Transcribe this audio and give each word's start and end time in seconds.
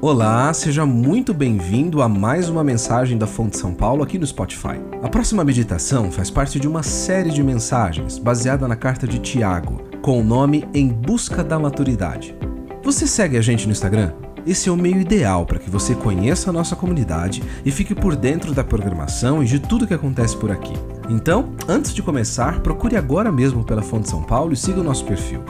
Olá, 0.00 0.54
seja 0.54 0.86
muito 0.86 1.34
bem-vindo 1.34 2.00
a 2.00 2.08
mais 2.08 2.48
uma 2.48 2.62
mensagem 2.62 3.18
da 3.18 3.26
Fonte 3.26 3.58
São 3.58 3.74
Paulo 3.74 4.04
aqui 4.04 4.16
no 4.16 4.24
Spotify. 4.24 4.78
A 5.02 5.08
próxima 5.08 5.42
meditação 5.42 6.12
faz 6.12 6.30
parte 6.30 6.60
de 6.60 6.68
uma 6.68 6.84
série 6.84 7.30
de 7.30 7.42
mensagens 7.42 8.16
baseada 8.16 8.68
na 8.68 8.76
carta 8.76 9.08
de 9.08 9.18
Tiago, 9.18 9.82
com 10.00 10.20
o 10.20 10.22
nome 10.22 10.68
Em 10.72 10.86
Busca 10.86 11.42
da 11.42 11.58
Maturidade. 11.58 12.36
Você 12.84 13.08
segue 13.08 13.36
a 13.36 13.40
gente 13.40 13.66
no 13.66 13.72
Instagram? 13.72 14.12
Esse 14.46 14.68
é 14.68 14.72
o 14.72 14.76
meio 14.76 15.00
ideal 15.00 15.44
para 15.44 15.58
que 15.58 15.68
você 15.68 15.96
conheça 15.96 16.50
a 16.50 16.52
nossa 16.52 16.76
comunidade 16.76 17.42
e 17.64 17.72
fique 17.72 17.92
por 17.92 18.14
dentro 18.14 18.54
da 18.54 18.62
programação 18.62 19.42
e 19.42 19.46
de 19.46 19.58
tudo 19.58 19.86
que 19.86 19.94
acontece 19.94 20.36
por 20.36 20.52
aqui. 20.52 20.74
Então, 21.10 21.52
antes 21.66 21.92
de 21.92 22.04
começar, 22.04 22.60
procure 22.60 22.96
agora 22.96 23.32
mesmo 23.32 23.64
pela 23.64 23.82
Fonte 23.82 24.08
São 24.08 24.22
Paulo 24.22 24.52
e 24.52 24.56
siga 24.56 24.80
o 24.80 24.84
nosso 24.84 25.04
perfil. 25.04 25.42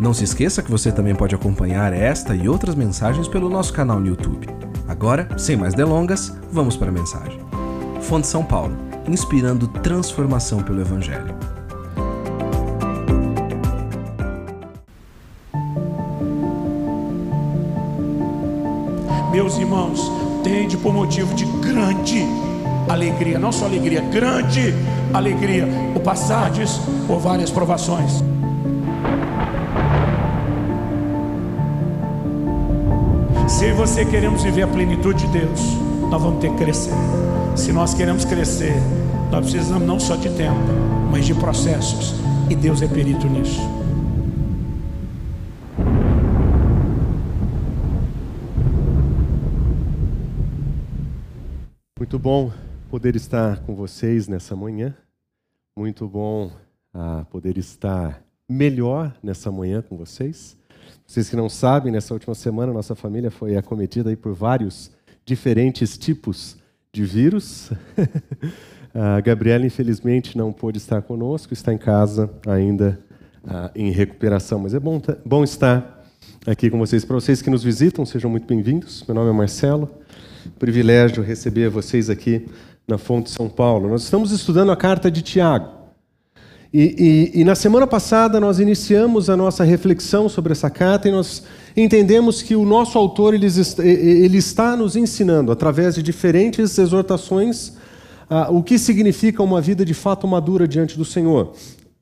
Não 0.00 0.14
se 0.14 0.22
esqueça 0.22 0.62
que 0.62 0.70
você 0.70 0.92
também 0.92 1.12
pode 1.12 1.34
acompanhar 1.34 1.92
esta 1.92 2.32
e 2.32 2.48
outras 2.48 2.76
mensagens 2.76 3.26
pelo 3.26 3.50
nosso 3.50 3.72
canal 3.72 3.98
no 3.98 4.06
YouTube. 4.06 4.46
Agora, 4.86 5.28
sem 5.36 5.56
mais 5.56 5.74
delongas, 5.74 6.32
vamos 6.52 6.76
para 6.76 6.88
a 6.88 6.92
mensagem. 6.92 7.40
Fonte 8.00 8.28
São 8.28 8.44
Paulo, 8.44 8.76
inspirando 9.08 9.66
transformação 9.66 10.62
pelo 10.62 10.80
Evangelho. 10.80 11.34
Meus 19.32 19.58
irmãos, 19.58 20.00
tende 20.44 20.76
por 20.76 20.94
motivo 20.94 21.34
de 21.34 21.44
grande 21.60 22.24
alegria, 22.88 23.36
não 23.36 23.50
só 23.50 23.64
alegria, 23.64 24.00
grande 24.00 24.72
alegria, 25.12 25.66
o 25.96 26.00
passardes 26.00 26.80
por 27.08 27.18
várias 27.18 27.50
provações. 27.50 28.22
Eu 33.68 33.74
e 33.74 33.76
você 33.76 34.02
queremos 34.04 34.42
viver 34.42 34.62
a 34.62 34.66
plenitude 34.66 35.26
de 35.26 35.40
Deus, 35.40 35.60
nós 36.10 36.22
vamos 36.22 36.40
ter 36.40 36.50
que 36.50 36.56
crescer. 36.56 36.94
Se 37.54 37.70
nós 37.70 37.92
queremos 37.92 38.24
crescer, 38.24 38.72
nós 39.30 39.50
precisamos 39.50 39.86
não 39.86 40.00
só 40.00 40.16
de 40.16 40.34
tempo, 40.34 40.58
mas 41.10 41.26
de 41.26 41.34
processos. 41.34 42.14
E 42.48 42.56
Deus 42.56 42.80
é 42.80 42.88
perito 42.88 43.26
nisso. 43.28 43.60
Muito 51.98 52.18
bom 52.18 52.50
poder 52.88 53.16
estar 53.16 53.60
com 53.64 53.74
vocês 53.74 54.28
nessa 54.28 54.56
manhã. 54.56 54.96
Muito 55.76 56.08
bom 56.08 56.50
ah, 56.94 57.26
poder 57.30 57.58
estar 57.58 58.22
melhor 58.48 59.14
nessa 59.22 59.52
manhã 59.52 59.82
com 59.82 59.94
vocês. 59.94 60.57
Vocês 61.06 61.28
que 61.28 61.36
não 61.36 61.48
sabem, 61.48 61.92
nessa 61.92 62.12
última 62.12 62.34
semana 62.34 62.72
nossa 62.72 62.94
família 62.94 63.30
foi 63.30 63.56
acometida 63.56 64.14
por 64.16 64.34
vários 64.34 64.90
diferentes 65.24 65.96
tipos 65.96 66.56
de 66.92 67.04
vírus. 67.04 67.70
a 68.94 69.20
Gabriela, 69.20 69.66
infelizmente, 69.66 70.36
não 70.36 70.52
pôde 70.52 70.78
estar 70.78 71.02
conosco, 71.02 71.52
está 71.52 71.72
em 71.72 71.78
casa 71.78 72.30
ainda 72.46 72.98
uh, 73.44 73.70
em 73.74 73.90
recuperação. 73.90 74.58
Mas 74.58 74.74
é 74.74 74.80
bom, 74.80 75.00
bom 75.24 75.44
estar 75.44 76.04
aqui 76.46 76.70
com 76.70 76.78
vocês. 76.78 77.04
Para 77.04 77.14
vocês 77.14 77.42
que 77.42 77.50
nos 77.50 77.62
visitam, 77.62 78.04
sejam 78.04 78.30
muito 78.30 78.46
bem-vindos. 78.46 79.04
Meu 79.06 79.14
nome 79.14 79.30
é 79.30 79.32
Marcelo. 79.32 79.90
Privilégio 80.58 81.22
receber 81.22 81.68
vocês 81.68 82.08
aqui 82.08 82.46
na 82.86 82.96
Fonte 82.96 83.30
São 83.30 83.48
Paulo. 83.48 83.88
Nós 83.88 84.02
estamos 84.02 84.32
estudando 84.32 84.72
a 84.72 84.76
carta 84.76 85.10
de 85.10 85.22
Tiago. 85.22 85.77
E, 86.72 87.32
e, 87.34 87.40
e, 87.40 87.44
na 87.44 87.54
semana 87.54 87.86
passada 87.86 88.38
nós 88.38 88.60
iniciamos 88.60 89.30
a 89.30 89.36
nossa 89.36 89.64
reflexão 89.64 90.28
sobre 90.28 90.52
essa 90.52 90.68
carta 90.68 91.08
e 91.08 91.10
nós 91.10 91.42
entendemos 91.74 92.42
que 92.42 92.54
o 92.54 92.64
nosso 92.66 92.98
autor 92.98 93.32
ele, 93.32 93.46
ele 93.78 94.36
está 94.36 94.76
nos 94.76 94.94
ensinando, 94.94 95.50
através 95.50 95.94
de 95.94 96.02
diferentes 96.02 96.76
exortações, 96.76 97.68
uh, 98.30 98.52
o 98.54 98.62
que 98.62 98.78
significa 98.78 99.42
uma 99.42 99.62
vida 99.62 99.82
de 99.82 99.94
fato 99.94 100.28
madura 100.28 100.68
diante 100.68 100.98
do 100.98 101.06
Senhor. 101.06 101.54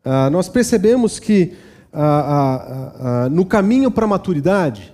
Uh, 0.05 0.31
nós 0.33 0.49
percebemos 0.49 1.21
que 1.21 1.53
uh, 1.93 3.31
no 3.31 3.47
caminho 3.47 3.91
para 3.91 4.05
a 4.05 4.09
maturidade, 4.09 4.93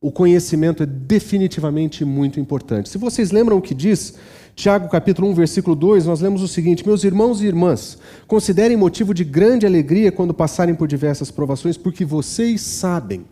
o 0.00 0.10
conhecimento 0.10 0.82
é 0.82 0.86
definitivamente 0.86 2.02
muito 2.04 2.40
importante. 2.40 2.88
Se 2.88 2.96
vocês 2.96 3.30
lembram 3.30 3.58
o 3.58 3.62
que 3.62 3.74
diz 3.74 4.14
Tiago 4.54 4.88
capítulo 4.88 5.28
1, 5.30 5.34
versículo 5.34 5.74
2, 5.74 6.06
nós 6.06 6.20
lemos 6.20 6.42
o 6.42 6.48
seguinte: 6.48 6.86
Meus 6.86 7.04
irmãos 7.04 7.40
e 7.40 7.46
irmãs, 7.46 7.98
considerem 8.26 8.76
motivo 8.76 9.14
de 9.14 9.24
grande 9.24 9.66
alegria 9.66 10.12
quando 10.12 10.34
passarem 10.34 10.74
por 10.74 10.86
diversas 10.86 11.30
provações, 11.30 11.76
porque 11.76 12.04
vocês 12.04 12.60
sabem, 12.60 13.24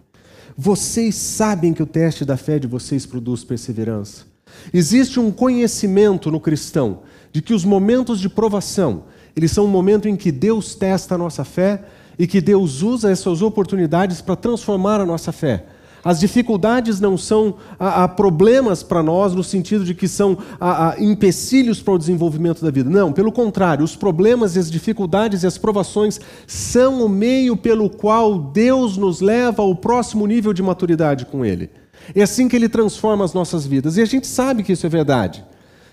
vocês 0.56 1.14
sabem 1.14 1.75
que 1.75 1.82
o 1.82 1.86
teste 1.86 2.25
da 2.25 2.36
fé 2.36 2.59
de 2.59 2.66
vocês 2.66 3.04
produz 3.04 3.44
perseverança. 3.44 4.25
Existe 4.72 5.20
um 5.20 5.30
conhecimento 5.30 6.30
no 6.30 6.41
cristão 6.41 7.00
de 7.30 7.41
que 7.41 7.54
os 7.54 7.64
momentos 7.64 8.19
de 8.19 8.28
provação, 8.28 9.04
eles 9.36 9.53
são 9.53 9.66
um 9.66 9.69
momento 9.69 10.09
em 10.09 10.16
que 10.16 10.32
Deus 10.32 10.75
testa 10.75 11.14
a 11.14 11.19
nossa 11.19 11.44
fé 11.44 11.84
e 12.19 12.26
que 12.26 12.41
Deus 12.41 12.82
usa 12.82 13.10
essas 13.10 13.41
oportunidades 13.41 14.20
para 14.20 14.36
transformar 14.36 15.00
a 15.00 15.06
nossa 15.06 15.30
fé. 15.30 15.64
As 16.03 16.19
dificuldades 16.19 16.99
não 17.00 17.16
são 17.19 17.55
a, 17.78 18.05
a 18.05 18.09
problemas 18.09 18.83
para 18.83 19.03
nós 19.03 19.34
no 19.34 19.44
sentido 19.44 19.84
de 19.84 19.94
que 19.94 20.09
são 20.09 20.38
a, 20.59 20.91
a 20.91 21.03
empecilhos 21.03 21.83
para 21.83 21.94
o 21.94 21.99
desenvolvimento 21.99 22.65
da 22.65 22.71
vida. 22.71 22.88
Não, 22.88 23.12
pelo 23.12 23.31
contrário, 23.31 23.84
os 23.84 23.94
problemas 23.94 24.56
e 24.56 24.59
as 24.59 24.71
dificuldades 24.71 25.43
e 25.43 25.47
as 25.47 25.59
provações 25.59 26.21
são 26.47 27.05
o 27.05 27.09
meio 27.09 27.56
pelo 27.56 27.91
qual 27.91 28.39
Deus 28.39 28.97
nos 28.97 29.21
leva 29.21 29.62
ao 29.62 29.75
próximo 29.75 30.27
nível 30.27 30.53
de 30.53 30.62
maturidade 30.62 31.27
com 31.27 31.44
Ele. 31.44 31.71
É 32.15 32.22
assim 32.22 32.49
que 32.49 32.56
Ele 32.56 32.69
transforma 32.69 33.25
as 33.25 33.34
nossas 33.34 33.66
vidas. 33.66 33.97
E 33.97 34.03
a 34.03 34.06
gente 34.06 34.27
sabe 34.27 34.62
que 34.62 34.72
isso 34.72 34.87
é 34.87 34.89
verdade. 34.89 35.44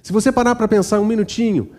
Se 0.02 0.14
você 0.14 0.32
parar 0.32 0.56
para 0.56 0.70
pensar 0.70 1.02
um 1.02 1.06
minutinho, 1.06 1.70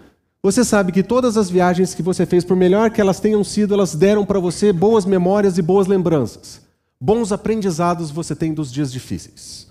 você 0.42 0.64
sabe 0.64 0.92
que 0.92 1.02
todas 1.02 1.38
as 1.38 1.48
viagens 1.48 1.94
que 1.94 2.02
você 2.02 2.26
fez, 2.26 2.44
por 2.44 2.56
melhor 2.56 2.90
que 2.90 3.00
elas 3.00 3.18
tenham 3.20 3.42
sido, 3.42 3.72
elas 3.72 3.94
deram 3.94 4.24
para 4.24 4.38
você 4.38 4.72
boas 4.72 5.06
memórias 5.06 5.56
e 5.56 5.62
boas 5.62 5.86
lembranças. 5.86 6.67
Bons 7.00 7.30
aprendizados 7.32 8.10
você 8.10 8.34
tem 8.34 8.52
dos 8.52 8.72
dias 8.72 8.90
difíceis. 8.90 9.68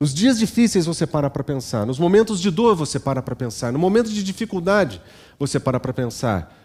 Nos 0.00 0.14
dias 0.14 0.38
difíceis 0.38 0.86
você 0.86 1.06
para 1.06 1.28
para 1.28 1.42
pensar, 1.42 1.84
nos 1.84 1.98
momentos 1.98 2.40
de 2.40 2.50
dor 2.50 2.76
você 2.76 3.00
para 3.00 3.20
para 3.20 3.34
pensar, 3.34 3.72
no 3.72 3.80
momento 3.80 4.10
de 4.10 4.22
dificuldade 4.22 5.00
você 5.38 5.58
para 5.58 5.80
para 5.80 5.92
pensar. 5.92 6.56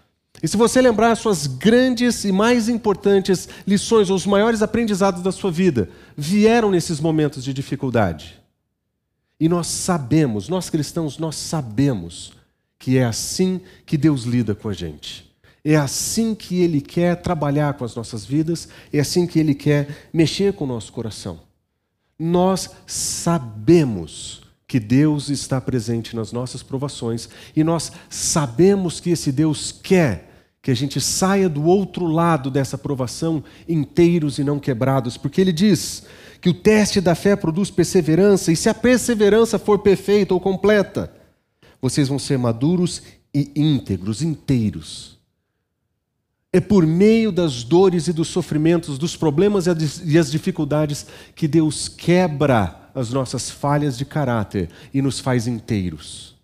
E 0.42 0.48
se 0.48 0.56
você 0.56 0.82
lembrar 0.82 1.12
as 1.12 1.20
suas 1.20 1.48
grandes 1.48 2.26
e 2.26 2.32
mais 2.32 2.70
importantes 2.70 3.50
lições, 3.66 4.10
ou 4.10 4.16
os 4.16 4.26
maiores 4.26 4.62
aprendizados 4.62 5.24
da 5.24 5.32
sua 5.32 5.52
vida, 5.52 5.90
vieram 6.16 6.70
nesses 6.70 7.00
momentos 7.00 7.44
de 7.44 7.54
dificuldade. 7.54 8.40
E 9.40 9.50
nós 9.50 9.68
sabemos, 9.68 10.48
nós 10.48 10.70
cristãos, 10.70 11.18
nós 11.18 11.36
sabemos 11.36 12.34
que 12.78 12.98
é 12.98 13.06
assim 13.06 13.62
que 13.86 13.98
Deus 13.98 14.24
lida 14.24 14.54
com 14.54 14.70
a 14.70 14.74
gente. 14.74 15.33
É 15.64 15.78
assim 15.78 16.36
que 16.36 16.62
Ele 16.62 16.82
quer 16.82 17.22
trabalhar 17.22 17.76
com 17.76 17.86
as 17.86 17.96
nossas 17.96 18.26
vidas, 18.26 18.68
é 18.92 19.00
assim 19.00 19.26
que 19.26 19.40
Ele 19.40 19.56
quer 19.56 20.10
mexer 20.12 20.54
com 20.54 20.66
o 20.66 20.68
nosso 20.68 20.92
coração. 20.92 21.40
Nós 22.20 22.70
sabemos 22.86 24.42
que 24.68 24.80
Deus 24.80 25.30
está 25.30 25.62
presente 25.62 26.16
nas 26.16 26.32
nossas 26.32 26.62
provações 26.62 27.30
e 27.56 27.64
nós 27.64 27.92
sabemos 28.10 29.00
que 29.00 29.12
esse 29.12 29.32
Deus 29.32 29.72
quer 29.72 30.32
que 30.62 30.72
a 30.72 30.76
gente 30.76 31.00
saia 31.00 31.48
do 31.48 31.64
outro 31.66 32.08
lado 32.08 32.50
dessa 32.50 32.78
provação 32.78 33.44
inteiros 33.68 34.40
e 34.40 34.44
não 34.44 34.60
quebrados, 34.60 35.18
porque 35.18 35.40
Ele 35.40 35.52
diz 35.52 36.04
que 36.42 36.50
o 36.50 36.54
teste 36.54 37.00
da 37.00 37.16
fé 37.16 37.36
produz 37.36 37.70
perseverança 37.70 38.52
e 38.52 38.56
se 38.56 38.68
a 38.68 38.74
perseverança 38.74 39.58
for 39.58 39.80
perfeita 39.80 40.34
ou 40.34 40.40
completa, 40.40 41.14
vocês 41.82 42.08
vão 42.08 42.20
ser 42.20 42.38
maduros 42.38 43.02
e 43.34 43.52
íntegros, 43.56 44.22
inteiros 44.22 45.13
é 46.54 46.62
por 46.62 46.86
meio 46.86 47.32
das 47.32 47.64
dores 47.64 48.08
e 48.08 48.14
dos 48.14 48.28
sofrimentos, 48.28 49.00
dos 49.00 49.18
problemas 49.18 49.66
e 50.06 50.20
as 50.20 50.32
dificuldades 50.32 51.08
que 51.36 51.48
Deus 51.48 51.90
quebra 51.90 52.92
as 52.94 53.10
nossas 53.10 53.50
falhas 53.50 53.98
de 53.98 54.06
caráter 54.06 54.70
e 54.94 55.02
nos 55.02 55.20
faz 55.20 55.48
inteiros. 55.48 56.36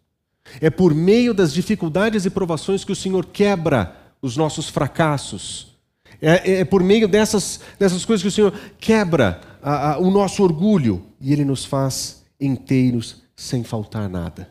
É 0.59 0.71
por 0.71 0.95
meio 0.95 1.31
das 1.31 1.53
dificuldades 1.53 2.25
e 2.25 2.29
provações 2.31 2.83
que 2.83 2.91
o 2.91 2.95
Senhor 2.95 3.27
quebra 3.27 3.95
os 4.19 4.35
nossos 4.35 4.67
fracassos. 4.67 5.77
É, 6.19 6.53
é, 6.53 6.59
é 6.61 6.65
por 6.65 6.81
meio 6.81 7.07
dessas, 7.07 7.59
dessas 7.77 8.03
coisas 8.03 8.23
que 8.23 8.29
o 8.29 8.31
Senhor 8.31 8.51
quebra 8.79 9.39
a, 9.61 9.91
a, 9.91 9.99
o 9.99 10.09
nosso 10.09 10.41
orgulho 10.41 11.05
e 11.21 11.31
Ele 11.31 11.45
nos 11.45 11.65
faz 11.65 12.23
inteiros 12.41 13.21
sem 13.35 13.63
faltar 13.63 14.09
nada. 14.09 14.49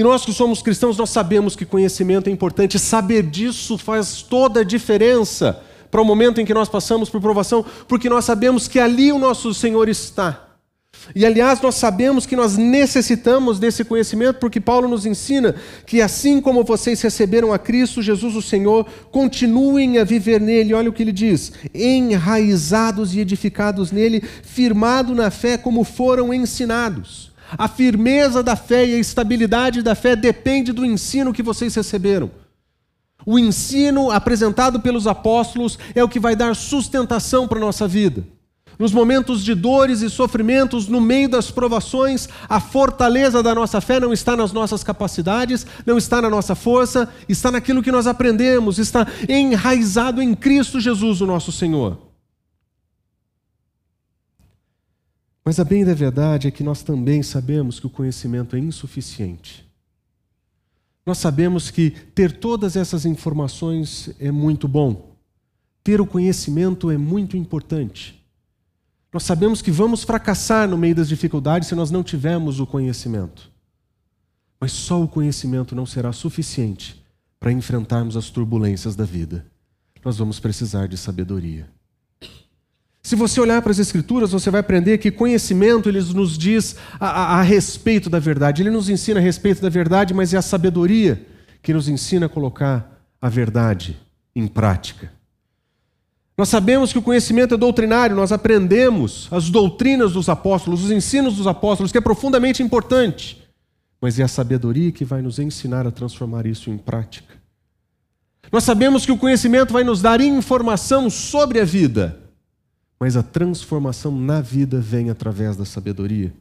E 0.00 0.02
nós 0.02 0.24
que 0.24 0.32
somos 0.32 0.62
cristãos, 0.62 0.96
nós 0.96 1.10
sabemos 1.10 1.54
que 1.54 1.66
conhecimento 1.66 2.30
é 2.30 2.32
importante. 2.32 2.78
Saber 2.78 3.22
disso 3.22 3.76
faz 3.76 4.22
toda 4.22 4.60
a 4.60 4.64
diferença 4.64 5.60
para 5.90 6.00
o 6.00 6.04
momento 6.06 6.40
em 6.40 6.46
que 6.46 6.54
nós 6.54 6.70
passamos 6.70 7.10
por 7.10 7.20
provação, 7.20 7.62
porque 7.86 8.08
nós 8.08 8.24
sabemos 8.24 8.66
que 8.66 8.80
ali 8.80 9.12
o 9.12 9.18
nosso 9.18 9.52
Senhor 9.52 9.90
está. 9.90 10.48
E 11.14 11.26
aliás, 11.26 11.60
nós 11.60 11.74
sabemos 11.74 12.24
que 12.24 12.34
nós 12.34 12.56
necessitamos 12.56 13.58
desse 13.58 13.84
conhecimento, 13.84 14.38
porque 14.38 14.58
Paulo 14.58 14.88
nos 14.88 15.04
ensina 15.04 15.54
que 15.84 16.00
assim 16.00 16.40
como 16.40 16.64
vocês 16.64 17.02
receberam 17.02 17.52
a 17.52 17.58
Cristo 17.58 18.00
Jesus 18.00 18.34
o 18.34 18.40
Senhor, 18.40 18.86
continuem 19.10 19.98
a 19.98 20.04
viver 20.04 20.40
nele. 20.40 20.72
Olha 20.72 20.88
o 20.88 20.94
que 20.94 21.02
ele 21.02 21.12
diz: 21.12 21.52
enraizados 21.74 23.14
e 23.14 23.20
edificados 23.20 23.92
nele, 23.92 24.22
firmado 24.42 25.14
na 25.14 25.30
fé 25.30 25.58
como 25.58 25.84
foram 25.84 26.32
ensinados. 26.32 27.29
A 27.56 27.68
firmeza 27.68 28.42
da 28.42 28.56
fé 28.56 28.86
e 28.86 28.94
a 28.94 28.98
estabilidade 28.98 29.82
da 29.82 29.94
fé 29.94 30.14
depende 30.14 30.72
do 30.72 30.84
ensino 30.84 31.32
que 31.32 31.42
vocês 31.42 31.74
receberam. 31.74 32.30
O 33.26 33.38
ensino 33.38 34.10
apresentado 34.10 34.80
pelos 34.80 35.06
apóstolos 35.06 35.78
é 35.94 36.02
o 36.02 36.08
que 36.08 36.18
vai 36.18 36.34
dar 36.34 36.56
sustentação 36.56 37.46
para 37.46 37.58
a 37.58 37.60
nossa 37.60 37.86
vida 37.86 38.24
nos 38.80 38.92
momentos 38.92 39.44
de 39.44 39.54
dores 39.54 40.00
e 40.00 40.08
sofrimentos, 40.08 40.88
no 40.88 41.02
meio 41.02 41.28
das 41.28 41.50
provações, 41.50 42.26
a 42.48 42.58
fortaleza 42.58 43.42
da 43.42 43.54
nossa 43.54 43.78
fé 43.78 44.00
não 44.00 44.10
está 44.10 44.34
nas 44.34 44.52
nossas 44.52 44.82
capacidades, 44.82 45.66
não 45.84 45.98
está 45.98 46.22
na 46.22 46.30
nossa 46.30 46.54
força, 46.54 47.06
está 47.28 47.50
naquilo 47.50 47.82
que 47.82 47.92
nós 47.92 48.06
aprendemos, 48.06 48.78
está 48.78 49.06
enraizado 49.28 50.22
em 50.22 50.34
Cristo 50.34 50.80
Jesus, 50.80 51.20
o 51.20 51.26
nosso 51.26 51.52
Senhor. 51.52 52.09
Mas 55.44 55.58
a 55.58 55.64
bem 55.64 55.84
da 55.84 55.94
verdade 55.94 56.48
é 56.48 56.50
que 56.50 56.62
nós 56.62 56.82
também 56.82 57.22
sabemos 57.22 57.80
que 57.80 57.86
o 57.86 57.90
conhecimento 57.90 58.56
é 58.56 58.58
insuficiente. 58.58 59.66
Nós 61.04 61.18
sabemos 61.18 61.70
que 61.70 61.90
ter 61.90 62.38
todas 62.38 62.76
essas 62.76 63.06
informações 63.06 64.10
é 64.20 64.30
muito 64.30 64.68
bom. 64.68 65.16
Ter 65.82 66.00
o 66.00 66.06
conhecimento 66.06 66.90
é 66.90 66.98
muito 66.98 67.36
importante. 67.36 68.22
Nós 69.12 69.24
sabemos 69.24 69.60
que 69.60 69.70
vamos 69.70 70.04
fracassar 70.04 70.68
no 70.68 70.78
meio 70.78 70.94
das 70.94 71.08
dificuldades 71.08 71.68
se 71.68 71.74
nós 71.74 71.90
não 71.90 72.02
tivermos 72.02 72.60
o 72.60 72.66
conhecimento. 72.66 73.50
Mas 74.60 74.72
só 74.72 75.02
o 75.02 75.08
conhecimento 75.08 75.74
não 75.74 75.86
será 75.86 76.12
suficiente 76.12 77.02
para 77.40 77.50
enfrentarmos 77.50 78.16
as 78.16 78.28
turbulências 78.28 78.94
da 78.94 79.04
vida. 79.04 79.46
Nós 80.04 80.18
vamos 80.18 80.38
precisar 80.38 80.86
de 80.86 80.96
sabedoria. 80.96 81.68
Se 83.02 83.16
você 83.16 83.40
olhar 83.40 83.62
para 83.62 83.72
as 83.72 83.78
Escrituras, 83.78 84.32
você 84.32 84.50
vai 84.50 84.60
aprender 84.60 84.98
que 84.98 85.10
conhecimento 85.10 85.88
ele 85.88 86.00
nos 86.00 86.36
diz 86.36 86.76
a, 86.98 87.08
a, 87.08 87.38
a, 87.38 87.42
respeito 87.42 88.10
da 88.10 88.18
verdade. 88.18 88.62
Ele 88.62 88.70
nos 88.70 88.88
ensina 88.88 89.18
a 89.18 89.22
respeito 89.22 89.62
da 89.62 89.70
verdade, 89.70 90.12
mas 90.12 90.34
é 90.34 90.36
a 90.36 90.42
sabedoria 90.42 91.26
que 91.62 91.72
nos 91.72 91.88
ensina 91.88 92.26
a 92.26 92.28
colocar 92.28 93.00
a 93.20 93.28
verdade 93.28 93.98
em 94.36 94.46
prática. 94.46 95.10
Nós 96.36 96.48
sabemos 96.48 96.92
que 96.92 96.98
o 96.98 97.02
conhecimento 97.02 97.54
é 97.54 97.56
doutrinário, 97.58 98.16
nós 98.16 98.32
aprendemos 98.32 99.28
as 99.30 99.50
doutrinas 99.50 100.12
dos 100.12 100.28
apóstolos, 100.28 100.84
os 100.84 100.90
ensinos 100.90 101.36
dos 101.36 101.46
apóstolos, 101.46 101.92
que 101.92 101.98
é 101.98 102.00
profundamente 102.00 102.62
importante. 102.62 103.42
Mas 104.00 104.18
é 104.18 104.22
a 104.22 104.28
sabedoria 104.28 104.92
que 104.92 105.04
vai 105.04 105.20
nos 105.20 105.38
ensinar 105.38 105.86
a 105.86 105.90
transformar 105.90 106.46
isso 106.46 106.70
em 106.70 106.78
prática. 106.78 107.34
Nós 108.50 108.64
sabemos 108.64 109.04
que 109.04 109.12
o 109.12 109.18
conhecimento 109.18 109.72
vai 109.72 109.84
nos 109.84 110.00
dar 110.00 110.20
informação 110.20 111.10
sobre 111.10 111.60
a 111.60 111.64
vida, 111.64 112.19
mas 113.00 113.16
a 113.16 113.22
transformação 113.22 114.14
na 114.14 114.42
vida 114.42 114.78
vem 114.78 115.08
através 115.08 115.56
da 115.56 115.64
sabedoria. 115.64 116.34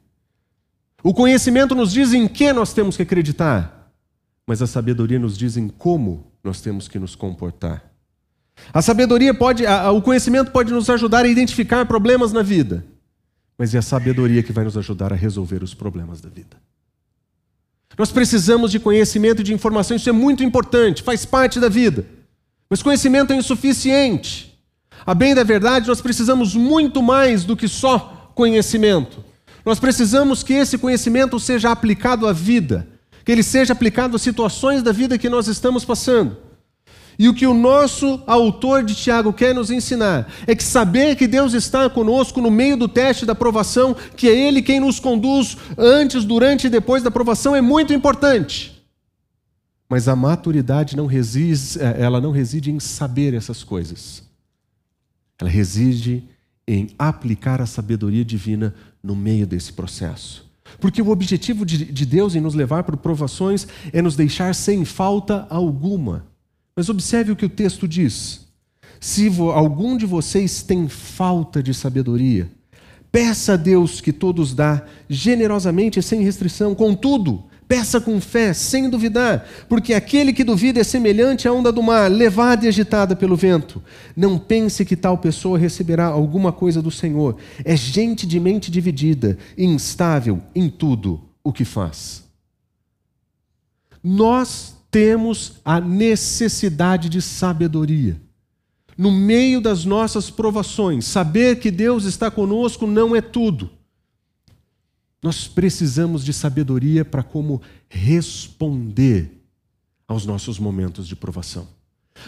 O 1.01 1.13
conhecimento 1.13 1.73
nos 1.73 1.93
diz 1.93 2.11
em 2.11 2.27
que 2.27 2.51
nós 2.51 2.73
temos 2.73 2.97
que 2.97 3.03
acreditar, 3.03 3.89
mas 4.45 4.61
a 4.61 4.67
sabedoria 4.67 5.17
nos 5.17 5.37
diz 5.37 5.55
em 5.55 5.69
como 5.69 6.27
nós 6.43 6.59
temos 6.59 6.89
que 6.89 6.99
nos 6.99 7.15
comportar. 7.15 7.89
A 8.73 8.81
sabedoria 8.81 9.33
pode, 9.33 9.65
a, 9.65 9.89
o 9.89 10.01
conhecimento 10.01 10.51
pode 10.51 10.73
nos 10.73 10.89
ajudar 10.89 11.23
a 11.23 11.29
identificar 11.29 11.85
problemas 11.85 12.33
na 12.33 12.41
vida, 12.41 12.85
mas 13.57 13.73
é 13.73 13.77
a 13.77 13.81
sabedoria 13.81 14.43
que 14.43 14.51
vai 14.51 14.65
nos 14.65 14.77
ajudar 14.77 15.13
a 15.13 15.15
resolver 15.15 15.63
os 15.63 15.73
problemas 15.73 16.19
da 16.19 16.27
vida. 16.27 16.57
Nós 17.97 18.11
precisamos 18.11 18.69
de 18.69 18.79
conhecimento 18.79 19.39
e 19.39 19.43
de 19.43 19.53
informação, 19.53 19.95
isso 19.95 20.09
é 20.09 20.13
muito 20.13 20.43
importante, 20.43 21.03
faz 21.03 21.25
parte 21.25 21.57
da 21.57 21.69
vida. 21.69 22.05
Mas 22.69 22.83
conhecimento 22.83 23.31
é 23.31 23.35
insuficiente. 23.37 24.48
A 25.09 25.15
bem 25.15 25.33
da 25.33 25.43
verdade, 25.43 25.87
nós 25.87 26.01
precisamos 26.01 26.53
muito 26.53 27.01
mais 27.01 27.43
do 27.43 27.57
que 27.57 27.67
só 27.67 28.31
conhecimento. 28.35 29.25
Nós 29.65 29.79
precisamos 29.79 30.43
que 30.43 30.53
esse 30.53 30.77
conhecimento 30.77 31.39
seja 31.39 31.71
aplicado 31.71 32.27
à 32.27 32.31
vida, 32.31 32.87
que 33.25 33.31
ele 33.31 33.41
seja 33.41 33.73
aplicado 33.73 34.15
às 34.15 34.21
situações 34.21 34.83
da 34.83 34.91
vida 34.91 35.17
que 35.17 35.27
nós 35.27 35.47
estamos 35.47 35.83
passando. 35.83 36.37
E 37.17 37.27
o 37.27 37.33
que 37.33 37.47
o 37.47 37.55
nosso 37.55 38.21
autor 38.27 38.83
de 38.83 38.93
Tiago 38.93 39.33
quer 39.33 39.55
nos 39.55 39.71
ensinar 39.71 40.31
é 40.45 40.53
que 40.53 40.63
saber 40.63 41.15
que 41.15 41.25
Deus 41.25 41.53
está 41.53 41.89
conosco 41.89 42.39
no 42.39 42.51
meio 42.51 42.77
do 42.77 42.87
teste 42.87 43.25
da 43.25 43.33
provação, 43.33 43.95
que 44.15 44.29
é 44.29 44.47
Ele 44.47 44.61
quem 44.61 44.79
nos 44.79 44.99
conduz 44.99 45.57
antes, 45.75 46.23
durante 46.23 46.67
e 46.67 46.69
depois 46.69 47.01
da 47.01 47.09
provação, 47.09 47.55
é 47.55 47.61
muito 47.61 47.91
importante. 47.91 48.79
Mas 49.89 50.07
a 50.07 50.15
maturidade 50.15 50.95
não 50.95 51.07
reside, 51.07 51.79
é, 51.79 51.99
ela 51.99 52.21
não 52.21 52.29
reside 52.29 52.69
em 52.69 52.79
saber 52.79 53.33
essas 53.33 53.63
coisas. 53.63 54.28
Ela 55.39 55.49
reside 55.49 56.23
em 56.67 56.89
aplicar 56.99 57.61
a 57.61 57.65
sabedoria 57.65 58.23
divina 58.23 58.75
no 59.01 59.15
meio 59.15 59.47
desse 59.47 59.73
processo. 59.73 60.47
Porque 60.79 61.01
o 61.01 61.09
objetivo 61.09 61.65
de 61.65 62.05
Deus 62.05 62.35
em 62.35 62.41
nos 62.41 62.53
levar 62.53 62.83
por 62.83 62.95
provações 62.97 63.67
é 63.91 64.01
nos 64.01 64.15
deixar 64.15 64.53
sem 64.53 64.85
falta 64.85 65.47
alguma. 65.49 66.25
Mas 66.75 66.89
observe 66.89 67.31
o 67.31 67.35
que 67.35 67.45
o 67.45 67.49
texto 67.49 67.87
diz. 67.87 68.47
Se 68.99 69.27
algum 69.53 69.97
de 69.97 70.05
vocês 70.05 70.61
tem 70.61 70.87
falta 70.87 71.63
de 71.63 71.73
sabedoria, 71.73 72.51
peça 73.11 73.53
a 73.53 73.57
Deus 73.57 73.99
que 73.99 74.13
todos 74.13 74.53
dá, 74.53 74.85
generosamente 75.09 75.99
e 75.99 76.03
sem 76.03 76.21
restrição. 76.21 76.75
Contudo, 76.75 77.45
peça 77.69 78.01
com 78.01 78.19
fé, 78.19 78.51
sem 78.51 78.89
duvidar, 78.89 79.47
porque 79.69 79.93
aquele 79.93 80.33
que 80.33 80.43
duvida 80.43 80.81
é 80.81 80.83
semelhante 80.83 81.47
à 81.47 81.53
onda 81.53 81.71
do 81.71 81.83
mar, 81.83 82.09
levada 82.09 82.65
e 82.65 82.67
agitada 82.67 83.15
pelo 83.15 83.35
vento. 83.35 83.79
Não 84.17 84.39
pense 84.39 84.83
que 84.83 84.95
tal 84.95 85.19
pessoa 85.19 85.59
receberá 85.59 86.07
alguma 86.07 86.51
coisa 86.51 86.81
do 86.81 86.89
Senhor. 86.89 87.37
É 87.63 87.77
gente 87.77 88.25
de 88.25 88.39
mente 88.39 88.71
dividida, 88.71 89.37
instável 89.55 90.41
em 90.55 90.67
tudo 90.67 91.21
o 91.43 91.53
que 91.53 91.63
faz. 91.63 92.23
Nós 94.03 94.75
temos 94.89 95.61
a 95.63 95.79
necessidade 95.79 97.07
de 97.07 97.21
sabedoria. 97.21 98.19
No 98.97 99.11
meio 99.11 99.61
das 99.61 99.85
nossas 99.85 100.31
provações, 100.31 101.05
saber 101.05 101.59
que 101.59 101.69
Deus 101.69 102.05
está 102.05 102.31
conosco 102.31 102.87
não 102.87 103.15
é 103.15 103.21
tudo. 103.21 103.69
Nós 105.21 105.47
precisamos 105.47 106.23
de 106.23 106.31
sabedoria 106.31 107.03
para 107.03 107.23
como 107.23 107.61
responder 107.89 109.31
aos 110.07 110.25
nossos 110.25 110.57
momentos 110.57 111.07
de 111.07 111.15
provação. 111.15 111.67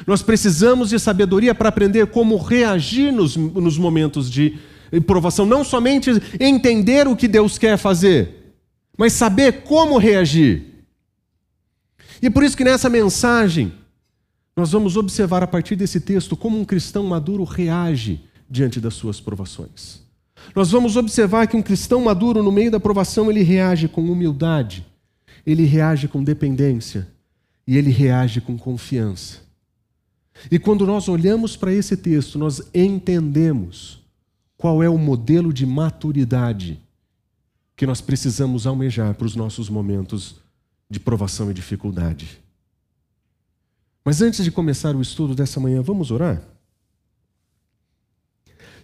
Nós 0.06 0.22
precisamos 0.22 0.90
de 0.90 1.00
sabedoria 1.00 1.54
para 1.56 1.70
aprender 1.70 2.08
como 2.08 2.38
reagir 2.38 3.12
nos, 3.12 3.36
nos 3.36 3.78
momentos 3.78 4.30
de 4.30 4.60
provação. 5.06 5.46
Não 5.46 5.64
somente 5.64 6.12
entender 6.40 7.08
o 7.08 7.16
que 7.16 7.28
Deus 7.28 7.58
quer 7.58 7.78
fazer, 7.78 8.56
mas 8.98 9.14
saber 9.14 9.64
como 9.64 9.98
reagir. 9.98 10.86
E 12.22 12.28
é 12.28 12.30
por 12.30 12.44
isso 12.44 12.56
que 12.56 12.64
nessa 12.64 12.90
mensagem 12.90 13.74
nós 14.56 14.72
vamos 14.72 14.98
observar 14.98 15.42
a 15.42 15.48
partir 15.48 15.76
desse 15.76 16.00
texto 16.00 16.36
como 16.36 16.60
um 16.60 16.66
cristão 16.66 17.04
maduro 17.06 17.44
reage 17.44 18.22
diante 18.50 18.80
das 18.80 18.94
suas 18.94 19.20
provações. 19.20 20.01
Nós 20.56 20.72
vamos 20.72 20.96
observar 20.96 21.48
que 21.48 21.56
um 21.56 21.62
cristão 21.62 22.02
maduro 22.02 22.44
no 22.44 22.52
meio 22.52 22.72
da 22.72 22.80
provação 22.80 23.30
ele 23.30 23.42
reage 23.42 23.88
com 23.88 24.02
humildade, 24.02 24.86
ele 25.46 25.66
reage 25.66 26.08
com 26.08 26.24
dependência 26.24 27.08
e 27.66 27.78
ele 27.78 27.92
reage 27.92 28.42
com 28.42 28.58
confiança. 28.58 29.40
E 30.50 30.58
quando 30.58 30.86
nós 30.86 31.08
olhamos 31.08 31.56
para 31.56 31.74
esse 31.74 31.96
texto, 31.96 32.40
nós 32.40 32.62
entendemos 32.74 34.02
qual 34.58 34.82
é 34.82 34.90
o 34.90 34.98
modelo 34.98 35.54
de 35.54 35.66
maturidade 35.66 36.80
que 37.76 37.86
nós 37.86 38.02
precisamos 38.02 38.68
almejar 38.68 39.16
para 39.16 39.26
os 39.26 39.36
nossos 39.36 39.70
momentos 39.70 40.36
de 40.90 41.00
provação 41.00 41.50
e 41.50 41.54
dificuldade. 41.54 42.40
Mas 44.04 44.22
antes 44.22 44.44
de 44.44 44.52
começar 44.52 44.96
o 44.96 45.02
estudo 45.02 45.34
dessa 45.34 45.60
manhã, 45.60 45.82
vamos 45.82 46.12
orar? 46.12 46.42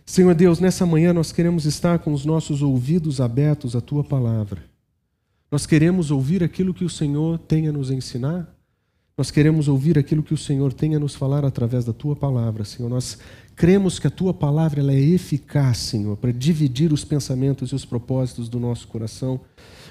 Senhor 0.10 0.34
Deus, 0.34 0.62
nessa 0.62 0.86
manhã 0.86 1.12
nós 1.12 1.34
queremos 1.34 1.66
estar 1.66 2.00
com 2.00 2.14
os 2.14 2.24
nossos 2.24 2.62
ouvidos 2.62 3.20
abertos 3.20 3.76
à 3.76 3.82
tua 3.82 4.06
palavra. 4.06 4.64
Nós 5.52 5.66
queremos 5.66 6.12
ouvir 6.12 6.42
aquilo 6.42 6.74
que 6.74 6.86
o 6.86 6.90
Senhor 6.90 7.38
tem 7.40 7.68
a 7.68 7.74
nos 7.74 7.92
ensinar. 7.92 8.48
Nós 9.18 9.30
queremos 9.30 9.68
ouvir 9.68 10.00
aquilo 10.00 10.24
que 10.24 10.34
o 10.34 10.38
Senhor 10.38 10.72
tem 10.72 10.96
a 10.96 11.00
nos 11.00 11.14
falar 11.14 11.44
através 11.44 11.84
da 11.84 11.92
tua 11.92 12.16
palavra, 12.16 12.64
Senhor. 12.64 12.88
Nós 12.88 13.18
cremos 13.54 14.00
que 14.00 14.08
a 14.08 14.10
tua 14.10 14.34
palavra 14.34 14.80
ela 14.80 14.94
é 14.94 15.00
eficaz, 15.00 15.78
Senhor, 15.78 16.16
para 16.16 16.32
dividir 16.32 16.94
os 16.94 17.04
pensamentos 17.04 17.72
e 17.72 17.76
os 17.76 17.84
propósitos 17.84 18.48
do 18.48 18.62
nosso 18.62 18.88
coração. 18.88 19.42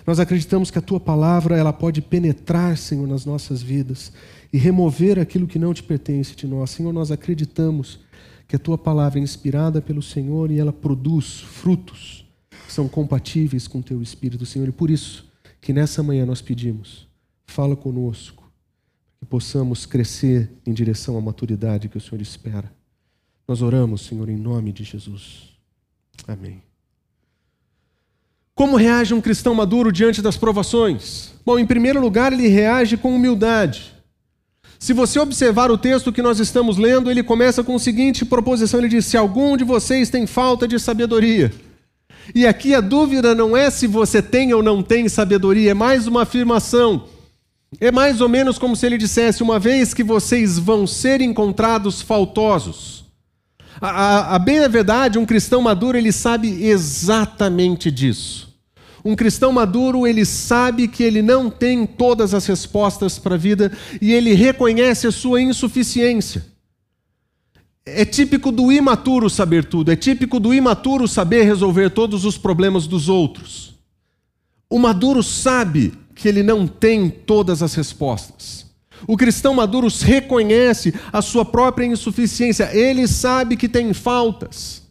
Nós 0.07 0.19
acreditamos 0.19 0.71
que 0.71 0.79
a 0.79 0.83
tua 0.83 0.99
palavra 0.99 1.59
ela 1.59 1.75
pode 1.75 2.01
penetrar, 2.01 2.79
Senhor, 2.79 3.07
nas 3.07 3.27
nossas 3.27 3.63
vidas 3.63 4.13
e 4.51 4.57
remover 4.57 5.19
aquilo 5.19 5.47
que 5.47 5.59
não 5.59 5.75
te 5.75 5.83
pertence 5.83 6.35
de 6.35 6.47
nós. 6.47 6.71
Senhor, 6.71 6.93
nós 6.93 7.11
acreditamos 7.11 8.06
que 8.47 8.57
a 8.57 8.59
tua 8.59 8.79
palavra 8.79 9.19
é 9.19 9.23
inspirada 9.23 9.83
pelo 9.83 10.03
Senhor 10.03 10.51
e 10.51 10.59
ela 10.59 10.73
produz 10.73 11.41
frutos. 11.41 12.25
que 12.67 12.73
são 12.73 12.89
compatíveis 12.89 13.69
com 13.69 13.79
o 13.79 13.83
teu 13.83 14.03
espírito, 14.03 14.45
Senhor. 14.45 14.69
E 14.69 14.73
por 14.73 14.91
isso 14.91 15.31
que 15.61 15.73
nessa 15.73 16.03
manhã 16.03 16.27
nós 16.27 16.41
pedimos, 16.41 17.07
fala 17.45 17.77
conosco, 17.77 18.51
que 19.19 19.27
possamos 19.27 19.87
crescer 19.87 20.51
em 20.67 20.73
direção 20.73 21.17
à 21.17 21.21
maturidade 21.21 21.89
que 21.89 21.97
o 21.97 22.01
Senhor 22.01 22.21
espera. 22.21 22.73
Nós 23.47 23.63
oramos, 23.63 24.03
Senhor, 24.03 24.29
em 24.29 24.37
nome 24.37 24.73
de 24.73 24.85
Jesus. 24.85 25.57
Amém. 26.27 26.63
Como 28.55 28.77
reage 28.77 29.13
um 29.13 29.21
cristão 29.21 29.55
maduro 29.55 29.93
diante 29.93 30.23
das 30.23 30.37
provações? 30.37 31.35
Bom, 31.45 31.59
em 31.59 31.67
primeiro 31.67 32.01
lugar, 32.01 32.33
ele 32.33 32.49
reage 32.49 32.97
com 32.97 33.15
humildade. 33.15 33.96
Se 34.79 34.93
você 34.93 35.19
observar 35.19 35.71
o 35.71 35.79
texto 35.79 36.13
que 36.13 36.23
nós 36.23 36.39
estamos 36.39 36.77
lendo, 36.77 37.11
ele 37.11 37.23
começa 37.23 37.65
com 37.65 37.77
a 37.77 37.79
seguinte 37.79 38.25
proposição: 38.25 38.81
ele 38.81 38.89
diz: 38.89 39.07
Se 39.07 39.17
algum 39.17 39.57
de 39.57 39.65
vocês 39.65 40.11
tem 40.11 40.27
falta 40.27 40.69
de 40.69 40.79
sabedoria. 40.79 41.53
E 42.35 42.47
aqui 42.47 42.75
a 42.75 42.81
dúvida 42.81 43.35
não 43.35 43.57
é 43.57 43.71
se 43.71 43.87
você 43.87 44.21
tem 44.21 44.53
ou 44.53 44.63
não 44.63 44.83
tem 44.83 45.09
sabedoria, 45.09 45.71
é 45.71 45.75
mais 45.75 46.07
uma 46.07 46.23
afirmação. 46.23 47.05
É 47.81 47.91
mais 47.91 48.21
ou 48.21 48.29
menos 48.29 48.59
como 48.59 48.77
se 48.77 48.87
ele 48.87 48.99
dissesse: 48.99 49.43
uma 49.43 49.59
vez 49.59 49.95
que 49.95 50.05
vocês 50.05 50.59
vão 50.59 50.87
ser 50.87 51.21
encontrados 51.21 52.03
faltosos. 52.03 53.05
A, 53.81 53.91
a, 53.91 54.35
a 54.37 54.39
bem 54.39 54.61
a 54.61 54.69
verdade, 54.69 55.19
um 55.19 55.27
cristão 55.27 55.61
maduro, 55.61 55.99
ele 55.99 56.13
sabe 56.13 56.65
exatamente 56.65 57.91
disso. 57.91 58.56
Um 59.07 59.15
cristão 59.15 59.53
maduro, 59.53 60.05
ele 60.05 60.25
sabe 60.25 60.89
que 60.89 61.05
ele 61.05 61.23
não 61.23 61.49
tem 61.49 61.87
todas 61.87 62.35
as 62.35 62.45
respostas 62.45 63.21
para 63.21 63.37
a 63.37 63.39
vida 63.39 63.71
e 64.03 64.13
ele 64.13 64.35
reconhece 64.35 65.07
a 65.07 65.13
sua 65.13 65.41
insuficiência. 65.41 66.45
É 67.85 68.05
típico 68.05 68.51
do 68.51 68.73
imaturo 68.73 69.31
saber 69.31 69.65
tudo, 69.65 69.93
é 69.93 69.97
típico 69.97 70.41
do 70.41 70.53
imaturo 70.53 71.07
saber 71.07 71.45
resolver 71.45 71.91
todos 71.91 72.25
os 72.25 72.37
problemas 72.37 72.89
dos 72.89 73.09
outros. 73.09 73.77
O 74.69 74.77
maduro 74.77 75.23
sabe 75.23 75.93
que 76.13 76.27
ele 76.27 76.43
não 76.43 76.67
tem 76.67 77.09
todas 77.09 77.63
as 77.63 77.75
respostas. 77.75 78.67
O 79.07 79.17
cristão 79.17 79.55
maduro 79.55 79.87
reconhece 79.87 80.93
a 81.13 81.23
sua 81.23 81.45
própria 81.45 81.87
insuficiência, 81.87 82.77
ele 82.77 83.07
sabe 83.07 83.57
que 83.57 83.69
tem 83.69 83.95
faltas. 83.95 84.86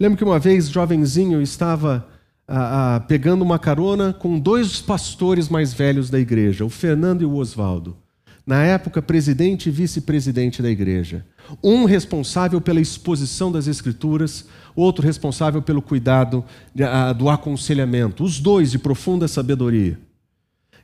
Lembro 0.00 0.16
que 0.16 0.24
uma 0.24 0.38
vez, 0.38 0.70
jovenzinho, 0.70 1.34
eu 1.34 1.42
estava 1.42 2.08
ah, 2.48 2.96
ah, 2.96 3.00
pegando 3.00 3.42
uma 3.42 3.58
carona 3.58 4.14
com 4.14 4.38
dois 4.38 4.80
pastores 4.80 5.46
mais 5.50 5.74
velhos 5.74 6.08
da 6.08 6.18
igreja, 6.18 6.64
o 6.64 6.70
Fernando 6.70 7.20
e 7.20 7.26
o 7.26 7.34
Oswaldo. 7.34 7.98
Na 8.46 8.64
época, 8.64 9.02
presidente 9.02 9.68
e 9.68 9.70
vice-presidente 9.70 10.62
da 10.62 10.70
igreja. 10.70 11.26
Um 11.62 11.84
responsável 11.84 12.62
pela 12.62 12.80
exposição 12.80 13.52
das 13.52 13.66
escrituras, 13.66 14.46
outro 14.74 15.04
responsável 15.04 15.60
pelo 15.60 15.82
cuidado 15.82 16.42
ah, 16.82 17.12
do 17.12 17.28
aconselhamento. 17.28 18.24
Os 18.24 18.40
dois 18.40 18.70
de 18.70 18.78
profunda 18.78 19.28
sabedoria. 19.28 19.98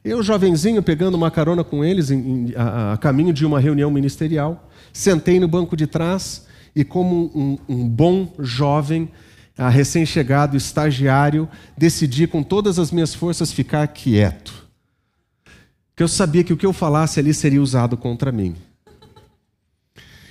Eu, 0.04 0.22
jovenzinho, 0.22 0.82
pegando 0.82 1.14
uma 1.14 1.30
carona 1.30 1.64
com 1.64 1.82
eles 1.82 2.10
em, 2.10 2.18
em, 2.18 2.54
a, 2.54 2.92
a 2.92 2.96
caminho 2.98 3.32
de 3.32 3.46
uma 3.46 3.58
reunião 3.58 3.90
ministerial, 3.90 4.68
sentei 4.92 5.40
no 5.40 5.48
banco 5.48 5.74
de 5.74 5.86
trás 5.86 6.45
e, 6.76 6.84
como 6.84 7.32
um, 7.34 7.58
um 7.66 7.88
bom 7.88 8.30
jovem, 8.38 9.10
recém-chegado, 9.56 10.58
estagiário, 10.58 11.48
decidi 11.76 12.26
com 12.26 12.42
todas 12.42 12.78
as 12.78 12.90
minhas 12.90 13.14
forças 13.14 13.50
ficar 13.50 13.88
quieto. 13.88 14.52
Porque 15.88 16.02
eu 16.02 16.08
sabia 16.08 16.44
que 16.44 16.52
o 16.52 16.56
que 16.56 16.66
eu 16.66 16.74
falasse 16.74 17.18
ali 17.18 17.32
seria 17.32 17.62
usado 17.62 17.96
contra 17.96 18.30
mim. 18.30 18.54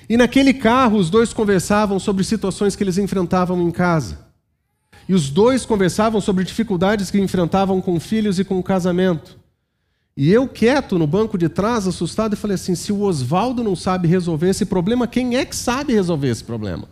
E 0.07 0.15
naquele 0.15 0.53
carro, 0.53 0.99
os 0.99 1.09
dois 1.09 1.33
conversavam 1.33 1.97
sobre 1.97 2.23
situações 2.23 2.75
que 2.75 2.83
eles 2.83 2.99
enfrentavam 2.99 3.59
em 3.63 3.71
casa. 3.71 4.19
E 5.09 5.15
os 5.15 5.31
dois 5.31 5.65
conversavam 5.65 6.21
sobre 6.21 6.43
dificuldades 6.43 7.09
que 7.09 7.19
enfrentavam 7.19 7.81
com 7.81 7.99
filhos 7.99 8.37
e 8.37 8.43
com 8.43 8.59
o 8.59 8.63
casamento. 8.63 9.35
E 10.17 10.31
eu 10.31 10.47
quieto 10.47 10.97
no 10.97 11.05
banco 11.05 11.37
de 11.37 11.49
trás, 11.49 11.85
assustado, 11.85 12.33
e 12.33 12.37
falei 12.37 12.55
assim: 12.55 12.73
se 12.73 12.91
o 12.93 13.01
Oswaldo 13.01 13.63
não 13.63 13.75
sabe 13.75 14.07
resolver 14.07 14.49
esse 14.49 14.65
problema, 14.65 15.07
quem 15.07 15.35
é 15.35 15.43
que 15.43 15.55
sabe 15.55 15.93
resolver 15.93 16.29
esse 16.29 16.43
problema? 16.43 16.87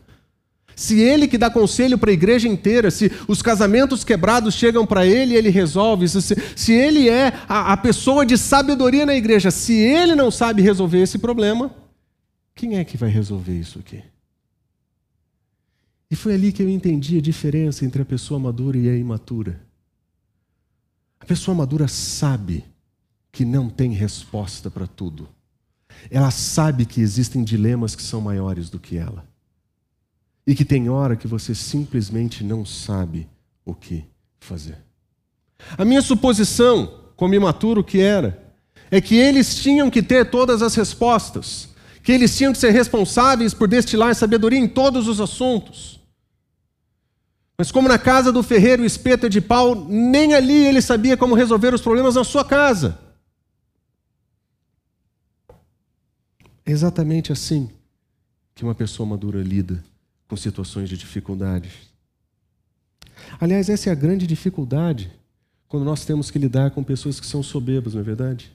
Se 0.76 1.00
ele 1.00 1.28
que 1.28 1.38
dá 1.38 1.50
conselho 1.50 1.98
para 1.98 2.10
a 2.10 2.14
igreja 2.14 2.48
inteira, 2.48 2.90
se 2.90 3.12
os 3.28 3.42
casamentos 3.42 4.04
quebrados 4.04 4.56
chegam 4.56 4.86
para 4.86 5.06
ele 5.06 5.34
e 5.34 5.38
ele 5.38 5.50
resolve, 5.50 6.10
se, 6.10 6.36
se 6.56 6.74
ele 6.74 7.08
é 7.08 7.28
a, 7.48 7.74
a 7.74 7.78
pessoa 7.78 8.26
de 8.26 8.38
sabedoria 8.38 9.06
na 9.06 9.16
igreja, 9.16 9.52
se 9.52 9.74
ele 9.74 10.16
não 10.16 10.32
sabe 10.32 10.62
resolver 10.62 11.02
esse 11.02 11.20
problema, 11.20 11.74
quem 12.56 12.78
é 12.78 12.84
que 12.84 12.98
vai 12.98 13.10
resolver 13.10 13.58
isso 13.58 13.80
aqui? 13.80 14.04
E 16.10 16.16
foi 16.16 16.34
ali 16.34 16.52
que 16.52 16.62
eu 16.62 16.70
entendi 16.70 17.20
a 17.20 17.22
diferença 17.22 17.86
entre 17.86 18.02
a 18.02 18.06
pessoa 18.06 18.40
madura 18.40 18.78
e 18.78 18.90
a 18.90 18.96
imatura. 18.96 19.62
A 21.20 21.26
pessoa 21.26 21.56
madura 21.56 21.88
sabe 21.88 22.66
que 23.34 23.44
não 23.44 23.68
tem 23.68 23.92
resposta 23.92 24.70
para 24.70 24.86
tudo. 24.86 25.28
Ela 26.10 26.30
sabe 26.30 26.86
que 26.86 27.02
existem 27.02 27.44
dilemas 27.44 27.96
que 27.96 28.04
são 28.04 28.22
maiores 28.22 28.70
do 28.70 28.80
que 28.80 28.96
ela. 28.96 29.26
E 30.46 30.54
que 30.54 30.64
tem 30.64 30.88
hora 30.88 31.16
que 31.16 31.28
você 31.28 31.56
simplesmente 31.56 32.44
não 32.44 32.64
sabe 32.64 33.28
o 33.66 33.74
que 33.74 34.06
fazer. 34.40 34.78
A 35.76 35.84
minha 35.84 36.02
suposição, 36.02 37.00
como 37.16 37.34
imaturo 37.34 37.84
que 37.84 38.00
era, 38.00 38.54
é 38.92 39.02
que 39.02 39.16
eles 39.16 39.56
tinham 39.56 39.90
que 39.90 40.04
ter 40.04 40.30
todas 40.30 40.62
as 40.62 40.76
respostas, 40.76 41.70
que 42.04 42.12
eles 42.12 42.38
tinham 42.38 42.54
que 42.54 42.60
ser 42.60 42.70
responsáveis 42.70 43.52
por 43.54 43.68
destilar 43.68 44.14
sabedoria 44.14 44.60
em 44.60 44.68
todos 44.68 45.08
os 45.08 45.20
assuntos. 45.20 46.00
Mas 47.58 47.72
como 47.72 47.88
na 47.88 47.98
casa 47.98 48.32
do 48.32 48.44
ferreiro 48.44 48.84
o 48.84 48.86
espeto 48.86 49.26
é 49.26 49.30
de 49.30 49.42
pau, 49.42 49.74
nem 49.90 50.36
ali 50.36 50.68
ele 50.68 50.82
sabia 50.82 51.18
como 51.18 51.34
resolver 51.34 51.74
os 51.74 51.82
problemas 51.82 52.14
na 52.14 52.24
sua 52.24 52.46
casa. 52.46 53.03
É 56.66 56.72
exatamente 56.72 57.32
assim 57.32 57.70
que 58.56 58.64
uma 58.64 58.76
pessoa 58.76 59.08
madura 59.08 59.42
lida 59.42 59.84
com 60.28 60.38
situações 60.38 60.88
de 60.88 60.98
dificuldades. 60.98 61.72
Aliás, 63.40 63.70
essa 63.70 63.90
é 63.90 63.92
a 63.92 63.96
grande 63.96 64.26
dificuldade 64.26 65.12
quando 65.68 65.84
nós 65.84 66.06
temos 66.06 66.30
que 66.30 66.40
lidar 66.40 66.72
com 66.72 66.84
pessoas 66.84 67.20
que 67.20 67.26
são 67.26 67.42
soberbas, 67.42 67.94
não 67.94 68.02
é 68.02 68.04
verdade? 68.04 68.52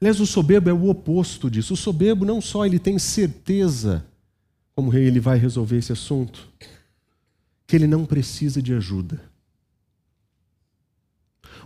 Aliás, 0.00 0.20
o 0.20 0.26
soberbo 0.26 0.68
é 0.68 0.72
o 0.72 0.88
oposto 0.88 1.50
disso. 1.50 1.74
O 1.74 1.76
soberbo 1.76 2.24
não 2.24 2.40
só 2.40 2.66
ele 2.66 2.78
tem 2.78 2.98
certeza 2.98 4.04
como 4.74 4.92
ele 4.92 5.20
vai 5.20 5.38
resolver 5.38 5.78
esse 5.78 5.92
assunto, 5.92 6.48
que 7.66 7.76
ele 7.76 7.86
não 7.86 8.04
precisa 8.04 8.60
de 8.60 8.74
ajuda. 8.74 9.22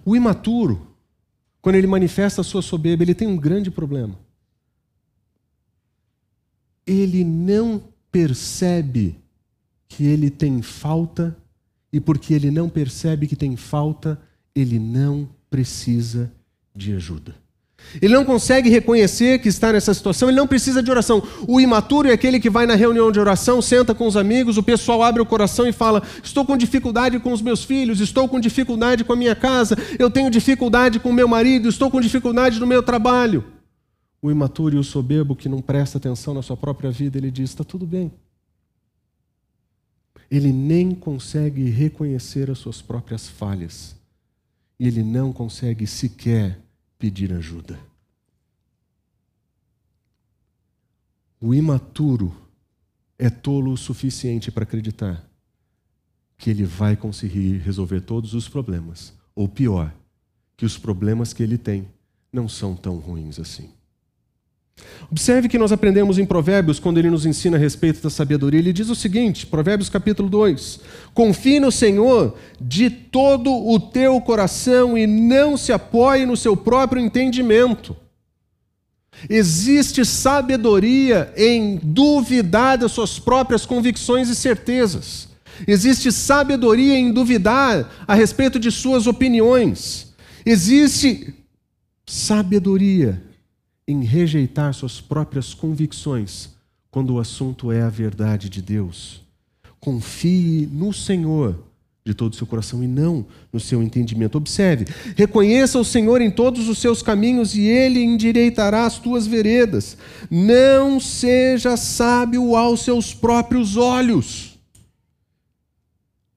O 0.05 0.15
imaturo, 0.15 0.95
quando 1.61 1.77
ele 1.77 1.87
manifesta 1.87 2.43
a 2.43 2.45
sua 2.45 2.63
soberba, 2.63 3.03
ele 3.03 3.15
tem 3.15 3.27
um 3.27 3.37
grande 3.37 3.71
problema 3.71 4.15
ele 6.89 7.23
não 7.23 7.83
percebe 8.11 9.17
que 9.87 10.07
ele 10.07 10.31
tem 10.31 10.63
falta, 10.63 11.37
e 11.93 12.01
porque 12.01 12.33
ele 12.33 12.51
não 12.51 12.69
percebe 12.69 13.27
que 13.27 13.37
tem 13.37 13.57
falta, 13.57 14.19
ele 14.55 14.79
não 14.79 15.29
precisa 15.51 16.33
de 16.75 16.95
ajuda. 16.95 17.35
Ele 18.03 18.13
não 18.13 18.25
consegue 18.25 18.69
reconhecer 18.69 19.39
que 19.39 19.49
está 19.49 19.73
nessa 19.73 19.95
situação, 19.95 20.29
ele 20.29 20.37
não 20.37 20.47
precisa 20.47 20.83
de 20.83 20.91
oração. 20.91 21.23
O 21.47 21.61
imaturo 21.61 22.09
é 22.09 22.13
aquele 22.13 22.41
que 22.41 22.51
vai 22.51 22.67
na 22.67 22.75
reunião 22.75 23.11
de 23.13 23.21
oração, 23.21 23.63
senta 23.63 23.95
com 23.95 24.07
os 24.07 24.17
amigos, 24.17 24.59
o 24.59 24.63
pessoal 24.63 25.03
abre 25.03 25.23
o 25.23 25.27
coração 25.27 25.67
e 25.67 25.73
fala: 25.73 26.03
Estou 26.23 26.45
com 26.45 26.57
dificuldade 26.57 27.19
com 27.21 27.33
os 27.33 27.41
meus 27.41 27.65
filhos, 27.65 28.01
estou 28.01 28.29
com 28.29 28.41
dificuldade 28.41 29.05
com 29.05 29.13
a 29.13 29.17
minha 29.17 29.35
casa, 29.35 29.77
eu 29.99 30.11
tenho 30.11 30.31
dificuldade 30.31 30.99
com 30.99 31.11
o 31.11 31.15
meu 31.15 31.29
marido, 31.29 31.69
estou 31.69 31.91
com 31.91 32.01
dificuldade 32.01 32.59
no 32.59 32.67
meu 32.67 32.83
trabalho. 32.83 33.45
O 34.21 34.31
imaturo 34.31 34.77
e 34.77 34.79
o 34.79 34.85
soberbo 34.85 35.37
que 35.37 35.49
não 35.49 35.63
presta 35.63 35.99
atenção 35.99 36.35
na 36.35 36.43
sua 36.43 36.57
própria 36.57 36.91
vida, 36.91 37.17
ele 37.19 37.31
diz: 37.31 37.51
está 37.51 37.63
tudo 37.63 37.87
bem. 37.87 38.13
Ele 40.31 40.53
nem 40.53 40.95
consegue 40.95 41.71
reconhecer 41.71 42.51
as 42.51 42.59
suas 42.59 42.83
próprias 42.83 43.29
falhas. 43.29 43.97
E 44.79 44.87
ele 44.87 45.03
não 45.03 45.33
consegue 45.33 45.87
sequer 45.87 46.61
pedir 46.99 47.33
ajuda. 47.33 47.79
O 51.41 51.55
imaturo 51.55 52.35
é 53.19 53.31
tolo 53.31 53.73
o 53.73 53.77
suficiente 53.77 54.51
para 54.51 54.65
acreditar 54.65 55.25
que 56.37 56.51
ele 56.51 56.65
vai 56.65 56.97
conseguir 56.97 57.59
resolver 57.59 58.01
todos 58.01 58.35
os 58.35 58.49
problemas. 58.49 59.13
Ou 59.35 59.49
pior, 59.49 59.93
que 60.57 60.65
os 60.65 60.77
problemas 60.77 61.33
que 61.33 61.43
ele 61.43 61.59
tem 61.59 61.89
não 62.33 62.49
são 62.49 62.77
tão 62.77 62.99
ruins 62.99 63.39
assim. 63.39 63.71
Observe 65.11 65.49
que 65.49 65.59
nós 65.59 65.73
aprendemos 65.73 66.19
em 66.19 66.27
Provérbios, 66.27 66.79
quando 66.79 66.99
ele 66.99 67.09
nos 67.09 67.25
ensina 67.25 67.57
a 67.57 67.61
respeito 67.61 68.03
da 68.03 68.11
sabedoria, 68.11 68.61
ele 68.61 68.75
diz 68.75 68.91
o 68.91 68.95
seguinte, 68.95 69.47
Provérbios 69.47 69.89
capítulo 69.89 70.29
2: 70.29 70.81
Confie 71.15 71.59
no 71.59 71.73
Senhor 71.73 72.37
de 72.61 72.91
todo 72.91 73.51
o 73.51 73.81
teu 73.81 74.21
coração 74.21 74.99
e 74.99 75.07
não 75.07 75.57
se 75.57 75.73
apoie 75.73 76.27
no 76.27 76.37
seu 76.37 76.55
próprio 76.57 77.01
entendimento. 77.01 77.97
Existe 79.29 80.05
sabedoria 80.05 81.33
em 81.37 81.81
duvidar 81.83 82.77
das 82.77 82.93
suas 82.93 83.19
próprias 83.19 83.65
convicções 83.65 84.29
e 84.29 84.35
certezas. 84.35 85.29
Existe 85.67 86.13
sabedoria 86.13 86.97
em 86.97 87.13
duvidar 87.13 87.91
a 88.07 88.15
respeito 88.15 88.61
de 88.61 88.71
suas 88.71 89.07
opiniões. 89.07 90.15
Existe 90.45 91.35
sabedoria 92.07 93.28
em 93.89 94.05
rejeitar 94.05 94.75
suas 94.75 95.01
próprias 95.01 95.55
convicções 95.55 96.51
quando 96.91 97.15
o 97.15 97.19
assunto 97.19 97.73
é 97.73 97.81
a 97.81 97.89
verdade 97.89 98.51
de 98.51 98.61
Deus. 98.61 99.23
Confie 99.81 100.69
no 100.71 100.93
Senhor 100.93 101.59
de 102.05 102.15
todo 102.15 102.33
o 102.33 102.37
seu 102.37 102.47
coração 102.47 102.83
e 102.83 102.87
não 102.87 103.27
no 103.53 103.59
seu 103.59 103.83
entendimento. 103.83 104.37
Observe, 104.37 104.87
reconheça 105.17 105.79
o 105.79 105.85
Senhor 105.85 106.21
em 106.21 106.31
todos 106.31 106.69
os 106.69 106.79
seus 106.79 107.03
caminhos 107.03 107.55
e 107.55 107.63
ele 107.63 108.03
endireitará 108.03 108.85
as 108.85 108.99
tuas 108.99 109.27
veredas. 109.27 109.97
Não 110.31 111.01
seja 111.01 111.77
sábio 111.77 112.57
aos 112.57 112.81
seus 112.81 113.15
próprios 113.15 113.77
olhos. 113.77 114.59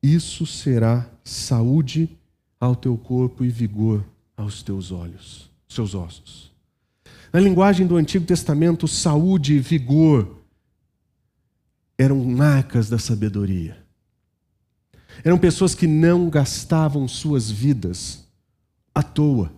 Isso 0.01 0.45
será 0.45 1.09
saúde 1.23 2.09
ao 2.59 2.75
teu 2.75 2.97
corpo 2.97 3.43
e 3.43 3.49
vigor 3.49 4.03
aos 4.35 4.63
teus 4.63 4.91
olhos, 4.91 5.49
seus 5.67 5.95
ossos. 5.95 6.50
Na 7.31 7.39
linguagem 7.39 7.87
do 7.87 7.95
Antigo 7.95 8.25
Testamento, 8.25 8.87
saúde 8.87 9.53
e 9.53 9.59
vigor 9.59 10.37
eram 11.97 12.17
marcas 12.23 12.89
da 12.89 12.97
sabedoria. 12.97 13.77
Eram 15.23 15.37
pessoas 15.37 15.75
que 15.75 15.87
não 15.87 16.29
gastavam 16.29 17.07
suas 17.07 17.49
vidas 17.49 18.25
à 18.93 19.03
toa. 19.03 19.51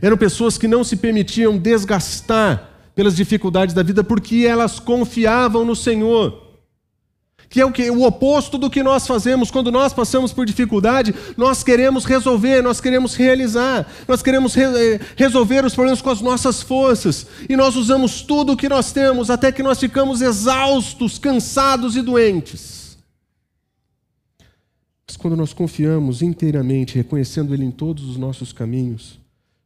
Eram 0.00 0.16
pessoas 0.16 0.58
que 0.58 0.68
não 0.68 0.84
se 0.84 0.96
permitiam 0.96 1.56
desgastar 1.58 2.70
pelas 2.94 3.16
dificuldades 3.16 3.74
da 3.74 3.82
vida 3.82 4.04
porque 4.04 4.46
elas 4.46 4.78
confiavam 4.78 5.64
no 5.64 5.74
Senhor. 5.74 6.49
Que 7.50 7.60
é 7.60 7.66
o 7.66 7.72
que 7.72 7.90
o 7.90 8.04
oposto 8.04 8.56
do 8.56 8.70
que 8.70 8.82
nós 8.82 9.06
fazemos 9.06 9.50
quando 9.50 9.70
nós 9.70 9.92
passamos 9.92 10.32
por 10.32 10.46
dificuldade, 10.46 11.14
nós 11.36 11.62
queremos 11.62 12.06
resolver, 12.06 12.62
nós 12.62 12.80
queremos 12.80 13.14
realizar, 13.14 13.86
nós 14.08 14.22
queremos 14.22 14.54
re 14.54 14.62
eh, 14.62 15.00
resolver 15.16 15.64
os 15.64 15.74
problemas 15.74 16.00
com 16.00 16.10
as 16.10 16.22
nossas 16.22 16.62
forças, 16.62 17.26
e 17.48 17.56
nós 17.56 17.76
usamos 17.76 18.22
tudo 18.22 18.52
o 18.52 18.56
que 18.56 18.68
nós 18.68 18.92
temos 18.92 19.30
até 19.30 19.50
que 19.50 19.62
nós 19.62 19.78
ficamos 19.78 20.22
exaustos, 20.22 21.18
cansados 21.18 21.96
e 21.96 22.02
doentes. 22.02 22.96
Mas 25.08 25.16
quando 25.16 25.36
nós 25.36 25.52
confiamos 25.52 26.22
inteiramente, 26.22 26.94
reconhecendo 26.94 27.52
Ele 27.52 27.64
em 27.64 27.72
todos 27.72 28.08
os 28.08 28.16
nossos 28.16 28.52
caminhos, 28.52 29.18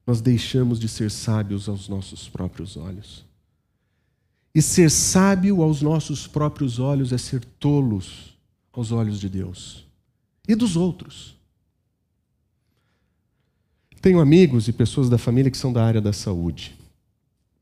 nós 0.07 0.23
deixamos 0.23 0.81
de 0.81 0.89
ser 0.89 1.11
sábios 1.11 1.69
aos 1.69 1.87
nossos 1.87 2.31
próprios 2.31 2.79
olhos. 2.79 3.24
E 4.55 4.63
ser 4.63 4.91
sábio 4.91 5.63
aos 5.63 5.83
nossos 5.83 6.27
próprios 6.27 6.79
olhos 6.79 7.13
é 7.13 7.19
ser 7.19 7.45
tolos 7.45 8.39
aos 8.73 8.93
olhos 8.93 9.19
de 9.19 9.29
Deus 9.29 9.87
e 10.47 10.55
dos 10.55 10.77
outros. 10.77 11.37
Tenho 14.01 14.21
amigos 14.21 14.69
e 14.69 14.73
pessoas 14.73 15.09
da 15.09 15.19
família 15.19 15.51
que 15.51 15.57
são 15.57 15.73
da 15.73 15.85
área 15.85 16.01
da 16.01 16.13
saúde. 16.13 16.77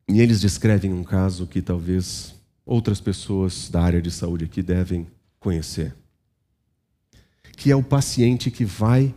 E 0.08 0.20
eles 0.20 0.40
descrevem 0.40 0.92
um 0.92 1.04
caso 1.04 1.46
que 1.46 1.62
talvez 1.62 2.34
outras 2.66 3.00
pessoas 3.00 3.70
da 3.70 3.80
área 3.80 4.02
de 4.02 4.10
saúde 4.10 4.44
aqui 4.44 4.62
devem 4.62 5.06
conhecer 5.38 5.94
que 7.62 7.70
é 7.70 7.76
o 7.76 7.82
paciente 7.82 8.50
que 8.50 8.64
vai 8.64 9.14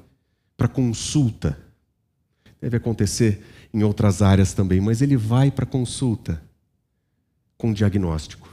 para 0.56 0.68
consulta. 0.68 1.58
Deve 2.62 2.78
acontecer 2.78 3.44
em 3.74 3.84
outras 3.84 4.22
áreas 4.22 4.54
também, 4.54 4.80
mas 4.80 5.02
ele 5.02 5.18
vai 5.18 5.50
para 5.50 5.66
consulta 5.66 6.40
com 7.58 7.74
diagnóstico 7.74 8.50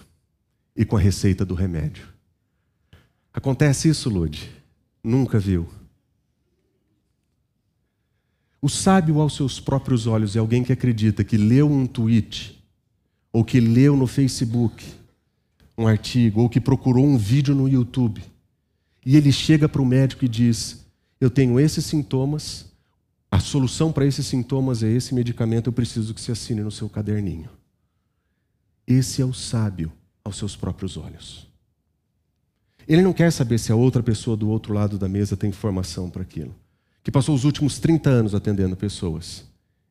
e 0.76 0.84
com 0.84 0.96
a 0.96 1.00
receita 1.00 1.44
do 1.44 1.54
remédio. 1.54 2.06
Acontece 3.32 3.88
isso, 3.88 4.10
Lude? 4.10 4.50
Nunca 5.02 5.38
viu. 5.38 5.68
O 8.60 8.68
sábio 8.68 9.20
aos 9.20 9.34
seus 9.34 9.58
próprios 9.58 10.06
olhos 10.06 10.36
é 10.36 10.38
alguém 10.38 10.62
que 10.62 10.72
acredita 10.72 11.24
que 11.24 11.36
leu 11.36 11.68
um 11.68 11.86
tweet, 11.86 12.62
ou 13.32 13.44
que 13.44 13.58
leu 13.58 13.96
no 13.96 14.06
Facebook 14.06 14.84
um 15.76 15.86
artigo, 15.86 16.42
ou 16.42 16.48
que 16.48 16.60
procurou 16.60 17.04
um 17.04 17.16
vídeo 17.16 17.54
no 17.54 17.68
YouTube, 17.68 18.22
e 19.04 19.16
ele 19.16 19.32
chega 19.32 19.68
para 19.68 19.82
o 19.82 19.86
médico 19.86 20.24
e 20.24 20.28
diz: 20.28 20.86
Eu 21.20 21.28
tenho 21.28 21.58
esses 21.58 21.84
sintomas, 21.84 22.66
a 23.30 23.40
solução 23.40 23.90
para 23.90 24.06
esses 24.06 24.26
sintomas 24.26 24.82
é 24.82 24.88
esse 24.88 25.14
medicamento, 25.14 25.66
eu 25.68 25.72
preciso 25.72 26.14
que 26.14 26.20
você 26.20 26.32
assine 26.32 26.60
no 26.60 26.70
seu 26.70 26.88
caderninho. 26.88 27.48
Esse 28.86 29.22
é 29.22 29.24
o 29.24 29.32
sábio 29.32 29.92
aos 30.24 30.36
seus 30.36 30.56
próprios 30.56 30.96
olhos. 30.96 31.48
Ele 32.86 33.02
não 33.02 33.12
quer 33.12 33.30
saber 33.30 33.58
se 33.58 33.70
a 33.70 33.76
outra 33.76 34.02
pessoa 34.02 34.36
do 34.36 34.48
outro 34.48 34.72
lado 34.72 34.98
da 34.98 35.08
mesa 35.08 35.36
tem 35.36 35.50
informação 35.50 36.10
para 36.10 36.22
aquilo. 36.22 36.54
Que 37.02 37.10
passou 37.10 37.34
os 37.34 37.44
últimos 37.44 37.78
30 37.78 38.10
anos 38.10 38.34
atendendo 38.34 38.76
pessoas. 38.76 39.44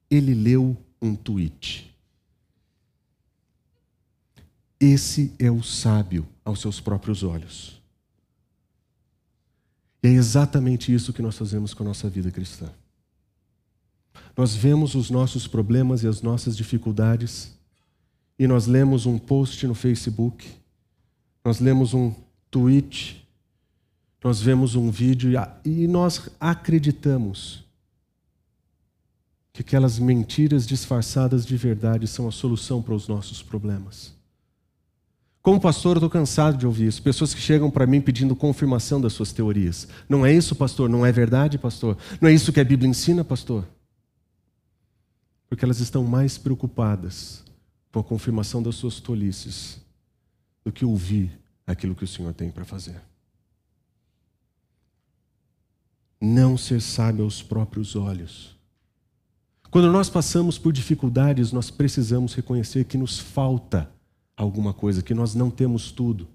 Ele 0.09 0.33
leu 0.33 0.77
um 1.01 1.15
tweet. 1.15 1.93
Esse 4.79 5.33
é 5.37 5.49
o 5.49 5.61
sábio 5.61 6.27
aos 6.43 6.59
seus 6.59 6.79
próprios 6.79 7.23
olhos. 7.23 7.81
E 10.03 10.07
é 10.07 10.11
exatamente 10.11 10.93
isso 10.93 11.13
que 11.13 11.21
nós 11.21 11.37
fazemos 11.37 11.73
com 11.73 11.83
a 11.83 11.87
nossa 11.87 12.09
vida 12.09 12.31
cristã. 12.31 12.69
Nós 14.35 14.55
vemos 14.55 14.95
os 14.95 15.09
nossos 15.09 15.47
problemas 15.47 16.03
e 16.03 16.07
as 16.07 16.21
nossas 16.21 16.57
dificuldades, 16.57 17.53
e 18.41 18.47
nós 18.47 18.65
lemos 18.65 19.05
um 19.05 19.19
post 19.19 19.67
no 19.67 19.75
Facebook, 19.75 20.49
nós 21.45 21.59
lemos 21.59 21.93
um 21.93 22.11
tweet, 22.49 23.23
nós 24.23 24.41
vemos 24.41 24.73
um 24.73 24.89
vídeo 24.89 25.31
e 25.63 25.87
nós 25.87 26.27
acreditamos 26.39 27.63
que 29.53 29.61
aquelas 29.61 29.99
mentiras 29.99 30.65
disfarçadas 30.65 31.45
de 31.45 31.55
verdade 31.55 32.07
são 32.07 32.27
a 32.27 32.31
solução 32.31 32.81
para 32.81 32.95
os 32.95 33.07
nossos 33.07 33.43
problemas. 33.43 34.11
Como 35.43 35.61
pastor, 35.61 35.97
eu 35.97 35.99
estou 35.99 36.09
cansado 36.09 36.57
de 36.57 36.65
ouvir 36.65 36.87
isso. 36.87 37.03
Pessoas 37.03 37.35
que 37.35 37.41
chegam 37.41 37.69
para 37.69 37.85
mim 37.85 38.01
pedindo 38.01 38.35
confirmação 38.35 38.99
das 38.99 39.13
suas 39.13 39.31
teorias. 39.31 39.87
Não 40.09 40.25
é 40.25 40.33
isso, 40.33 40.55
pastor? 40.55 40.89
Não 40.89 41.05
é 41.05 41.11
verdade, 41.11 41.59
pastor? 41.59 41.95
Não 42.19 42.27
é 42.27 42.33
isso 42.33 42.51
que 42.51 42.59
a 42.59 42.65
Bíblia 42.65 42.89
ensina, 42.89 43.23
pastor? 43.23 43.67
Porque 45.47 45.63
elas 45.63 45.79
estão 45.79 46.03
mais 46.03 46.39
preocupadas 46.39 47.50
a 47.99 48.03
confirmação 48.03 48.63
das 48.63 48.75
suas 48.75 48.99
tolices 48.99 49.79
do 50.63 50.71
que 50.71 50.85
ouvir 50.85 51.37
aquilo 51.67 51.95
que 51.95 52.03
o 52.03 52.07
Senhor 52.07 52.33
tem 52.33 52.49
para 52.49 52.65
fazer. 52.65 53.01
Não 56.19 56.55
ser 56.55 56.81
sábio 56.81 57.23
aos 57.23 57.41
próprios 57.41 57.95
olhos. 57.95 58.55
Quando 59.69 59.91
nós 59.91 60.09
passamos 60.09 60.57
por 60.57 60.71
dificuldades, 60.71 61.51
nós 61.51 61.71
precisamos 61.71 62.33
reconhecer 62.33 62.83
que 62.85 62.97
nos 62.97 63.17
falta 63.17 63.89
alguma 64.35 64.73
coisa, 64.73 65.01
que 65.01 65.13
nós 65.13 65.33
não 65.33 65.49
temos 65.49 65.91
tudo 65.91 66.27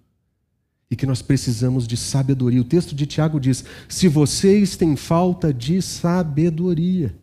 e 0.91 0.97
que 0.97 1.07
nós 1.07 1.21
precisamos 1.21 1.87
de 1.87 1.97
sabedoria. 1.97 2.61
O 2.61 2.65
texto 2.65 2.95
de 2.95 3.07
Tiago 3.07 3.39
diz: 3.39 3.65
se 3.89 4.09
vocês 4.09 4.77
têm 4.77 4.97
falta 4.97 5.53
de 5.53 5.83
sabedoria. 5.83 7.15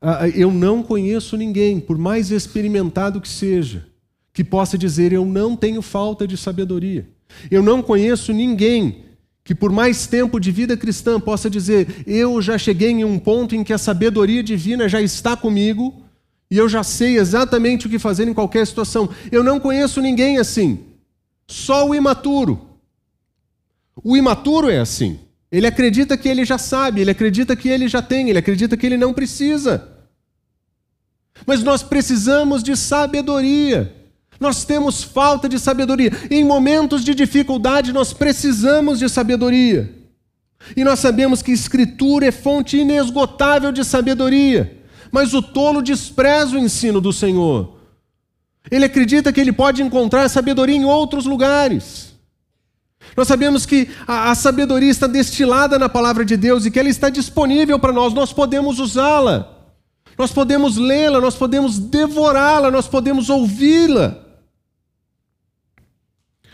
Ah, 0.00 0.24
ah, 0.24 0.28
eu 0.28 0.50
não 0.50 0.82
conheço 0.82 1.36
ninguém, 1.36 1.80
por 1.80 1.96
mais 1.96 2.30
experimentado 2.30 3.20
que 3.20 3.28
seja, 3.28 3.86
que 4.32 4.44
possa 4.44 4.76
dizer 4.76 5.12
eu 5.12 5.24
não 5.24 5.56
tenho 5.56 5.80
falta 5.80 6.26
de 6.26 6.36
sabedoria. 6.36 7.08
Eu 7.50 7.62
não 7.62 7.82
conheço 7.82 8.32
ninguém 8.32 9.04
que, 9.42 9.54
por 9.54 9.70
mais 9.70 10.06
tempo 10.06 10.40
de 10.40 10.50
vida 10.50 10.76
cristã, 10.76 11.20
possa 11.20 11.50
dizer 11.50 12.04
eu 12.06 12.40
já 12.40 12.56
cheguei 12.58 12.90
em 12.90 13.04
um 13.04 13.18
ponto 13.18 13.54
em 13.54 13.62
que 13.62 13.72
a 13.72 13.78
sabedoria 13.78 14.42
divina 14.42 14.88
já 14.88 15.00
está 15.00 15.36
comigo 15.36 16.02
e 16.50 16.56
eu 16.56 16.68
já 16.68 16.82
sei 16.82 17.18
exatamente 17.18 17.86
o 17.86 17.90
que 17.90 17.98
fazer 17.98 18.28
em 18.28 18.34
qualquer 18.34 18.66
situação. 18.66 19.08
Eu 19.30 19.42
não 19.42 19.58
conheço 19.58 20.00
ninguém 20.00 20.38
assim. 20.38 20.80
Só 21.46 21.88
o 21.88 21.94
imaturo. 21.94 22.60
O 24.02 24.16
imaturo 24.16 24.68
é 24.70 24.78
assim. 24.78 25.18
Ele 25.56 25.66
acredita 25.66 26.16
que 26.16 26.28
ele 26.28 26.44
já 26.44 26.58
sabe, 26.58 27.00
ele 27.00 27.10
acredita 27.10 27.54
que 27.54 27.68
ele 27.68 27.88
já 27.88 28.02
tem, 28.02 28.28
ele 28.28 28.38
acredita 28.38 28.76
que 28.76 28.84
ele 28.86 28.96
não 28.96 29.12
precisa. 29.12 29.88
Mas 31.46 31.62
nós 31.62 31.82
precisamos 31.82 32.62
de 32.62 32.76
sabedoria. 32.76 33.92
Nós 34.40 34.64
temos 34.64 35.02
falta 35.02 35.48
de 35.48 35.58
sabedoria. 35.58 36.10
Em 36.30 36.44
momentos 36.44 37.04
de 37.04 37.14
dificuldade, 37.14 37.92
nós 37.92 38.12
precisamos 38.12 38.98
de 38.98 39.08
sabedoria. 39.08 39.94
E 40.76 40.82
nós 40.82 40.98
sabemos 40.98 41.42
que 41.42 41.52
Escritura 41.52 42.26
é 42.26 42.32
fonte 42.32 42.78
inesgotável 42.78 43.70
de 43.70 43.84
sabedoria 43.84 44.84
mas 45.14 45.32
o 45.32 45.40
tolo 45.40 45.80
despreza 45.80 46.56
o 46.56 46.58
ensino 46.58 47.00
do 47.00 47.12
Senhor. 47.12 47.76
Ele 48.68 48.84
acredita 48.84 49.32
que 49.32 49.40
ele 49.40 49.52
pode 49.52 49.80
encontrar 49.80 50.28
sabedoria 50.28 50.74
em 50.74 50.84
outros 50.84 51.24
lugares. 51.24 52.13
Nós 53.16 53.28
sabemos 53.28 53.64
que 53.64 53.88
a, 54.06 54.30
a 54.30 54.34
sabedoria 54.34 54.90
está 54.90 55.06
destilada 55.06 55.78
na 55.78 55.88
palavra 55.88 56.24
de 56.24 56.36
Deus 56.36 56.66
e 56.66 56.70
que 56.70 56.78
ela 56.78 56.88
está 56.88 57.08
disponível 57.08 57.78
para 57.78 57.92
nós, 57.92 58.12
nós 58.12 58.32
podemos 58.32 58.78
usá-la, 58.78 59.50
nós 60.18 60.32
podemos 60.32 60.76
lê-la, 60.76 61.20
nós 61.20 61.34
podemos 61.34 61.78
devorá-la, 61.78 62.70
nós 62.70 62.88
podemos 62.88 63.30
ouvi-la. 63.30 64.20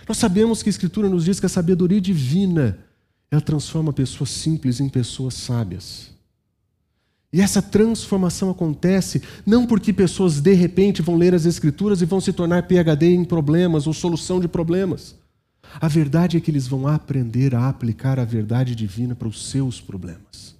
Nós 0.06 0.18
sabemos 0.18 0.62
que 0.62 0.68
a 0.68 0.72
Escritura 0.72 1.08
nos 1.08 1.24
diz 1.24 1.38
que 1.38 1.46
a 1.46 1.48
sabedoria 1.48 2.00
divina 2.00 2.78
ela 3.30 3.40
transforma 3.40 3.92
pessoas 3.92 4.30
simples 4.30 4.80
em 4.80 4.88
pessoas 4.88 5.34
sábias. 5.34 6.10
E 7.32 7.40
essa 7.40 7.62
transformação 7.62 8.50
acontece 8.50 9.22
não 9.46 9.64
porque 9.64 9.92
pessoas 9.92 10.40
de 10.40 10.52
repente 10.52 11.00
vão 11.00 11.16
ler 11.16 11.32
as 11.32 11.46
Escrituras 11.46 12.02
e 12.02 12.06
vão 12.06 12.20
se 12.20 12.32
tornar 12.32 12.66
PhD 12.66 13.14
em 13.14 13.24
problemas 13.24 13.86
ou 13.86 13.92
solução 13.92 14.40
de 14.40 14.48
problemas. 14.48 15.14
A 15.78 15.88
verdade 15.88 16.36
é 16.36 16.40
que 16.40 16.50
eles 16.50 16.66
vão 16.66 16.86
aprender 16.86 17.54
a 17.54 17.68
aplicar 17.68 18.18
a 18.18 18.24
verdade 18.24 18.74
divina 18.74 19.14
para 19.14 19.28
os 19.28 19.50
seus 19.50 19.80
problemas. 19.80 20.56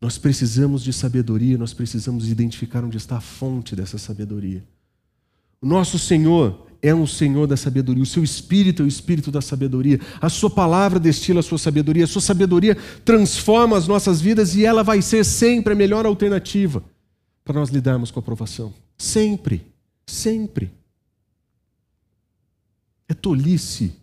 Nós 0.00 0.18
precisamos 0.18 0.82
de 0.82 0.92
sabedoria, 0.92 1.56
nós 1.56 1.72
precisamos 1.72 2.28
identificar 2.28 2.84
onde 2.84 2.96
está 2.96 3.16
a 3.16 3.20
fonte 3.20 3.74
dessa 3.76 3.98
sabedoria. 3.98 4.62
O 5.60 5.66
nosso 5.66 5.98
Senhor 5.98 6.66
é 6.82 6.92
um 6.92 7.06
Senhor 7.06 7.46
da 7.46 7.56
sabedoria, 7.56 8.02
o 8.02 8.06
seu 8.06 8.24
espírito 8.24 8.82
é 8.82 8.84
o 8.84 8.88
espírito 8.88 9.30
da 9.30 9.40
sabedoria, 9.40 10.00
a 10.20 10.28
sua 10.28 10.50
palavra 10.50 10.98
destila 10.98 11.38
a 11.38 11.42
sua 11.42 11.58
sabedoria, 11.58 12.02
a 12.02 12.08
sua 12.08 12.20
sabedoria 12.20 12.76
transforma 13.04 13.78
as 13.78 13.86
nossas 13.86 14.20
vidas 14.20 14.56
e 14.56 14.64
ela 14.64 14.82
vai 14.82 15.00
ser 15.00 15.24
sempre 15.24 15.72
a 15.72 15.76
melhor 15.76 16.04
alternativa 16.04 16.82
para 17.44 17.54
nós 17.54 17.70
lidarmos 17.70 18.10
com 18.10 18.18
a 18.18 18.22
aprovação. 18.22 18.74
Sempre, 18.98 19.64
sempre. 20.04 20.81
É 23.12 23.14
tolice 23.14 23.94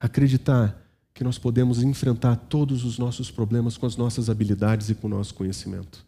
acreditar 0.00 0.76
que 1.14 1.22
nós 1.22 1.38
podemos 1.38 1.84
enfrentar 1.84 2.34
todos 2.34 2.84
os 2.84 2.98
nossos 2.98 3.30
problemas 3.30 3.76
com 3.76 3.86
as 3.86 3.96
nossas 3.96 4.28
habilidades 4.28 4.90
e 4.90 4.94
com 4.96 5.06
o 5.06 5.10
nosso 5.10 5.32
conhecimento. 5.34 6.04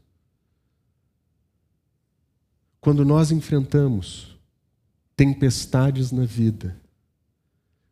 Quando 2.80 3.04
nós 3.04 3.30
enfrentamos 3.30 4.36
tempestades 5.14 6.10
na 6.10 6.24
vida, 6.24 6.76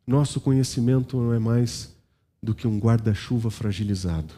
nosso 0.05 0.41
conhecimento 0.41 1.15
não 1.15 1.31
é 1.31 1.39
mais 1.39 1.95
do 2.43 2.53
que 2.53 2.67
um 2.67 2.77
guarda-chuva 2.77 3.49
fragilizado, 3.49 4.33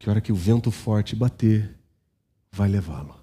que 0.00 0.08
a 0.08 0.10
hora 0.10 0.20
que 0.20 0.32
o 0.32 0.36
vento 0.36 0.72
forte 0.72 1.14
bater, 1.14 1.78
vai 2.50 2.68
levá-lo. 2.68 3.14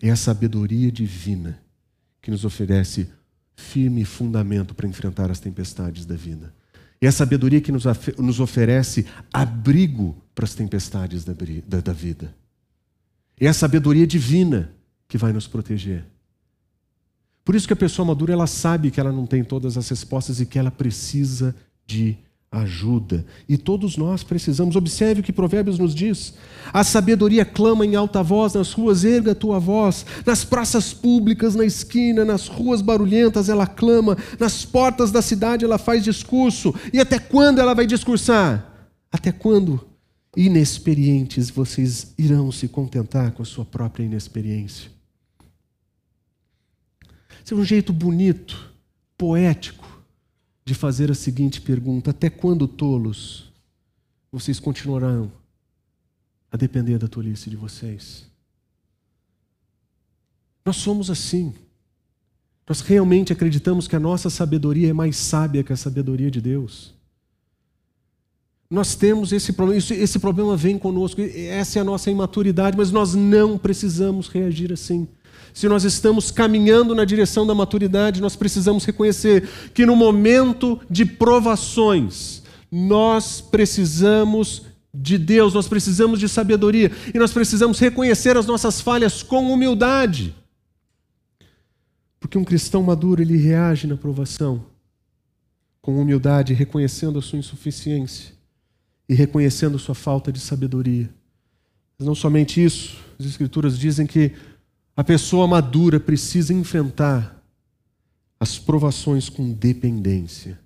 É 0.00 0.08
a 0.08 0.14
sabedoria 0.14 0.92
divina 0.92 1.60
que 2.30 2.32
nos 2.32 2.44
oferece 2.44 3.08
firme 3.56 4.04
fundamento 4.04 4.72
para 4.72 4.86
enfrentar 4.86 5.30
as 5.32 5.40
tempestades 5.40 6.06
da 6.06 6.14
vida. 6.14 6.54
É 7.00 7.08
a 7.08 7.12
sabedoria 7.12 7.60
que 7.60 7.72
nos, 7.72 7.84
nos 8.18 8.38
oferece 8.38 9.04
abrigo 9.32 10.16
para 10.32 10.44
as 10.44 10.54
tempestades 10.54 11.24
da, 11.24 11.34
da, 11.66 11.80
da 11.80 11.92
vida. 11.92 12.32
É 13.38 13.48
a 13.48 13.52
sabedoria 13.52 14.06
divina 14.06 14.70
que 15.08 15.18
vai 15.18 15.32
nos 15.32 15.48
proteger. 15.48 16.04
Por 17.44 17.56
isso 17.56 17.66
que 17.66 17.72
a 17.72 17.76
pessoa 17.76 18.06
madura 18.06 18.32
ela 18.32 18.46
sabe 18.46 18.90
que 18.90 19.00
ela 19.00 19.10
não 19.10 19.26
tem 19.26 19.42
todas 19.42 19.76
as 19.76 19.88
respostas 19.88 20.40
e 20.40 20.46
que 20.46 20.58
ela 20.58 20.70
precisa 20.70 21.56
de 21.84 22.16
ajuda. 22.52 23.24
E 23.48 23.56
todos 23.56 23.96
nós 23.96 24.24
precisamos. 24.24 24.74
Observe 24.74 25.20
o 25.20 25.22
que 25.22 25.32
Provérbios 25.32 25.78
nos 25.78 25.94
diz. 25.94 26.34
A 26.72 26.82
sabedoria 26.82 27.44
clama 27.44 27.86
em 27.86 27.94
alta 27.94 28.22
voz 28.22 28.54
nas 28.54 28.72
ruas, 28.72 29.04
erga 29.04 29.32
a 29.32 29.36
tua 29.36 29.60
voz. 29.60 30.04
Nas 30.26 30.44
praças 30.44 30.92
públicas, 30.92 31.54
na 31.54 31.64
esquina, 31.64 32.24
nas 32.24 32.48
ruas 32.48 32.82
barulhentas, 32.82 33.48
ela 33.48 33.66
clama. 33.66 34.16
Nas 34.38 34.64
portas 34.64 35.12
da 35.12 35.22
cidade, 35.22 35.64
ela 35.64 35.78
faz 35.78 36.02
discurso. 36.02 36.74
E 36.92 36.98
até 36.98 37.18
quando 37.18 37.60
ela 37.60 37.74
vai 37.74 37.86
discursar? 37.86 38.66
Até 39.12 39.30
quando, 39.30 39.86
inexperientes, 40.36 41.50
vocês 41.50 42.12
irão 42.18 42.50
se 42.50 42.66
contentar 42.66 43.30
com 43.32 43.42
a 43.42 43.46
sua 43.46 43.64
própria 43.64 44.04
inexperiência? 44.04 44.90
Esse 47.44 47.54
é 47.54 47.56
um 47.56 47.64
jeito 47.64 47.92
bonito, 47.92 48.72
poético, 49.16 49.79
de 50.70 50.74
fazer 50.74 51.10
a 51.10 51.14
seguinte 51.14 51.60
pergunta: 51.60 52.12
Até 52.12 52.30
quando, 52.30 52.68
tolos, 52.68 53.52
vocês 54.30 54.60
continuarão 54.60 55.32
a 56.48 56.56
depender 56.56 56.96
da 56.96 57.08
tolice 57.08 57.50
de 57.50 57.56
vocês? 57.56 58.24
Nós 60.64 60.76
somos 60.76 61.10
assim. 61.10 61.52
Nós 62.68 62.82
realmente 62.82 63.32
acreditamos 63.32 63.88
que 63.88 63.96
a 63.96 64.00
nossa 64.00 64.30
sabedoria 64.30 64.90
é 64.90 64.92
mais 64.92 65.16
sábia 65.16 65.64
que 65.64 65.72
a 65.72 65.76
sabedoria 65.76 66.30
de 66.30 66.40
Deus. 66.40 66.94
Nós 68.70 68.94
temos 68.94 69.32
esse 69.32 69.52
problema, 69.52 69.80
esse 69.80 70.18
problema 70.20 70.56
vem 70.56 70.78
conosco, 70.78 71.20
essa 71.20 71.80
é 71.80 71.82
a 71.82 71.84
nossa 71.84 72.12
imaturidade, 72.12 72.76
mas 72.76 72.92
nós 72.92 73.12
não 73.12 73.58
precisamos 73.58 74.28
reagir 74.28 74.72
assim 74.72 75.08
se 75.52 75.68
nós 75.68 75.84
estamos 75.84 76.30
caminhando 76.30 76.94
na 76.94 77.04
direção 77.04 77.46
da 77.46 77.54
maturidade, 77.54 78.20
nós 78.20 78.36
precisamos 78.36 78.84
reconhecer 78.84 79.48
que 79.74 79.84
no 79.84 79.96
momento 79.96 80.80
de 80.88 81.04
provações, 81.04 82.42
nós 82.70 83.40
precisamos 83.40 84.62
de 84.92 85.16
Deus, 85.18 85.54
nós 85.54 85.68
precisamos 85.68 86.18
de 86.18 86.28
sabedoria 86.28 86.90
e 87.14 87.18
nós 87.18 87.32
precisamos 87.32 87.78
reconhecer 87.78 88.36
as 88.36 88.46
nossas 88.46 88.80
falhas 88.80 89.22
com 89.22 89.52
humildade. 89.52 90.34
Porque 92.18 92.36
um 92.36 92.44
cristão 92.44 92.82
maduro, 92.82 93.22
ele 93.22 93.36
reage 93.36 93.86
na 93.86 93.96
provação 93.96 94.64
com 95.80 95.98
humildade, 96.00 96.52
reconhecendo 96.52 97.18
a 97.18 97.22
sua 97.22 97.38
insuficiência 97.38 98.34
e 99.08 99.14
reconhecendo 99.14 99.78
sua 99.78 99.94
falta 99.94 100.30
de 100.30 100.38
sabedoria. 100.38 101.08
Mas 101.98 102.06
não 102.06 102.14
somente 102.14 102.62
isso, 102.62 102.98
as 103.18 103.26
Escrituras 103.26 103.78
dizem 103.78 104.06
que 104.06 104.32
a 104.96 105.04
pessoa 105.04 105.46
madura 105.46 105.98
precisa 105.98 106.52
enfrentar 106.52 107.42
as 108.38 108.58
provações 108.58 109.28
com 109.28 109.52
dependência. 109.52 110.58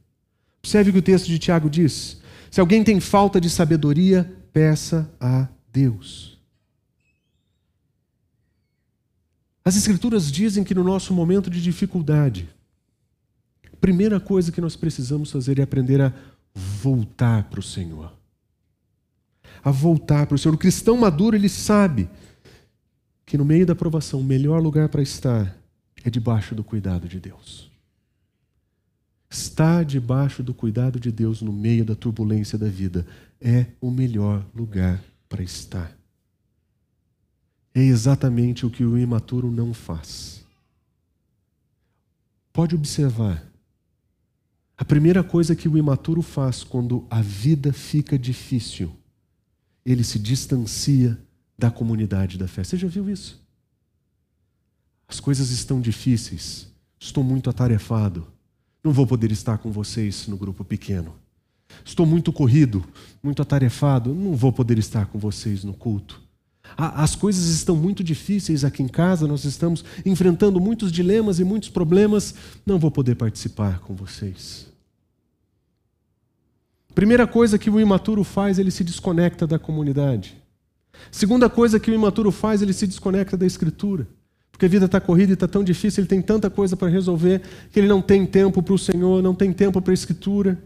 Observe 0.60 0.90
o 0.90 0.92
que 0.94 0.98
o 1.00 1.02
texto 1.02 1.26
de 1.26 1.38
Tiago 1.38 1.68
diz. 1.68 2.20
Se 2.50 2.60
alguém 2.60 2.84
tem 2.84 3.00
falta 3.00 3.40
de 3.40 3.50
sabedoria, 3.50 4.32
peça 4.52 5.10
a 5.20 5.48
Deus. 5.72 6.38
As 9.64 9.76
Escrituras 9.76 10.30
dizem 10.30 10.62
que 10.62 10.74
no 10.74 10.84
nosso 10.84 11.12
momento 11.12 11.50
de 11.50 11.60
dificuldade, 11.60 12.48
a 13.72 13.76
primeira 13.76 14.20
coisa 14.20 14.52
que 14.52 14.60
nós 14.60 14.76
precisamos 14.76 15.30
fazer 15.30 15.58
é 15.58 15.62
aprender 15.62 16.00
a 16.00 16.12
voltar 16.54 17.44
para 17.44 17.60
o 17.60 17.62
Senhor. 17.62 18.12
A 19.62 19.70
voltar 19.70 20.26
para 20.26 20.36
o 20.36 20.38
Senhor. 20.38 20.54
O 20.54 20.58
cristão 20.58 20.96
maduro, 20.96 21.34
ele 21.34 21.48
sabe 21.48 22.08
que 23.26 23.38
no 23.38 23.44
meio 23.44 23.66
da 23.66 23.74
provação, 23.74 24.20
o 24.20 24.24
melhor 24.24 24.62
lugar 24.62 24.88
para 24.88 25.02
estar 25.02 25.56
é 26.04 26.10
debaixo 26.10 26.54
do 26.54 26.62
cuidado 26.62 27.08
de 27.08 27.18
Deus. 27.18 27.70
Estar 29.30 29.84
debaixo 29.84 30.42
do 30.42 30.54
cuidado 30.54 31.00
de 31.00 31.10
Deus 31.10 31.42
no 31.42 31.52
meio 31.52 31.84
da 31.84 31.94
turbulência 31.94 32.58
da 32.58 32.68
vida 32.68 33.06
é 33.40 33.66
o 33.80 33.90
melhor 33.90 34.44
lugar 34.54 35.02
para 35.28 35.42
estar. 35.42 35.96
É 37.74 37.82
exatamente 37.82 38.64
o 38.64 38.70
que 38.70 38.84
o 38.84 38.96
imaturo 38.96 39.50
não 39.50 39.74
faz. 39.74 40.44
Pode 42.52 42.76
observar. 42.76 43.44
A 44.76 44.84
primeira 44.84 45.24
coisa 45.24 45.56
que 45.56 45.68
o 45.68 45.76
imaturo 45.76 46.22
faz 46.22 46.62
quando 46.62 47.04
a 47.10 47.20
vida 47.20 47.72
fica 47.72 48.16
difícil, 48.16 48.94
ele 49.84 50.04
se 50.04 50.18
distancia 50.18 51.18
da 51.58 51.70
comunidade 51.70 52.38
da 52.38 52.48
fé. 52.48 52.64
Você 52.64 52.76
já 52.76 52.88
viu 52.88 53.08
isso? 53.08 53.42
As 55.08 55.20
coisas 55.20 55.50
estão 55.50 55.80
difíceis, 55.80 56.68
estou 56.98 57.22
muito 57.22 57.48
atarefado, 57.50 58.26
não 58.82 58.92
vou 58.92 59.06
poder 59.06 59.30
estar 59.30 59.58
com 59.58 59.70
vocês 59.70 60.26
no 60.26 60.36
grupo 60.36 60.64
pequeno. 60.64 61.14
Estou 61.84 62.06
muito 62.06 62.32
corrido, 62.32 62.84
muito 63.22 63.40
atarefado, 63.42 64.14
não 64.14 64.34
vou 64.34 64.52
poder 64.52 64.78
estar 64.78 65.06
com 65.06 65.18
vocês 65.18 65.64
no 65.64 65.72
culto. 65.72 66.22
As 66.76 67.14
coisas 67.14 67.46
estão 67.46 67.76
muito 67.76 68.02
difíceis 68.02 68.64
aqui 68.64 68.82
em 68.82 68.88
casa, 68.88 69.26
nós 69.26 69.44
estamos 69.44 69.84
enfrentando 70.04 70.60
muitos 70.60 70.90
dilemas 70.90 71.38
e 71.38 71.44
muitos 71.44 71.68
problemas, 71.68 72.34
não 72.64 72.78
vou 72.78 72.90
poder 72.90 73.14
participar 73.14 73.80
com 73.80 73.94
vocês. 73.94 74.66
Primeira 76.94 77.26
coisa 77.26 77.58
que 77.58 77.68
o 77.68 77.80
imaturo 77.80 78.24
faz, 78.24 78.58
ele 78.58 78.70
se 78.70 78.84
desconecta 78.84 79.46
da 79.46 79.58
comunidade. 79.58 80.36
Segunda 81.10 81.48
coisa 81.48 81.78
que 81.78 81.90
o 81.90 81.94
imaturo 81.94 82.30
faz, 82.30 82.62
ele 82.62 82.72
se 82.72 82.86
desconecta 82.86 83.36
da 83.36 83.46
Escritura. 83.46 84.06
Porque 84.50 84.66
a 84.66 84.68
vida 84.68 84.86
está 84.86 85.00
corrida 85.00 85.32
e 85.32 85.34
está 85.34 85.48
tão 85.48 85.64
difícil, 85.64 86.00
ele 86.00 86.08
tem 86.08 86.22
tanta 86.22 86.48
coisa 86.48 86.76
para 86.76 86.88
resolver, 86.88 87.42
que 87.72 87.80
ele 87.80 87.88
não 87.88 88.00
tem 88.00 88.24
tempo 88.24 88.62
para 88.62 88.74
o 88.74 88.78
Senhor, 88.78 89.22
não 89.22 89.34
tem 89.34 89.52
tempo 89.52 89.82
para 89.82 89.92
a 89.92 89.94
Escritura. 89.94 90.62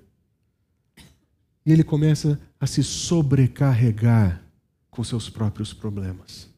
E 1.65 1.73
ele 1.73 1.83
começa 1.83 2.39
a 2.61 2.67
se 2.67 2.83
sobrecarregar 2.83 4.43
com 4.91 5.05
seus 5.05 5.31
próprios 5.31 5.73
problemas. 5.73 6.49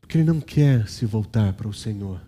Porque 0.00 0.18
ele 0.18 0.24
não 0.24 0.40
quer 0.40 0.88
se 0.88 1.06
voltar 1.06 1.54
para 1.54 1.66
o 1.66 1.72
Senhor. 1.72 2.20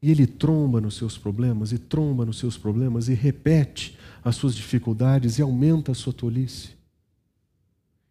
E 0.00 0.10
ele 0.10 0.26
tromba 0.26 0.80
nos 0.80 0.96
seus 0.96 1.18
problemas, 1.18 1.70
e 1.70 1.78
tromba 1.78 2.24
nos 2.24 2.38
seus 2.38 2.56
problemas, 2.56 3.08
e 3.08 3.14
repete 3.14 3.98
as 4.24 4.36
suas 4.36 4.54
dificuldades, 4.54 5.38
e 5.38 5.42
aumenta 5.42 5.92
a 5.92 5.94
sua 5.94 6.12
tolice. 6.12 6.77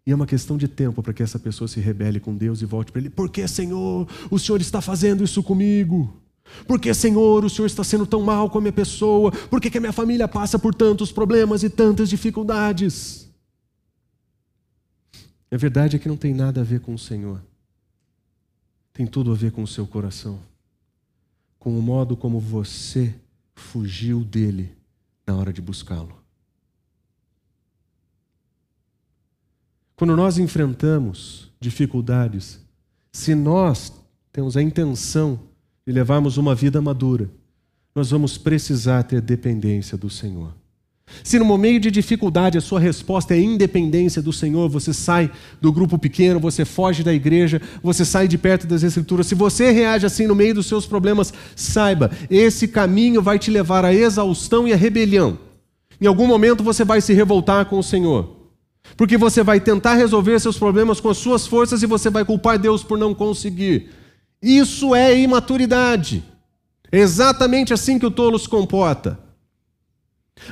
E 0.07 0.11
é 0.11 0.15
uma 0.15 0.25
questão 0.25 0.55
de 0.55 0.69
tempo 0.69 1.03
para 1.03 1.11
que 1.11 1.21
essa 1.21 1.37
pessoa 1.37 1.67
se 1.67 1.81
rebele 1.81 2.17
com 2.17 2.33
Deus 2.33 2.61
e 2.61 2.65
volte 2.65 2.93
para 2.93 3.01
Ele. 3.01 3.09
Por 3.09 3.29
que, 3.29 3.45
Senhor, 3.45 4.07
o 4.31 4.39
Senhor 4.39 4.61
está 4.61 4.79
fazendo 4.79 5.21
isso 5.21 5.43
comigo? 5.43 6.21
Por 6.65 6.79
que, 6.79 6.93
Senhor, 6.93 7.43
o 7.43 7.49
Senhor 7.49 7.65
está 7.65 7.83
sendo 7.83 8.07
tão 8.07 8.21
mal 8.21 8.49
com 8.49 8.57
a 8.57 8.61
minha 8.61 8.71
pessoa? 8.71 9.33
Por 9.33 9.59
que, 9.59 9.69
que 9.69 9.77
a 9.77 9.81
minha 9.81 9.91
família 9.91 10.25
passa 10.25 10.57
por 10.57 10.73
tantos 10.73 11.11
problemas 11.11 11.61
e 11.61 11.69
tantas 11.69 12.07
dificuldades? 12.07 13.29
A 15.51 15.57
verdade 15.57 15.97
é 15.97 15.99
que 15.99 16.07
não 16.07 16.15
tem 16.15 16.33
nada 16.33 16.61
a 16.61 16.63
ver 16.63 16.79
com 16.79 16.93
o 16.93 16.97
Senhor. 16.97 17.41
Tem 18.93 19.05
tudo 19.05 19.33
a 19.33 19.35
ver 19.35 19.51
com 19.51 19.61
o 19.61 19.67
seu 19.67 19.85
coração. 19.85 20.39
Com 21.59 21.77
o 21.77 21.81
modo 21.81 22.15
como 22.15 22.39
você 22.39 23.13
fugiu 23.53 24.23
dele 24.23 24.71
na 25.27 25.35
hora 25.35 25.51
de 25.51 25.61
buscá-lo. 25.61 26.26
Quando 29.97 30.15
nós 30.15 30.37
enfrentamos 30.37 31.51
dificuldades, 31.59 32.59
se 33.11 33.33
nós 33.33 33.91
temos 34.31 34.55
a 34.55 34.61
intenção 34.61 35.39
de 35.87 35.91
levarmos 35.91 36.37
uma 36.37 36.53
vida 36.53 36.79
madura, 36.79 37.27
nós 37.95 38.11
vamos 38.11 38.37
precisar 38.37 39.01
ter 39.01 39.19
dependência 39.21 39.97
do 39.97 40.07
Senhor. 40.07 40.53
Se 41.23 41.39
no 41.39 41.45
momento 41.45 41.81
de 41.83 41.89
dificuldade 41.89 42.59
a 42.59 42.61
sua 42.61 42.79
resposta 42.79 43.33
é 43.33 43.41
independência 43.41 44.21
do 44.21 44.31
Senhor, 44.31 44.69
você 44.69 44.93
sai 44.93 45.31
do 45.59 45.71
grupo 45.71 45.97
pequeno, 45.97 46.39
você 46.39 46.63
foge 46.63 47.03
da 47.03 47.11
igreja, 47.11 47.59
você 47.81 48.05
sai 48.05 48.27
de 48.27 48.37
perto 48.37 48.67
das 48.67 48.83
Escrituras. 48.83 49.25
Se 49.25 49.33
você 49.33 49.71
reage 49.71 50.05
assim 50.05 50.27
no 50.27 50.35
meio 50.35 50.53
dos 50.53 50.67
seus 50.67 50.85
problemas, 50.85 51.33
saiba, 51.55 52.11
esse 52.29 52.67
caminho 52.67 53.19
vai 53.19 53.39
te 53.39 53.49
levar 53.49 53.83
à 53.83 53.91
exaustão 53.91 54.67
e 54.67 54.73
à 54.73 54.75
rebelião. 54.75 55.39
Em 55.99 56.05
algum 56.05 56.27
momento 56.27 56.63
você 56.63 56.85
vai 56.85 57.01
se 57.01 57.13
revoltar 57.13 57.65
com 57.65 57.79
o 57.79 57.83
Senhor. 57.83 58.36
Porque 58.95 59.17
você 59.17 59.43
vai 59.43 59.59
tentar 59.59 59.95
resolver 59.95 60.39
seus 60.39 60.57
problemas 60.57 60.99
com 60.99 61.09
as 61.09 61.17
suas 61.17 61.45
forças 61.45 61.83
e 61.83 61.85
você 61.85 62.09
vai 62.09 62.23
culpar 62.23 62.57
Deus 62.57 62.83
por 62.83 62.97
não 62.97 63.13
conseguir. 63.13 63.89
Isso 64.41 64.95
é 64.95 65.17
imaturidade. 65.19 66.23
É 66.91 66.99
exatamente 66.99 67.73
assim 67.73 67.99
que 67.99 68.05
o 68.05 68.11
tolo 68.11 68.39
se 68.39 68.47
comporta. 68.47 69.19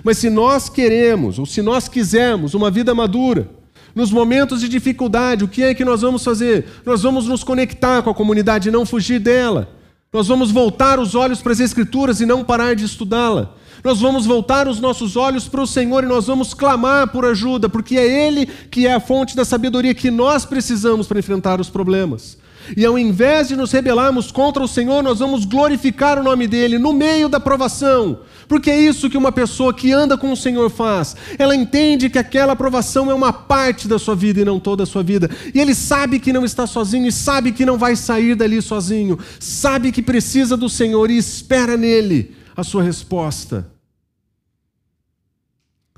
Mas 0.04 0.18
se 0.18 0.30
nós 0.30 0.68
queremos, 0.68 1.40
ou 1.40 1.46
se 1.46 1.62
nós 1.62 1.88
quisermos 1.88 2.54
uma 2.54 2.70
vida 2.70 2.94
madura, 2.94 3.50
nos 3.94 4.12
momentos 4.12 4.60
de 4.60 4.68
dificuldade, 4.68 5.46
o 5.46 5.48
que 5.48 5.64
é 5.64 5.74
que 5.74 5.86
nós 5.86 6.02
vamos 6.02 6.24
fazer? 6.24 6.66
Nós 6.86 7.04
vamos 7.04 7.28
nos 7.28 7.44
conectar 7.44 8.02
com 8.02 8.10
a 8.10 8.14
comunidade 8.14 8.68
e 8.68 8.72
não 8.72 8.86
fugir 8.86 9.20
dela. 9.20 9.70
Nós 10.12 10.28
vamos 10.28 10.52
voltar 10.52 11.00
os 11.00 11.16
olhos 11.16 11.42
para 11.42 11.54
as 11.54 11.60
Escrituras 11.60 12.20
e 12.20 12.26
não 12.26 12.44
parar 12.44 12.76
de 12.76 12.84
estudá-la. 12.84 13.56
Nós 13.86 14.02
vamos 14.02 14.26
voltar 14.26 14.68
os 14.68 14.80
nossos 14.80 15.16
olhos 15.16 15.48
para 15.48 15.62
o 15.62 15.68
Senhor 15.68 16.04
e 16.04 16.08
nós 16.08 16.26
vamos 16.26 16.56
clamar 16.56 17.08
por 17.10 17.24
ajuda, 17.24 17.70
porque 17.70 17.96
é 17.96 18.28
Ele 18.28 18.48
que 18.48 18.88
é 18.88 18.96
a 18.96 19.00
fonte 19.00 19.36
da 19.36 19.46
sabedoria 19.46 19.94
que 19.94 20.10
nós 20.10 20.44
precisamos 20.44 21.06
para 21.06 21.20
enfrentar 21.20 21.62
os 21.62 21.70
problemas. 21.70 22.36
E 22.76 22.84
ao 22.84 22.98
invés 22.98 23.48
de 23.48 23.56
nos 23.56 23.72
rebelarmos 23.72 24.32
contra 24.32 24.64
o 24.64 24.68
Senhor, 24.68 25.04
nós 25.04 25.20
vamos 25.20 25.46
glorificar 25.46 26.18
o 26.18 26.24
nome 26.24 26.48
dele 26.48 26.80
no 26.80 26.94
meio 26.94 27.30
da 27.30 27.40
provação. 27.40 28.22
Porque 28.48 28.72
é 28.72 28.82
isso 28.82 29.08
que 29.08 29.20
uma 29.20 29.32
pessoa 29.32 29.72
que 29.72 29.94
anda 29.94 30.18
com 30.18 30.32
o 30.32 30.36
Senhor 30.36 30.68
faz. 30.72 31.16
Ela 31.38 31.56
entende 31.56 32.10
que 32.10 32.18
aquela 32.18 32.54
aprovação 32.54 33.12
é 33.12 33.14
uma 33.14 33.32
parte 33.32 33.88
da 33.88 34.00
sua 34.00 34.16
vida 34.16 34.42
e 34.42 34.46
não 34.46 34.60
toda 34.60 34.82
a 34.82 34.88
sua 34.88 35.04
vida. 35.04 35.30
E 35.54 35.60
ele 35.60 35.76
sabe 35.76 36.18
que 36.18 36.34
não 36.34 36.44
está 36.44 36.66
sozinho 36.66 37.06
e 37.06 37.12
sabe 37.12 37.52
que 37.52 37.64
não 37.64 37.78
vai 37.78 37.96
sair 37.96 38.34
dali 38.34 38.64
sozinho. 38.64 39.20
Sabe 39.40 39.92
que 39.92 40.02
precisa 40.02 40.58
do 40.58 40.70
Senhor 40.70 41.12
e 41.12 41.18
espera 41.20 41.78
nele 41.78 42.36
a 42.58 42.64
sua 42.64 42.82
resposta 42.82 43.75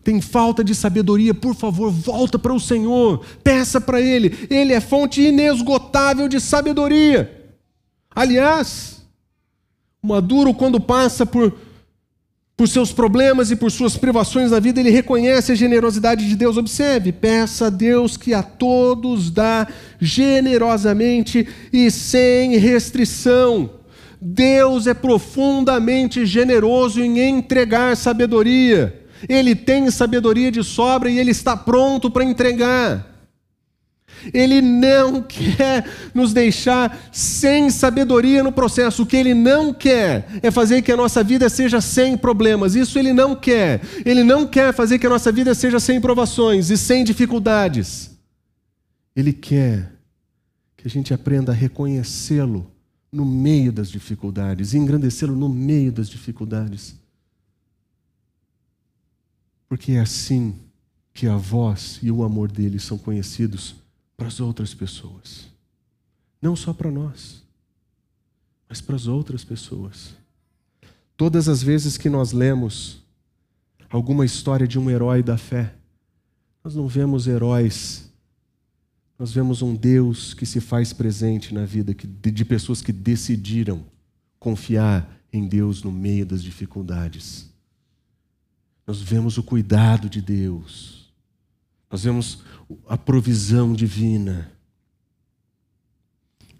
tem 0.08 0.22
falta 0.22 0.64
de 0.64 0.74
sabedoria, 0.74 1.34
por 1.34 1.54
favor, 1.54 1.92
volta 1.92 2.40
para 2.40 2.54
o 2.54 2.60
Senhor, 2.62 3.26
peça 3.44 3.82
para 3.82 4.00
Ele, 4.00 4.48
Ele 4.50 4.72
é 4.72 4.80
fonte 4.80 5.22
inesgotável 5.22 6.30
de 6.30 6.40
sabedoria. 6.40 7.52
Aliás, 8.16 9.06
o 10.02 10.08
maduro, 10.08 10.54
quando 10.54 10.80
passa 10.80 11.26
por, 11.26 11.54
por 12.56 12.70
seus 12.70 12.94
problemas 12.94 13.52
e 13.52 13.58
por 13.58 13.70
suas 13.70 13.98
privações 13.98 14.52
na 14.52 14.62
vida, 14.62 14.80
ele 14.80 14.92
reconhece 14.92 15.52
a 15.52 15.56
generosidade 15.56 16.26
de 16.26 16.38
Deus. 16.38 16.56
Observe, 16.56 17.12
peça 17.12 17.68
a 17.68 17.70
Deus 17.70 18.16
que 18.16 18.34
a 18.34 18.42
todos 18.42 19.30
dá 19.30 19.68
generosamente 20.00 21.46
e 21.74 21.92
sem 21.92 22.56
restrição. 22.56 23.72
Deus 24.22 24.88
é 24.88 24.94
profundamente 24.94 26.26
generoso 26.26 27.02
em 27.04 27.20
entregar 27.20 27.98
sabedoria. 27.98 28.97
Ele 29.28 29.56
tem 29.56 29.90
sabedoria 29.90 30.52
de 30.52 30.64
sobra 30.64 31.10
e 31.10 31.18
ele 31.18 31.32
está 31.32 31.56
pronto 31.56 32.10
para 32.12 32.24
entregar. 32.24 33.18
Ele 34.34 34.62
não 34.62 35.22
quer 35.28 35.86
nos 36.14 36.34
deixar 36.34 37.10
sem 37.12 37.70
sabedoria 37.70 38.44
no 38.44 38.52
processo. 38.52 39.04
O 39.04 39.06
que 39.06 39.18
ele 39.18 39.34
não 39.34 39.74
quer 39.74 40.28
é 40.42 40.52
fazer 40.52 40.82
que 40.82 40.92
a 40.92 40.98
nossa 40.98 41.24
vida 41.24 41.50
seja 41.50 41.82
sem 41.82 42.18
problemas. 42.18 42.76
Isso 42.76 42.98
ele 42.98 43.14
não 43.14 43.36
quer. 43.36 43.82
Ele 44.06 44.24
não 44.24 44.46
quer 44.46 44.74
fazer 44.74 45.00
que 45.00 45.08
a 45.08 45.10
nossa 45.10 45.32
vida 45.32 45.54
seja 45.54 45.80
sem 45.80 46.00
provações 46.00 46.70
e 46.70 46.78
sem 46.78 47.04
dificuldades. 47.04 48.12
Ele 49.16 49.34
quer 49.34 49.94
que 50.76 50.88
a 50.88 50.90
gente 50.90 51.14
aprenda 51.14 51.52
a 51.52 51.56
reconhecê-lo 51.56 52.72
no 53.12 53.26
meio 53.26 53.72
das 53.72 53.90
dificuldades 53.90 54.74
e 54.74 54.78
engrandecê-lo 54.78 55.36
no 55.36 55.50
meio 55.50 55.92
das 55.92 56.10
dificuldades. 56.10 56.96
Porque 59.68 59.94
é 59.94 60.00
assim 60.00 60.56
que 61.14 61.28
a 61.28 61.36
voz 61.36 62.00
e 62.02 62.12
o 62.12 62.24
amor 62.24 62.52
dele 62.52 62.80
são 62.80 62.98
conhecidos 62.98 63.76
para 64.16 64.28
as 64.28 64.40
outras 64.40 64.74
pessoas. 64.74 65.48
Não 66.42 66.56
só 66.56 66.74
para 66.74 66.92
nós, 66.92 67.44
mas 68.70 68.82
para 68.82 68.96
as 68.96 69.08
outras 69.08 69.44
pessoas. 69.44 70.16
Todas 71.16 71.50
as 71.50 71.64
vezes 71.64 71.98
que 71.98 72.10
nós 72.10 72.32
lemos 72.32 73.04
alguma 73.90 74.26
história 74.26 74.68
de 74.68 74.78
um 74.78 74.90
herói 74.90 75.24
da 75.24 75.38
fé, 75.38 75.74
nós 76.64 76.76
não 76.76 76.88
vemos 76.88 77.28
heróis, 77.28 78.12
nós 79.18 79.34
vemos 79.34 79.62
um 79.62 79.74
Deus 79.74 80.34
que 80.34 80.46
se 80.46 80.62
faz 80.62 80.94
presente 80.94 81.54
na 81.54 81.66
vida 81.66 81.96
de 81.96 82.46
pessoas 82.46 82.82
que 82.82 82.92
decidiram 82.92 83.84
confiar 84.40 85.20
em 85.34 85.48
Deus 85.48 85.82
no 85.82 85.92
meio 85.92 86.26
das 86.26 86.44
dificuldades 86.44 87.50
nós 88.88 89.02
vemos 89.02 89.38
o 89.38 89.44
cuidado 89.44 90.10
de 90.10 90.22
Deus, 90.22 91.12
nós 91.92 92.06
vemos 92.06 92.42
a 92.88 92.98
provisão 92.98 93.74
divina. 93.74 94.50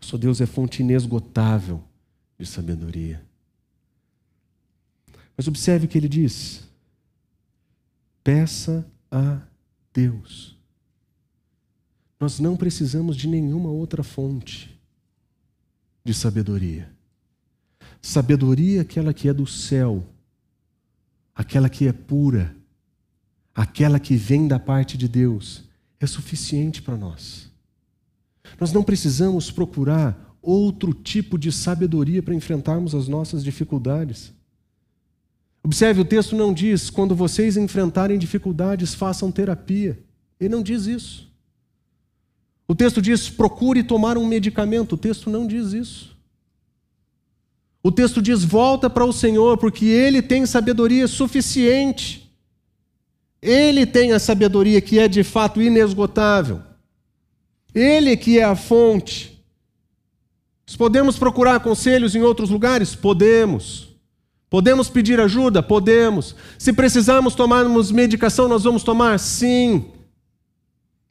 Só 0.02 0.18
Deus 0.18 0.42
é 0.42 0.46
fonte 0.46 0.82
inesgotável 0.82 1.82
de 2.38 2.46
sabedoria. 2.46 3.26
Mas 5.36 5.48
observe 5.48 5.86
o 5.86 5.90
que 5.90 5.98
ele 5.98 6.10
diz: 6.10 6.68
peça 8.24 8.86
a 9.10 9.42
Deus. 9.94 10.58
Nós 12.20 12.40
não 12.40 12.58
precisamos 12.58 13.16
de 13.16 13.28
nenhuma 13.28 13.70
outra 13.70 14.04
fonte 14.04 14.78
de 16.04 16.14
sabedoria. 16.14 16.92
Sabedoria 18.02 18.82
aquela 18.82 19.14
que 19.14 19.30
é 19.30 19.34
do 19.34 19.46
céu 19.46 20.04
aquela 21.38 21.70
que 21.70 21.88
é 21.88 21.94
pura, 21.94 22.56
aquela 23.54 24.00
que 24.00 24.16
vem 24.16 24.48
da 24.48 24.58
parte 24.58 24.98
de 24.98 25.08
Deus, 25.08 25.64
é 26.00 26.08
suficiente 26.08 26.82
para 26.82 26.98
nós. 26.98 27.52
Nós 28.60 28.74
não 28.74 28.82
precisamos 28.82 29.52
procurar 29.52 30.36
outro 30.42 30.94
tipo 30.96 31.38
de 31.38 31.52
sabedoria 31.52 32.24
para 32.24 32.34
enfrentarmos 32.34 32.96
as 32.96 33.08
nossas 33.08 33.44
dificuldades. 33.44 34.34
Observe, 35.64 36.02
o 36.02 36.06
texto 36.06 36.36
não 36.36 36.52
diz: 36.52 36.90
quando 36.90 37.14
vocês 37.14 37.56
enfrentarem 37.56 38.18
dificuldades, 38.18 38.96
façam 38.96 39.32
terapia. 39.32 40.00
Ele 40.40 40.50
não 40.50 40.64
diz 40.64 40.88
isso. 40.88 41.32
O 42.68 42.74
texto 42.74 43.00
diz: 43.00 43.30
procure 43.30 43.84
tomar 43.84 44.18
um 44.18 44.26
medicamento. 44.26 44.94
O 44.94 44.98
texto 44.98 45.30
não 45.30 45.46
diz 45.46 45.74
isso. 45.74 46.17
O 47.84 47.92
texto 47.92 48.22
diz: 48.22 48.44
volta 48.44 48.90
para 48.90 49.06
o 49.06 49.14
Senhor, 49.14 49.58
porque 49.58 49.86
Ele 49.86 50.22
tem 50.22 50.46
sabedoria 50.46 51.08
suficiente. 51.08 52.32
Ele 53.42 53.86
tem 53.86 54.14
a 54.14 54.20
sabedoria 54.20 54.82
que 54.82 55.00
é 55.00 55.08
de 55.08 55.24
fato 55.24 55.62
inesgotável. 55.62 56.62
Ele 57.74 58.18
que 58.18 58.40
é 58.40 58.44
a 58.44 58.56
fonte. 58.56 59.38
Podemos 60.78 61.18
procurar 61.18 61.60
conselhos 61.60 62.16
em 62.16 62.22
outros 62.22 62.50
lugares? 62.50 62.94
Podemos. 62.94 63.96
Podemos 64.50 64.90
pedir 64.90 65.20
ajuda? 65.20 65.62
Podemos. 65.62 66.36
Se 66.58 66.74
precisarmos 66.74 67.36
tomarmos 67.36 67.92
medicação, 67.92 68.48
nós 68.48 68.64
vamos 68.64 68.84
tomar? 68.84 69.20
Sim. 69.20 69.86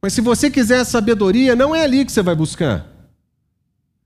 Mas 0.01 0.13
se 0.13 0.21
você 0.21 0.51
quiser 0.51 0.85
sabedoria, 0.85 1.57
não 1.57 1.75
é 1.75 1.83
ali 1.85 2.05
que 2.05 2.13
você 2.13 2.23
vai 2.23 2.35
buscar. 2.35 2.87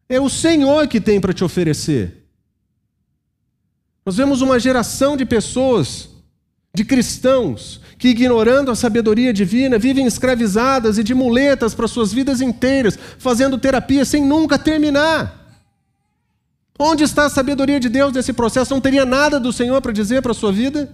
É 0.09 0.21
o 0.21 0.29
Senhor 0.29 0.89
que 0.89 1.01
tem 1.01 1.21
para 1.21 1.33
te 1.33 1.45
oferecer. 1.45 2.20
Nós 4.05 4.17
vemos 4.17 4.41
uma 4.41 4.59
geração 4.59 5.17
de 5.17 5.25
pessoas 5.25 6.09
de 6.73 6.85
cristãos 6.85 7.81
que, 7.99 8.09
ignorando 8.09 8.71
a 8.71 8.77
sabedoria 8.77 9.33
divina, 9.33 9.79
vivem 9.79 10.07
escravizadas 10.07 10.99
e 10.99 11.05
de 11.05 11.15
muletas 11.15 11.75
para 11.75 11.89
suas 11.89 12.13
vidas 12.13 12.41
inteiras, 12.41 12.99
fazendo 13.19 13.59
terapia 13.59 14.05
sem 14.05 14.25
nunca 14.25 14.59
terminar. 14.59 15.39
Onde 16.79 17.05
está 17.05 17.27
a 17.27 17.31
sabedoria 17.31 17.79
de 17.79 17.89
Deus 17.89 18.13
nesse 18.13 18.33
processo? 18.33 18.73
Não 18.73 18.81
teria 18.81 19.05
nada 19.05 19.39
do 19.39 19.53
Senhor 19.53 19.81
para 19.83 19.93
dizer 19.93 20.23
para 20.23 20.33
a 20.33 20.35
sua 20.35 20.51
vida? 20.51 20.91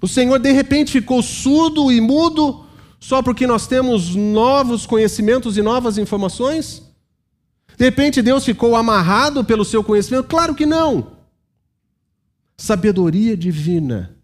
O 0.00 0.08
Senhor 0.08 0.38
de 0.38 0.50
repente 0.52 0.92
ficou 0.92 1.22
surdo 1.22 1.92
e 1.92 2.00
mudo 2.00 2.64
só 2.98 3.22
porque 3.22 3.46
nós 3.46 3.66
temos 3.66 4.14
novos 4.14 4.86
conhecimentos 4.86 5.58
e 5.58 5.62
novas 5.62 5.98
informações? 5.98 6.82
De 7.76 7.84
repente 7.84 8.22
Deus 8.22 8.44
ficou 8.44 8.74
amarrado 8.74 9.44
pelo 9.44 9.64
seu 9.66 9.84
conhecimento? 9.84 10.28
Claro 10.28 10.54
que 10.54 10.64
não. 10.64 11.19
Sabedoria 12.60 13.34
divina 13.34 14.14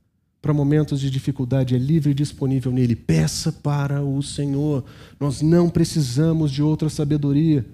para 0.42 0.52
momentos 0.52 1.00
de 1.00 1.08
dificuldade 1.08 1.74
é 1.74 1.78
livre 1.78 2.10
e 2.10 2.14
disponível 2.14 2.70
nele. 2.70 2.94
Peça 2.94 3.50
para 3.50 4.02
o 4.02 4.22
Senhor. 4.22 4.84
Nós 5.18 5.40
não 5.40 5.70
precisamos 5.70 6.52
de 6.52 6.62
outra 6.62 6.90
sabedoria. 6.90 7.64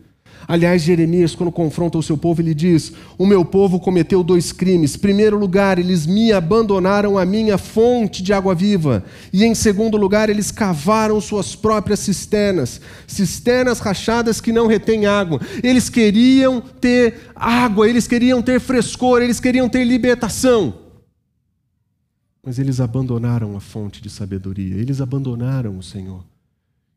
Aliás, 0.47 0.83
Jeremias, 0.83 1.35
quando 1.35 1.53
confronta 1.53 1.97
o 1.97 2.03
seu 2.03 2.17
povo, 2.17 2.41
ele 2.41 2.55
diz: 2.55 2.93
O 3.17 3.25
meu 3.25 3.45
povo 3.45 3.79
cometeu 3.79 4.23
dois 4.23 4.53
crimes. 4.53 4.97
Em 4.97 4.99
primeiro 4.99 5.39
lugar, 5.39 5.79
eles 5.79 6.07
me 6.07 6.33
abandonaram 6.33 7.17
a 7.17 7.25
minha 7.25 7.57
fonte 7.57 8.23
de 8.23 8.33
água 8.33 8.55
viva. 8.55 9.05
E 9.33 9.45
em 9.45 9.55
segundo 9.55 9.97
lugar, 9.97 10.29
eles 10.29 10.51
cavaram 10.51 11.21
suas 11.21 11.55
próprias 11.55 12.01
cisternas 12.01 12.81
cisternas 13.07 13.79
rachadas 13.79 14.41
que 14.41 14.53
não 14.53 14.67
retêm 14.67 15.07
água. 15.07 15.41
Eles 15.63 15.89
queriam 15.89 16.61
ter 16.61 17.31
água, 17.35 17.89
eles 17.89 18.07
queriam 18.07 18.43
ter 18.43 18.61
frescor, 18.61 19.23
eles 19.23 19.39
queriam 19.39 19.69
ter 19.69 19.85
libertação. 19.85 20.75
Mas 22.45 22.59
eles 22.59 22.81
abandonaram 22.81 23.57
a 23.57 23.61
fonte 23.61 24.03
de 24.03 24.11
sabedoria, 24.11 24.77
eles 24.77 25.01
abandonaram 25.01 25.79
o 25.79 25.83
Senhor. 25.83 26.25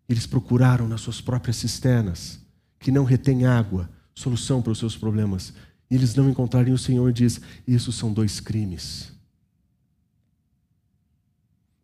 Eles 0.09 0.25
procuraram 0.25 0.87
nas 0.87 1.01
suas 1.01 1.21
próprias 1.21 1.57
cisternas 1.57 2.44
que 2.85 2.91
não 2.91 3.03
retém 3.03 3.47
água, 3.47 3.89
solução 4.13 4.61
para 4.61 4.71
os 4.71 4.77
seus 4.77 4.95
problemas. 4.95 5.51
E 5.89 5.95
eles 5.95 6.13
não 6.13 6.29
encontrarem 6.29 6.71
o 6.71 6.77
Senhor 6.77 7.11
diz: 7.11 7.41
Isso 7.67 7.91
são 7.91 8.13
dois 8.13 8.39
crimes. 8.39 9.11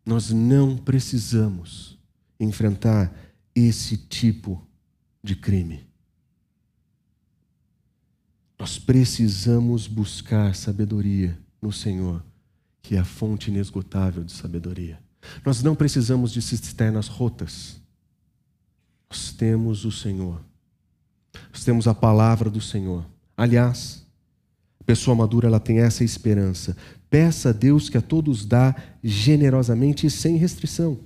Nós 0.06 0.30
não 0.30 0.76
precisamos 0.76 1.98
enfrentar 2.38 3.12
esse 3.52 3.96
tipo 3.96 4.64
de 5.24 5.34
crime. 5.34 5.84
Nós 8.56 8.78
precisamos 8.78 9.88
buscar 9.88 10.54
sabedoria 10.54 11.36
no 11.60 11.72
Senhor, 11.72 12.24
que 12.80 12.94
é 12.94 13.00
a 13.00 13.04
fonte 13.04 13.50
inesgotável 13.50 14.22
de 14.22 14.30
sabedoria. 14.30 15.02
Nós 15.44 15.64
não 15.64 15.74
precisamos 15.74 16.30
de 16.30 16.40
cisternas 16.40 17.08
rotas. 17.08 17.80
Nós 19.10 19.32
temos 19.32 19.84
o 19.84 19.90
Senhor. 19.90 20.51
Nós 21.50 21.64
temos 21.64 21.86
a 21.86 21.94
palavra 21.94 22.50
do 22.50 22.60
Senhor. 22.60 23.04
Aliás, 23.36 24.06
a 24.80 24.84
pessoa 24.84 25.14
madura 25.14 25.46
ela 25.46 25.60
tem 25.60 25.78
essa 25.78 26.02
esperança. 26.02 26.76
Peça 27.08 27.50
a 27.50 27.52
Deus 27.52 27.88
que 27.88 27.98
a 27.98 28.02
todos 28.02 28.44
dá 28.44 28.74
generosamente 29.02 30.06
e 30.06 30.10
sem 30.10 30.36
restrição. 30.36 30.98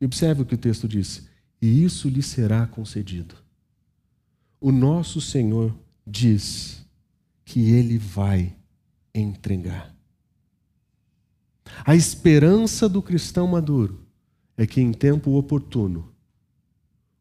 E 0.00 0.04
observe 0.04 0.42
o 0.42 0.44
que 0.44 0.54
o 0.54 0.58
texto 0.58 0.86
diz: 0.88 1.26
e 1.60 1.84
isso 1.84 2.08
lhe 2.08 2.22
será 2.22 2.66
concedido. 2.66 3.36
O 4.60 4.72
nosso 4.72 5.20
Senhor 5.20 5.74
diz 6.06 6.84
que 7.44 7.70
ele 7.70 7.98
vai 7.98 8.54
entregar. 9.14 9.94
A 11.84 11.94
esperança 11.94 12.88
do 12.88 13.00
cristão 13.00 13.46
maduro 13.46 14.00
é 14.56 14.66
que 14.66 14.80
em 14.80 14.92
tempo 14.92 15.32
oportuno 15.32 16.12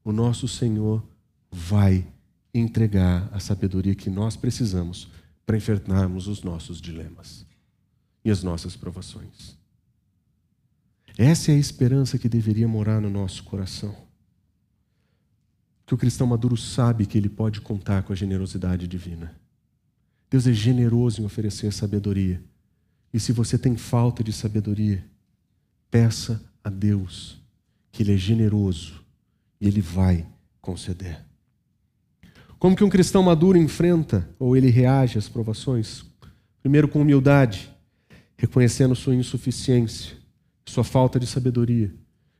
o 0.03 0.11
nosso 0.11 0.47
Senhor 0.47 1.03
vai 1.51 2.07
entregar 2.53 3.29
a 3.31 3.39
sabedoria 3.39 3.95
que 3.95 4.09
nós 4.09 4.35
precisamos 4.35 5.09
para 5.45 5.57
enfrentarmos 5.57 6.27
os 6.27 6.43
nossos 6.43 6.81
dilemas 6.81 7.45
e 8.23 8.29
as 8.29 8.43
nossas 8.43 8.75
provações. 8.75 9.57
Essa 11.17 11.51
é 11.51 11.55
a 11.55 11.59
esperança 11.59 12.17
que 12.17 12.29
deveria 12.29 12.67
morar 12.67 13.01
no 13.01 13.09
nosso 13.09 13.43
coração. 13.43 13.95
Que 15.85 15.93
o 15.93 15.97
cristão 15.97 16.27
maduro 16.27 16.55
sabe 16.55 17.05
que 17.05 17.17
ele 17.17 17.29
pode 17.29 17.59
contar 17.61 18.03
com 18.03 18.13
a 18.13 18.15
generosidade 18.15 18.87
divina. 18.87 19.35
Deus 20.29 20.47
é 20.47 20.53
generoso 20.53 21.21
em 21.21 21.25
oferecer 21.25 21.73
sabedoria. 21.73 22.41
E 23.13 23.19
se 23.19 23.33
você 23.33 23.57
tem 23.57 23.75
falta 23.75 24.23
de 24.23 24.31
sabedoria, 24.31 25.05
peça 25.89 26.41
a 26.63 26.69
Deus 26.69 27.41
que 27.91 28.03
Ele 28.03 28.13
é 28.13 28.17
generoso 28.17 29.03
e 29.59 29.67
Ele 29.67 29.81
vai 29.81 30.25
conceder. 30.61 31.30
Como 32.61 32.75
que 32.75 32.83
um 32.83 32.89
cristão 32.89 33.23
maduro 33.23 33.57
enfrenta 33.57 34.29
ou 34.37 34.55
ele 34.55 34.69
reage 34.69 35.17
às 35.17 35.27
provações? 35.27 36.05
Primeiro, 36.61 36.87
com 36.87 37.01
humildade, 37.01 37.75
reconhecendo 38.37 38.93
sua 38.93 39.15
insuficiência, 39.15 40.15
sua 40.67 40.83
falta 40.83 41.19
de 41.19 41.25
sabedoria. 41.25 41.91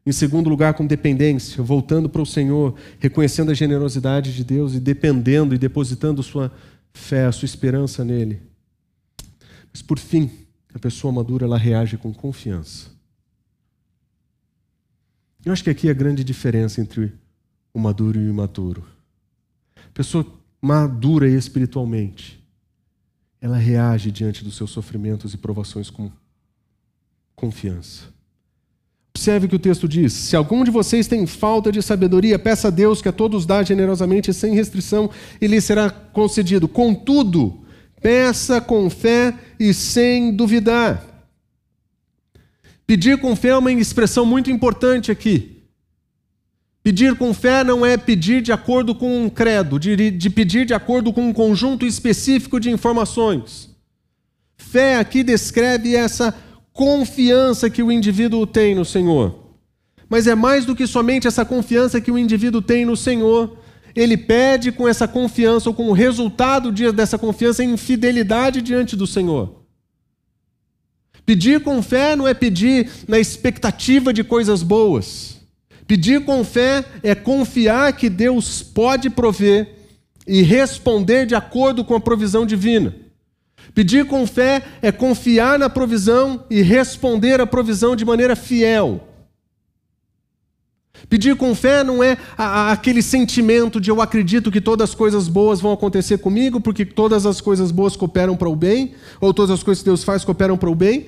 Em 0.05 0.11
segundo 0.11 0.47
lugar, 0.47 0.75
com 0.75 0.85
dependência, 0.85 1.63
voltando 1.63 2.07
para 2.07 2.21
o 2.21 2.25
Senhor, 2.25 2.75
reconhecendo 2.99 3.49
a 3.49 3.55
generosidade 3.55 4.31
de 4.31 4.43
Deus 4.43 4.75
e 4.75 4.79
dependendo 4.79 5.55
e 5.55 5.57
depositando 5.57 6.21
sua 6.21 6.51
fé, 6.93 7.31
sua 7.31 7.47
esperança 7.47 8.05
nele. 8.05 8.43
Mas 9.73 9.81
por 9.81 9.97
fim, 9.97 10.29
a 10.71 10.77
pessoa 10.77 11.11
madura 11.11 11.47
ela 11.47 11.57
reage 11.57 11.97
com 11.97 12.13
confiança. 12.13 12.91
Eu 15.43 15.51
acho 15.51 15.63
que 15.63 15.71
aqui 15.71 15.87
é 15.87 15.91
a 15.91 15.95
grande 15.95 16.23
diferença 16.23 16.79
entre 16.79 17.11
o 17.73 17.79
maduro 17.79 18.19
e 18.19 18.27
o 18.27 18.29
imaturo 18.29 18.90
pessoa 19.93 20.25
madura 20.61 21.27
espiritualmente, 21.27 22.41
ela 23.41 23.57
reage 23.57 24.11
diante 24.11 24.43
dos 24.43 24.55
seus 24.55 24.69
sofrimentos 24.69 25.33
e 25.33 25.37
provações 25.37 25.89
com 25.89 26.11
confiança. 27.35 28.03
Observe 29.13 29.47
que 29.47 29.55
o 29.55 29.59
texto 29.59 29.87
diz: 29.87 30.13
Se 30.13 30.35
algum 30.35 30.63
de 30.63 30.71
vocês 30.71 31.07
tem 31.07 31.25
falta 31.25 31.71
de 31.71 31.81
sabedoria, 31.81 32.39
peça 32.39 32.69
a 32.69 32.71
Deus 32.71 33.01
que 33.01 33.09
a 33.09 33.11
todos 33.11 33.45
dá 33.45 33.61
generosamente, 33.61 34.33
sem 34.33 34.53
restrição, 34.53 35.09
e 35.39 35.47
lhe 35.47 35.59
será 35.59 35.89
concedido. 35.89 36.67
Contudo, 36.67 37.59
peça 38.01 38.61
com 38.61 38.89
fé 38.89 39.33
e 39.59 39.73
sem 39.73 40.33
duvidar. 40.33 41.05
Pedir 42.87 43.19
com 43.19 43.35
fé 43.35 43.49
é 43.49 43.57
uma 43.57 43.71
expressão 43.71 44.25
muito 44.25 44.49
importante 44.49 45.11
aqui. 45.11 45.50
Pedir 46.83 47.15
com 47.15 47.33
fé 47.33 47.63
não 47.63 47.85
é 47.85 47.95
pedir 47.95 48.41
de 48.41 48.51
acordo 48.51 48.95
com 48.95 49.23
um 49.23 49.29
credo, 49.29 49.79
de, 49.79 50.09
de, 50.09 50.29
pedir 50.29 50.65
de 50.65 50.73
acordo 50.73 51.13
com 51.13 51.27
um 51.27 51.33
conjunto 51.33 51.85
específico 51.85 52.59
de 52.59 52.71
informações. 52.71 53.69
Fé 54.57 54.97
aqui 54.97 55.23
descreve 55.23 55.95
essa 55.95 56.33
confiança 56.73 57.69
que 57.69 57.83
o 57.83 57.91
indivíduo 57.91 58.47
tem 58.47 58.73
no 58.73 58.83
Senhor. 58.83 59.37
Mas 60.09 60.25
é 60.25 60.33
mais 60.33 60.65
do 60.65 60.75
que 60.75 60.87
somente 60.87 61.27
essa 61.27 61.45
confiança 61.45 62.01
que 62.01 62.11
o 62.11 62.17
indivíduo 62.17 62.61
tem 62.61 62.83
no 62.83 62.97
Senhor. 62.97 63.57
Ele 63.95 64.17
pede 64.17 64.71
com 64.71 64.87
essa 64.87 65.07
confiança, 65.07 65.69
ou 65.69 65.75
com 65.75 65.87
o 65.87 65.93
resultado 65.93 66.71
dessa 66.91 67.17
confiança, 67.17 67.63
em 67.63 67.77
fidelidade 67.77 68.61
diante 68.61 68.95
do 68.95 69.05
Senhor. 69.05 69.61
Pedir 71.25 71.61
com 71.61 71.81
fé 71.83 72.15
não 72.15 72.27
é 72.27 72.33
pedir 72.33 72.89
na 73.07 73.19
expectativa 73.19 74.11
de 74.11 74.23
coisas 74.23 74.63
boas. 74.63 75.40
Pedir 75.91 76.23
com 76.23 76.41
fé 76.45 76.85
é 77.03 77.13
confiar 77.13 77.91
que 77.91 78.09
Deus 78.09 78.63
pode 78.63 79.09
prover 79.09 79.75
e 80.25 80.41
responder 80.41 81.25
de 81.25 81.35
acordo 81.35 81.83
com 81.83 81.93
a 81.93 81.99
provisão 81.99 82.45
divina. 82.45 82.95
Pedir 83.75 84.05
com 84.05 84.25
fé 84.25 84.63
é 84.81 84.89
confiar 84.89 85.59
na 85.59 85.69
provisão 85.69 86.45
e 86.49 86.61
responder 86.61 87.41
à 87.41 87.45
provisão 87.45 87.93
de 87.93 88.05
maneira 88.05 88.37
fiel. 88.37 89.05
Pedir 91.09 91.35
com 91.35 91.53
fé 91.53 91.83
não 91.83 92.01
é 92.01 92.17
aquele 92.37 93.01
sentimento 93.01 93.81
de 93.81 93.91
eu 93.91 94.01
acredito 94.01 94.49
que 94.49 94.61
todas 94.61 94.91
as 94.91 94.95
coisas 94.95 95.27
boas 95.27 95.59
vão 95.59 95.73
acontecer 95.73 96.19
comigo, 96.19 96.61
porque 96.61 96.85
todas 96.85 97.25
as 97.25 97.41
coisas 97.41 97.69
boas 97.69 97.97
cooperam 97.97 98.37
para 98.37 98.47
o 98.47 98.55
bem, 98.55 98.93
ou 99.19 99.33
todas 99.33 99.51
as 99.51 99.61
coisas 99.61 99.83
que 99.83 99.89
Deus 99.89 100.05
faz 100.05 100.23
cooperam 100.23 100.57
para 100.57 100.69
o 100.69 100.75
bem. 100.75 101.07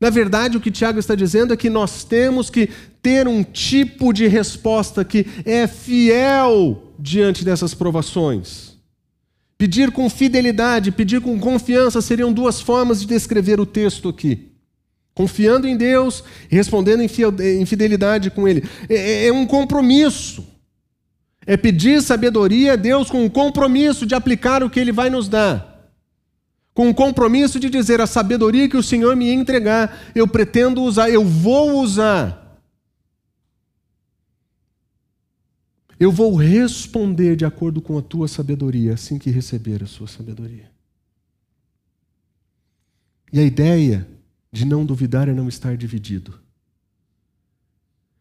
Na 0.00 0.10
verdade, 0.10 0.56
o 0.56 0.60
que 0.60 0.70
Tiago 0.70 0.98
está 0.98 1.14
dizendo 1.14 1.52
é 1.52 1.56
que 1.56 1.68
nós 1.68 2.04
temos 2.04 2.48
que 2.48 2.68
ter 3.02 3.26
um 3.26 3.42
tipo 3.42 4.12
de 4.12 4.28
resposta 4.28 5.04
que 5.04 5.26
é 5.44 5.66
fiel 5.66 6.92
diante 6.98 7.44
dessas 7.44 7.74
provações. 7.74 8.76
Pedir 9.56 9.90
com 9.90 10.08
fidelidade, 10.08 10.92
pedir 10.92 11.20
com 11.20 11.38
confiança 11.40 12.00
seriam 12.00 12.32
duas 12.32 12.60
formas 12.60 13.00
de 13.00 13.08
descrever 13.08 13.58
o 13.58 13.66
texto 13.66 14.08
aqui. 14.08 14.52
Confiando 15.12 15.66
em 15.66 15.76
Deus 15.76 16.22
e 16.48 16.54
respondendo 16.54 17.00
em 17.02 17.66
fidelidade 17.66 18.30
com 18.30 18.46
Ele. 18.46 18.62
É, 18.88 18.94
é, 18.94 19.26
é 19.26 19.32
um 19.32 19.44
compromisso. 19.44 20.46
É 21.44 21.56
pedir 21.56 22.00
sabedoria 22.02 22.74
a 22.74 22.76
Deus 22.76 23.10
com 23.10 23.24
um 23.24 23.28
compromisso 23.28 24.06
de 24.06 24.14
aplicar 24.14 24.62
o 24.62 24.70
que 24.70 24.78
Ele 24.78 24.92
vai 24.92 25.10
nos 25.10 25.28
dar. 25.28 25.77
Com 26.78 26.88
o 26.88 26.94
compromisso 26.94 27.58
de 27.58 27.68
dizer 27.68 28.00
a 28.00 28.06
sabedoria 28.06 28.68
que 28.68 28.76
o 28.76 28.82
Senhor 28.84 29.16
me 29.16 29.28
entregar, 29.32 30.00
eu 30.14 30.28
pretendo 30.28 30.80
usar, 30.80 31.10
eu 31.10 31.24
vou 31.24 31.82
usar. 31.82 32.56
Eu 35.98 36.12
vou 36.12 36.36
responder 36.36 37.34
de 37.34 37.44
acordo 37.44 37.82
com 37.82 37.98
a 37.98 38.00
tua 38.00 38.28
sabedoria, 38.28 38.94
assim 38.94 39.18
que 39.18 39.28
receber 39.28 39.82
a 39.82 39.88
sua 39.88 40.06
sabedoria. 40.06 40.70
E 43.32 43.40
a 43.40 43.42
ideia 43.42 44.08
de 44.52 44.64
não 44.64 44.86
duvidar 44.86 45.28
é 45.28 45.34
não 45.34 45.48
estar 45.48 45.76
dividido. 45.76 46.38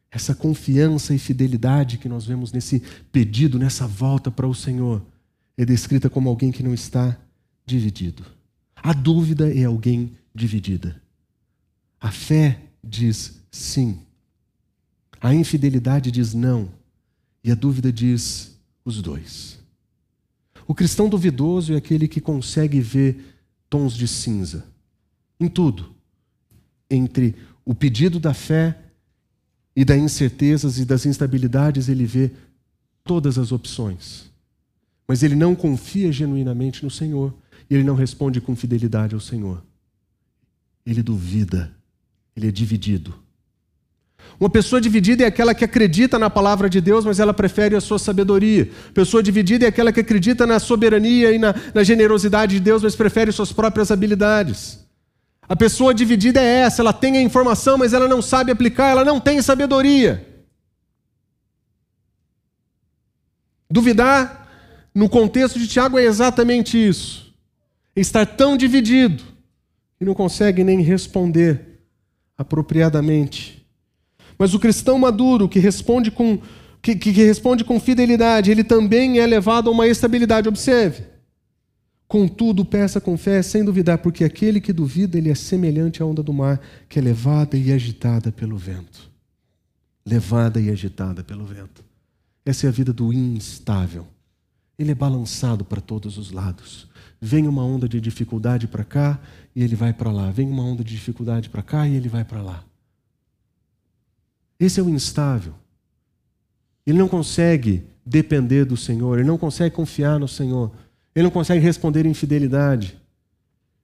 Essa 0.10 0.34
confiança 0.34 1.14
e 1.14 1.20
fidelidade 1.20 2.00
que 2.00 2.10
nós 2.10 2.26
vemos 2.26 2.52
nesse 2.52 2.82
pedido, 3.12 3.60
nessa 3.60 3.86
volta 3.86 4.32
para 4.32 4.48
o 4.48 4.56
Senhor, 4.56 5.06
é 5.56 5.64
descrita 5.64 6.10
como 6.10 6.28
alguém 6.28 6.52
que 6.52 6.64
não 6.64 6.74
está 6.74 7.16
dividido. 7.64 8.37
A 8.82 8.94
dúvida 8.94 9.54
é 9.54 9.64
alguém 9.66 10.16
dividida. 10.34 11.02
A 12.00 12.12
fé 12.12 12.62
diz 12.84 13.42
sim. 13.52 14.00
A 15.20 15.34
infidelidade 15.34 16.12
diz 16.12 16.34
não. 16.34 16.70
E 17.44 17.52
a 17.52 17.56
dúvida 17.56 17.92
diz 17.92 18.58
os 18.86 19.02
dois. 19.02 19.60
O 20.68 20.76
cristão 20.76 21.10
duvidoso 21.10 21.74
é 21.74 21.78
aquele 21.78 22.08
que 22.08 22.22
consegue 22.22 22.80
ver 22.80 23.36
tons 23.70 23.94
de 23.94 24.08
cinza 24.08 24.66
em 25.40 25.48
tudo, 25.48 25.92
entre 26.90 27.36
o 27.64 27.76
pedido 27.76 28.20
da 28.20 28.34
fé 28.34 28.78
e 29.76 29.86
das 29.86 29.98
incertezas 29.98 30.80
e 30.80 30.86
das 30.86 31.06
instabilidades, 31.06 31.90
ele 31.90 32.06
vê 32.06 32.32
todas 33.04 33.38
as 33.38 33.52
opções. 33.52 34.32
Mas 35.08 35.22
ele 35.22 35.36
não 35.36 35.56
confia 35.56 36.12
genuinamente 36.12 36.84
no 36.84 36.90
Senhor 36.90 37.34
e 37.70 37.76
ele 37.76 37.84
não 37.84 37.96
responde 37.96 38.40
com 38.40 38.56
fidelidade 38.56 39.14
ao 39.14 39.22
Senhor. 39.22 39.64
Ele 40.86 41.04
duvida, 41.04 41.72
ele 42.36 42.48
é 42.48 42.52
dividido. 42.52 43.14
Uma 44.40 44.50
pessoa 44.50 44.80
dividida 44.80 45.24
é 45.24 45.28
aquela 45.28 45.56
que 45.56 45.66
acredita 45.66 46.20
na 46.20 46.30
palavra 46.30 46.70
de 46.70 46.80
Deus, 46.80 47.04
mas 47.06 47.20
ela 47.20 47.34
prefere 47.34 47.76
a 47.76 47.82
sua 47.82 47.98
sabedoria. 47.98 48.70
Pessoa 48.94 49.24
dividida 49.24 49.66
é 49.66 49.70
aquela 49.70 49.92
que 49.92 50.00
acredita 50.00 50.46
na 50.46 50.60
soberania 50.60 51.32
e 51.32 51.40
na, 51.40 51.56
na 51.74 51.84
generosidade 51.84 52.56
de 52.56 52.60
Deus, 52.60 52.84
mas 52.84 52.96
prefere 52.96 53.32
suas 53.32 53.52
próprias 53.52 53.90
habilidades. 53.90 54.86
A 55.50 55.56
pessoa 55.56 55.94
dividida 55.94 56.42
é 56.42 56.62
essa, 56.62 56.82
ela 56.82 56.94
tem 56.94 57.18
a 57.18 57.22
informação, 57.22 57.78
mas 57.78 57.94
ela 57.94 58.08
não 58.08 58.22
sabe 58.22 58.52
aplicar, 58.52 58.90
ela 58.90 59.06
não 59.06 59.20
tem 59.20 59.42
sabedoria. 59.42 60.26
Duvidar, 63.70 64.48
no 64.94 65.10
contexto 65.10 65.58
de 65.58 65.68
Tiago, 65.68 65.98
é 65.98 66.04
exatamente 66.04 66.78
isso. 66.78 67.27
Estar 68.00 68.26
tão 68.26 68.56
dividido 68.56 69.24
que 69.98 70.06
não 70.06 70.14
consegue 70.14 70.64
nem 70.64 70.82
responder 70.82 71.82
apropriadamente. 72.38 73.66
Mas 74.38 74.54
o 74.54 74.60
cristão 74.60 75.00
maduro 75.00 75.50
que 75.50 75.58
responde 75.58 76.12
com, 76.12 76.40
que, 76.82 76.96
que 76.96 77.10
responde 77.10 77.64
com 77.64 77.80
fidelidade, 77.80 78.52
ele 78.52 78.64
também 78.64 79.20
é 79.20 79.26
levado 79.26 79.70
a 79.70 79.72
uma 79.72 79.88
estabilidade. 79.88 80.48
Observe. 80.48 81.04
Contudo, 82.08 82.64
peça 82.64 83.02
com 83.02 83.18
fé, 83.18 83.42
sem 83.42 83.66
duvidar, 83.66 83.98
porque 83.98 84.24
aquele 84.24 84.62
que 84.62 84.72
duvida, 84.72 85.18
ele 85.18 85.30
é 85.30 85.36
semelhante 85.36 86.02
à 86.02 86.06
onda 86.06 86.24
do 86.24 86.32
mar, 86.32 86.62
que 86.88 87.00
é 87.00 87.02
levada 87.02 87.58
e 87.58 87.72
agitada 87.72 88.32
pelo 88.32 88.58
vento. 88.58 89.12
Levada 90.06 90.62
e 90.62 90.70
agitada 90.70 91.24
pelo 91.24 91.46
vento. 91.46 91.84
Essa 92.46 92.68
é 92.68 92.70
a 92.70 92.72
vida 92.72 92.94
do 92.94 93.12
instável. 93.12 94.08
Ele 94.80 94.92
é 94.92 94.96
balançado 94.96 95.66
para 95.66 95.82
todos 95.82 96.18
os 96.18 96.32
lados. 96.32 96.88
Vem 97.20 97.48
uma 97.48 97.64
onda 97.64 97.90
de 97.90 98.00
dificuldade 98.00 98.68
para 98.68 98.84
cá 98.84 99.20
e 99.56 99.64
ele 99.64 99.76
vai 99.76 99.94
para 99.94 100.12
lá. 100.12 100.30
Vem 100.32 100.50
uma 100.50 100.64
onda 100.64 100.84
de 100.84 100.94
dificuldade 100.94 101.50
para 101.50 101.64
cá 101.64 101.88
e 101.88 101.96
ele 101.96 102.10
vai 102.10 102.24
para 102.24 102.42
lá. 102.42 102.64
Esse 104.60 104.80
é 104.80 104.84
o 104.84 104.90
instável. 104.90 105.54
Ele 106.86 106.98
não 106.98 107.08
consegue 107.08 107.86
depender 108.06 108.66
do 108.66 108.78
Senhor, 108.78 109.20
ele 109.20 109.28
não 109.28 109.38
consegue 109.38 109.76
confiar 109.76 110.20
no 110.20 110.28
Senhor. 110.28 110.72
Ele 111.14 111.24
não 111.24 111.32
consegue 111.32 111.60
responder 111.60 112.06
em 112.06 112.14
fidelidade. 112.14 113.00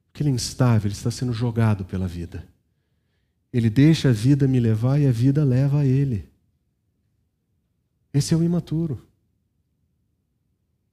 Porque 0.06 0.22
ele 0.22 0.30
é 0.30 0.34
instável, 0.34 0.88
ele 0.88 0.96
está 0.96 1.10
sendo 1.10 1.34
jogado 1.34 1.84
pela 1.84 2.08
vida. 2.08 2.48
Ele 3.52 3.70
deixa 3.70 4.10
a 4.10 4.12
vida 4.12 4.48
me 4.48 4.60
levar 4.60 5.00
e 5.00 5.08
a 5.08 5.12
vida 5.12 5.44
leva 5.44 5.80
a 5.80 5.86
ele. 5.86 6.30
Esse 8.14 8.34
é 8.34 8.38
o 8.38 8.44
imaturo. 8.44 9.08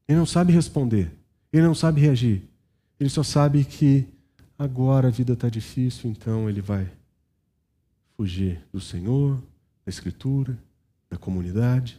Ele 0.08 0.18
não 0.18 0.26
sabe 0.26 0.52
responder, 0.52 1.12
ele 1.52 1.66
não 1.66 1.74
sabe 1.74 2.00
reagir. 2.00 2.42
Ele 2.98 3.10
só 3.10 3.22
sabe 3.22 3.64
que 3.64 4.06
agora 4.58 5.08
a 5.08 5.10
vida 5.10 5.32
está 5.32 5.48
difícil, 5.48 6.10
então 6.10 6.48
ele 6.48 6.60
vai 6.60 6.90
fugir 8.16 8.62
do 8.72 8.80
Senhor, 8.80 9.36
da 9.84 9.90
Escritura, 9.90 10.58
da 11.08 11.16
comunidade. 11.16 11.98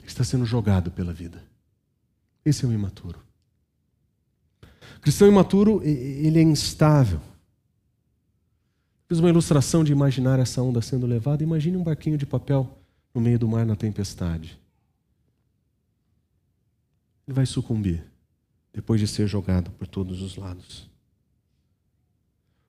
Ele 0.00 0.08
está 0.08 0.24
sendo 0.24 0.44
jogado 0.44 0.90
pela 0.90 1.12
vida. 1.12 1.42
Esse 2.44 2.64
é 2.64 2.68
o 2.68 2.72
imaturo. 2.72 3.18
O 4.96 5.00
cristão 5.00 5.28
imaturo, 5.28 5.82
ele 5.84 6.38
é 6.38 6.42
instável. 6.42 7.20
Fiz 9.08 9.18
uma 9.18 9.28
ilustração 9.28 9.82
de 9.82 9.92
imaginar 9.92 10.38
essa 10.38 10.62
onda 10.62 10.82
sendo 10.82 11.06
levada. 11.06 11.42
Imagine 11.42 11.76
um 11.76 11.82
barquinho 11.82 12.18
de 12.18 12.26
papel 12.26 12.78
no 13.14 13.20
meio 13.20 13.38
do 13.38 13.48
mar 13.48 13.64
na 13.64 13.74
tempestade. 13.76 14.60
Ele 17.30 17.36
vai 17.36 17.46
sucumbir 17.46 18.04
depois 18.72 19.00
de 19.00 19.06
ser 19.06 19.28
jogado 19.28 19.70
por 19.70 19.86
todos 19.86 20.20
os 20.20 20.34
lados. 20.34 20.90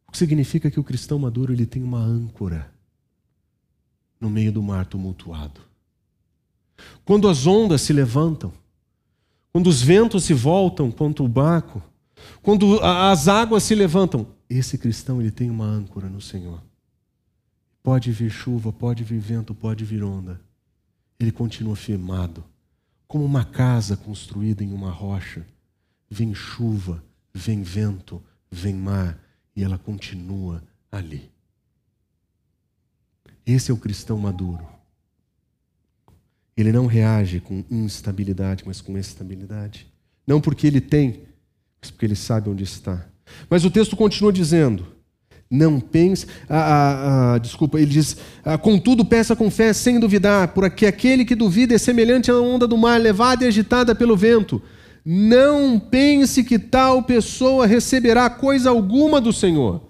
O 0.07 0.12
que 0.12 0.20
significa 0.20 0.70
que 0.70 0.80
o 0.80 0.84
cristão 0.84 1.18
maduro 1.18 1.51
ele 1.51 1.66
tem 1.66 1.82
uma 1.82 1.97
âncora 1.97 2.72
no 4.20 4.30
meio 4.30 4.51
do 4.51 4.62
mar 4.62 4.86
tumultuado. 4.86 5.62
Quando 7.03 7.28
as 7.28 7.47
ondas 7.47 7.82
se 7.82 7.91
levantam, 7.91 8.53
quando 9.51 9.66
os 9.66 9.82
ventos 9.82 10.26
se 10.26 10.34
voltam 10.36 10.91
contra 10.91 11.24
o 11.24 11.28
barco, 11.28 11.82
quando 12.43 12.80
as 12.82 13.28
águas 13.28 13.64
se 13.64 13.74
levantam, 13.74 14.28
esse 14.47 14.78
cristão 14.78 15.20
ele 15.20 15.32
tem 15.32 15.49
uma 15.49 15.66
âncora 15.66 16.07
no 16.07 16.22
Senhor. 16.22 16.62
Pode 17.82 18.12
vir 18.12 18.30
chuva, 18.30 18.72
pode 18.72 19.03
vir 19.03 19.20
vento, 19.20 19.55
pode 19.55 19.84
vir 19.84 20.03
onda. 20.03 20.39
Ele 21.20 21.32
continua 21.32 21.76
firmado, 21.76 22.43
como 23.12 23.26
uma 23.26 23.43
casa 23.43 23.97
construída 23.97 24.64
em 24.64 24.72
uma 24.72 24.89
rocha. 24.89 25.45
Vem 26.09 26.34
chuva, 26.34 27.03
vem 27.34 27.62
vento, 27.62 28.24
vem 28.49 28.74
mar, 28.74 29.22
e 29.53 29.66
ela 29.66 29.78
continua 29.78 30.64
ali. 30.89 31.30
Esse 33.45 33.70
é 33.70 33.74
o 33.74 33.78
cristão 33.78 34.18
maduro. 34.18 34.66
Ele 36.55 36.72
não 36.72 36.86
reage 36.86 37.41
com 37.41 37.66
instabilidade, 37.70 38.64
mas 38.66 38.80
com 38.80 38.97
estabilidade. 38.97 39.91
Não 40.26 40.39
porque 40.39 40.66
ele 40.66 40.80
tem, 40.80 41.24
mas 41.82 41.91
porque 41.91 42.05
ele 42.05 42.16
sabe 42.16 42.49
onde 42.49 42.64
está. 42.64 43.05
Mas 43.49 43.66
o 43.66 43.72
texto 43.72 43.97
continua 43.97 44.32
dizendo: 44.32 44.88
não 45.52 45.82
pense. 45.82 46.26
Ah, 46.49 46.56
ah, 46.58 47.34
ah, 47.34 47.38
desculpa, 47.38 47.78
ele 47.78 47.88
diz: 47.88 48.16
ah, 48.45 48.58
contudo, 48.58 49.04
peça 49.04 49.36
com 49.36 49.52
fé, 49.52 49.74
sem 49.74 49.99
duvidar, 49.99 50.47
porque 50.49 50.86
aquele 50.86 51.26
que 51.26 51.36
duvida 51.36 51.76
é 51.76 51.78
semelhante 51.78 52.32
à 52.32 52.36
onda 52.36 52.66
do 52.66 52.78
mar, 52.78 52.99
levada 52.99 53.43
e 53.43 53.47
agitada 53.47 53.93
pelo 53.93 54.16
vento. 54.16 54.62
Não 55.04 55.78
pense 55.78 56.43
que 56.43 56.58
tal 56.58 57.04
pessoa 57.04 57.68
receberá 57.68 58.30
coisa 58.30 58.70
alguma 58.70 59.20
do 59.20 59.34
Senhor. 59.34 59.82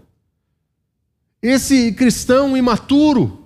Esse 1.41 1.91
cristão 1.91 2.57
imaturo, 2.57 3.39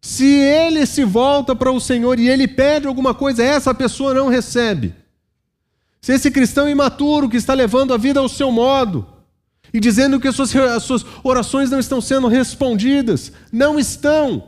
se 0.00 0.24
ele 0.24 0.86
se 0.86 1.04
volta 1.04 1.54
para 1.54 1.72
o 1.72 1.80
Senhor 1.80 2.18
e 2.18 2.28
ele 2.28 2.48
pede 2.48 2.86
alguma 2.86 3.12
coisa, 3.12 3.42
essa 3.42 3.74
pessoa 3.74 4.14
não 4.14 4.28
recebe. 4.28 4.94
Se 6.00 6.12
esse 6.12 6.30
cristão 6.30 6.68
imaturo 6.68 7.28
que 7.28 7.36
está 7.36 7.52
levando 7.52 7.92
a 7.92 7.96
vida 7.96 8.20
ao 8.20 8.28
seu 8.28 8.50
modo 8.50 9.11
e 9.72 9.80
dizendo 9.80 10.20
que 10.20 10.28
as 10.28 10.36
suas, 10.36 10.54
as 10.54 10.82
suas 10.82 11.04
orações 11.24 11.70
não 11.70 11.78
estão 11.78 12.00
sendo 12.00 12.28
respondidas, 12.28 13.32
não 13.50 13.78
estão. 13.78 14.44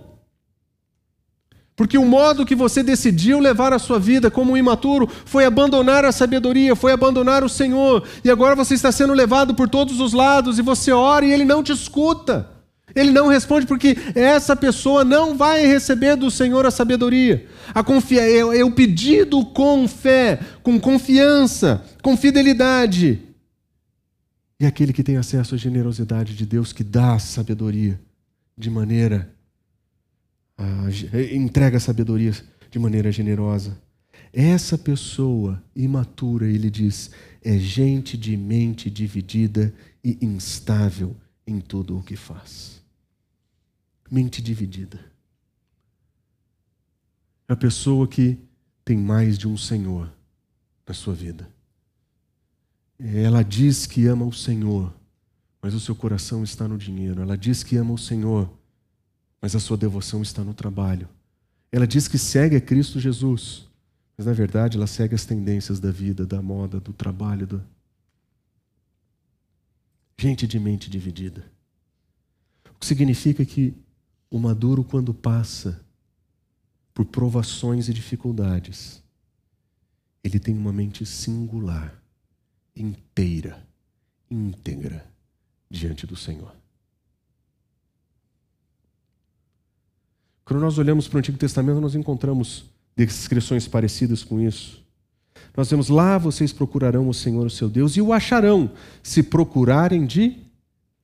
Porque 1.77 1.99
o 1.99 2.05
modo 2.05 2.47
que 2.47 2.55
você 2.55 2.83
decidiu 2.83 3.41
levar 3.41 3.73
a 3.73 3.81
sua 3.81 3.99
vida 3.99 4.31
como 4.31 4.53
um 4.53 4.57
imaturo 4.57 5.09
foi 5.25 5.45
abandonar 5.45 6.05
a 6.05 6.13
sabedoria, 6.13 6.77
foi 6.77 6.93
abandonar 6.93 7.43
o 7.43 7.49
Senhor, 7.49 8.05
e 8.23 8.31
agora 8.31 8.55
você 8.55 8.75
está 8.75 8.93
sendo 8.93 9.13
levado 9.13 9.55
por 9.55 9.69
todos 9.69 9.99
os 9.99 10.13
lados 10.13 10.59
e 10.59 10.63
você 10.63 10.93
ora 10.93 11.25
e 11.25 11.33
ele 11.33 11.45
não 11.45 11.63
te 11.63 11.73
escuta. 11.73 12.51
Ele 12.95 13.11
não 13.11 13.27
responde 13.27 13.67
porque 13.67 13.99
essa 14.15 14.55
pessoa 14.55 15.05
não 15.05 15.37
vai 15.37 15.67
receber 15.67 16.15
do 16.15 16.31
Senhor 16.31 16.65
a 16.65 16.71
sabedoria. 16.71 17.45
A 17.75 17.83
confia 17.83 18.21
é, 18.21 18.39
é 18.39 18.65
o 18.65 18.71
pedido 18.71 19.45
com 19.47 19.89
fé, 19.89 20.39
com 20.63 20.79
confiança, 20.79 21.83
com 22.03 22.17
fidelidade. 22.17 23.34
E 24.65 24.67
aquele 24.67 24.95
que 24.95 25.03
tem 25.03 25.19
acesso 25.19 25.55
à 25.55 25.59
generosidade 25.59 26.35
de 26.35 26.47
Deus 26.47 26.73
que 26.73 26.83
dá 26.83 27.17
a 27.17 27.19
sabedoria 27.19 28.01
de 28.57 28.71
maneira 28.71 29.31
entrega 31.35 31.77
a 31.77 31.81
sabedoria 31.81 32.33
de 32.71 32.79
maneira 32.79 33.13
generosa. 33.13 33.79
Essa 34.33 34.79
pessoa 34.79 35.63
imatura, 35.77 36.47
ele 36.47 36.71
diz, 36.71 37.11
é 37.43 37.59
gente 37.59 38.17
de 38.17 38.39
mente 38.39 38.89
dividida 38.89 39.71
e 40.03 40.17
instável 40.23 41.15
em 41.47 41.61
tudo 41.61 41.99
o 41.99 42.03
que 42.03 42.17
faz. 42.17 42.83
Mente 44.11 44.41
dividida. 44.41 44.99
É 47.47 47.53
a 47.53 47.57
pessoa 47.57 48.09
que 48.09 48.39
tem 48.83 48.97
mais 48.97 49.37
de 49.37 49.47
um 49.47 49.59
Senhor 49.59 50.11
na 50.89 50.95
sua 50.95 51.13
vida. 51.13 51.54
Ela 52.99 53.43
diz 53.43 53.87
que 53.87 54.07
ama 54.07 54.25
o 54.25 54.33
Senhor, 54.33 54.95
mas 55.61 55.75
o 55.75 55.81
seu 55.81 55.95
coração 55.95 56.45
está 56.45 56.69
no 56.69 56.79
dinheiro. 56.79 57.23
Ela 57.23 57.37
diz 57.37 57.63
que 57.63 57.77
ama 57.77 57.93
o 57.93 57.99
Senhor, 57.99 58.51
mas 59.41 59.57
a 59.57 59.61
sua 59.61 59.77
devoção 59.77 60.23
está 60.23 60.45
no 60.45 60.55
trabalho. 60.55 61.09
Ela 61.73 61.87
diz 61.87 62.07
que 62.07 62.19
segue 62.19 62.55
a 62.55 62.61
Cristo 62.61 63.01
Jesus, 63.01 63.67
mas 64.17 64.27
na 64.27 64.33
verdade 64.33 64.77
ela 64.77 64.87
segue 64.87 65.15
as 65.15 65.25
tendências 65.25 65.81
da 65.81 65.91
vida, 65.91 66.25
da 66.25 66.41
moda, 66.41 66.79
do 66.79 66.93
trabalho. 66.93 67.47
Do... 67.47 67.63
Gente 70.17 70.47
de 70.47 70.61
mente 70.61 70.89
dividida. 70.89 71.45
O 72.71 72.79
que 72.79 72.87
significa 72.87 73.45
que 73.45 73.75
o 74.31 74.39
maduro, 74.39 74.85
quando 74.85 75.13
passa 75.13 75.85
por 76.93 77.05
provações 77.05 77.89
e 77.89 77.93
dificuldades, 77.93 79.03
ele 80.23 80.39
tem 80.39 80.57
uma 80.57 80.73
mente 80.73 81.05
singular, 81.05 82.01
inteira, 82.77 83.65
íntegra 84.31 85.07
diante 85.71 86.07
do 86.07 86.17
Senhor. 86.17 86.53
Quando 90.45 90.61
nós 90.61 90.79
olhamos 90.79 91.09
para 91.09 91.17
o 91.17 91.19
Antigo 91.19 91.39
Testamento, 91.39 91.81
nós 91.81 91.95
encontramos 91.95 92.65
descrições 92.95 93.67
parecidas 93.67 94.23
com 94.23 94.41
isso. 94.41 94.85
Nós 95.57 95.71
vemos 95.71 95.89
lá 95.89 96.19
vocês 96.19 96.53
procurarão 96.53 97.09
o 97.09 97.15
Senhor, 97.15 97.47
o 97.47 97.51
seu 97.51 97.69
Deus, 97.69 97.97
e 97.97 98.03
o 98.03 98.13
acharão, 98.13 98.71
se 99.03 99.23
procurarem 99.23 100.05
de 100.05 100.37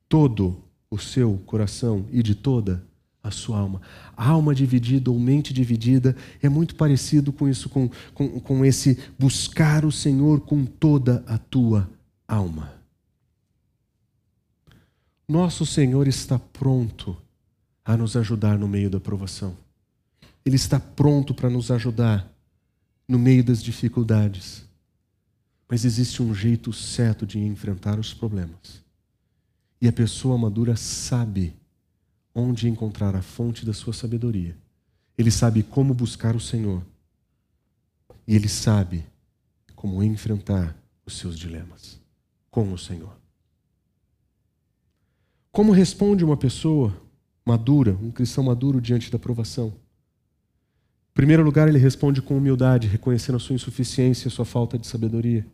todo 0.08 0.62
o 0.90 0.98
seu 0.98 1.40
coração 1.46 2.04
e 2.10 2.22
de 2.22 2.34
toda 2.34 2.84
a 3.22 3.30
sua 3.30 3.58
alma. 3.58 3.80
Alma 4.16 4.54
dividida 4.54 5.10
ou 5.10 5.18
mente 5.18 5.52
dividida 5.52 6.16
é 6.42 6.48
muito 6.48 6.74
parecido 6.74 7.32
com 7.32 7.48
isso, 7.48 7.68
com, 7.68 7.90
com, 8.14 8.40
com 8.40 8.64
esse 8.64 8.98
buscar 9.18 9.84
o 9.84 9.92
Senhor 9.92 10.40
com 10.40 10.64
toda 10.64 11.22
a 11.26 11.38
tua 11.38 11.88
alma. 12.26 12.72
Nosso 15.28 15.64
Senhor 15.64 16.08
está 16.08 16.38
pronto 16.38 17.16
a 17.84 17.96
nos 17.96 18.16
ajudar 18.16 18.58
no 18.58 18.66
meio 18.66 18.90
da 18.90 18.98
provação. 18.98 19.56
Ele 20.44 20.56
está 20.56 20.80
pronto 20.80 21.34
para 21.34 21.50
nos 21.50 21.70
ajudar 21.70 22.28
no 23.06 23.18
meio 23.18 23.44
das 23.44 23.62
dificuldades. 23.62 24.64
Mas 25.68 25.84
existe 25.84 26.22
um 26.22 26.34
jeito 26.34 26.72
certo 26.72 27.26
de 27.26 27.38
enfrentar 27.38 27.98
os 27.98 28.12
problemas. 28.12 28.82
E 29.80 29.86
a 29.86 29.92
pessoa 29.92 30.36
madura 30.36 30.74
sabe 30.76 31.54
onde 32.34 32.68
encontrar 32.68 33.14
a 33.14 33.22
fonte 33.22 33.64
da 33.66 33.72
sua 33.72 33.92
sabedoria. 33.92 34.56
Ele 35.16 35.30
sabe 35.30 35.62
como 35.62 35.92
buscar 35.92 36.34
o 36.34 36.40
Senhor. 36.40 36.82
E 38.26 38.34
ele 38.34 38.48
sabe 38.48 39.04
como 39.74 40.02
enfrentar 40.02 40.76
os 41.04 41.18
seus 41.18 41.38
dilemas 41.38 42.00
com 42.50 42.72
o 42.72 42.78
Senhor. 42.78 43.16
Como 45.50 45.72
responde 45.72 46.24
uma 46.24 46.36
pessoa 46.36 46.94
madura, 47.44 47.98
um 48.00 48.10
cristão 48.10 48.44
maduro 48.44 48.80
diante 48.80 49.10
da 49.10 49.18
provação? 49.18 49.74
Em 51.10 51.14
primeiro 51.14 51.42
lugar, 51.42 51.68
ele 51.68 51.78
responde 51.78 52.22
com 52.22 52.36
humildade, 52.36 52.86
reconhecendo 52.86 53.36
a 53.36 53.40
sua 53.40 53.56
insuficiência, 53.56 54.28
a 54.28 54.30
sua 54.30 54.44
falta 54.44 54.78
de 54.78 54.86
sabedoria. 54.86 55.44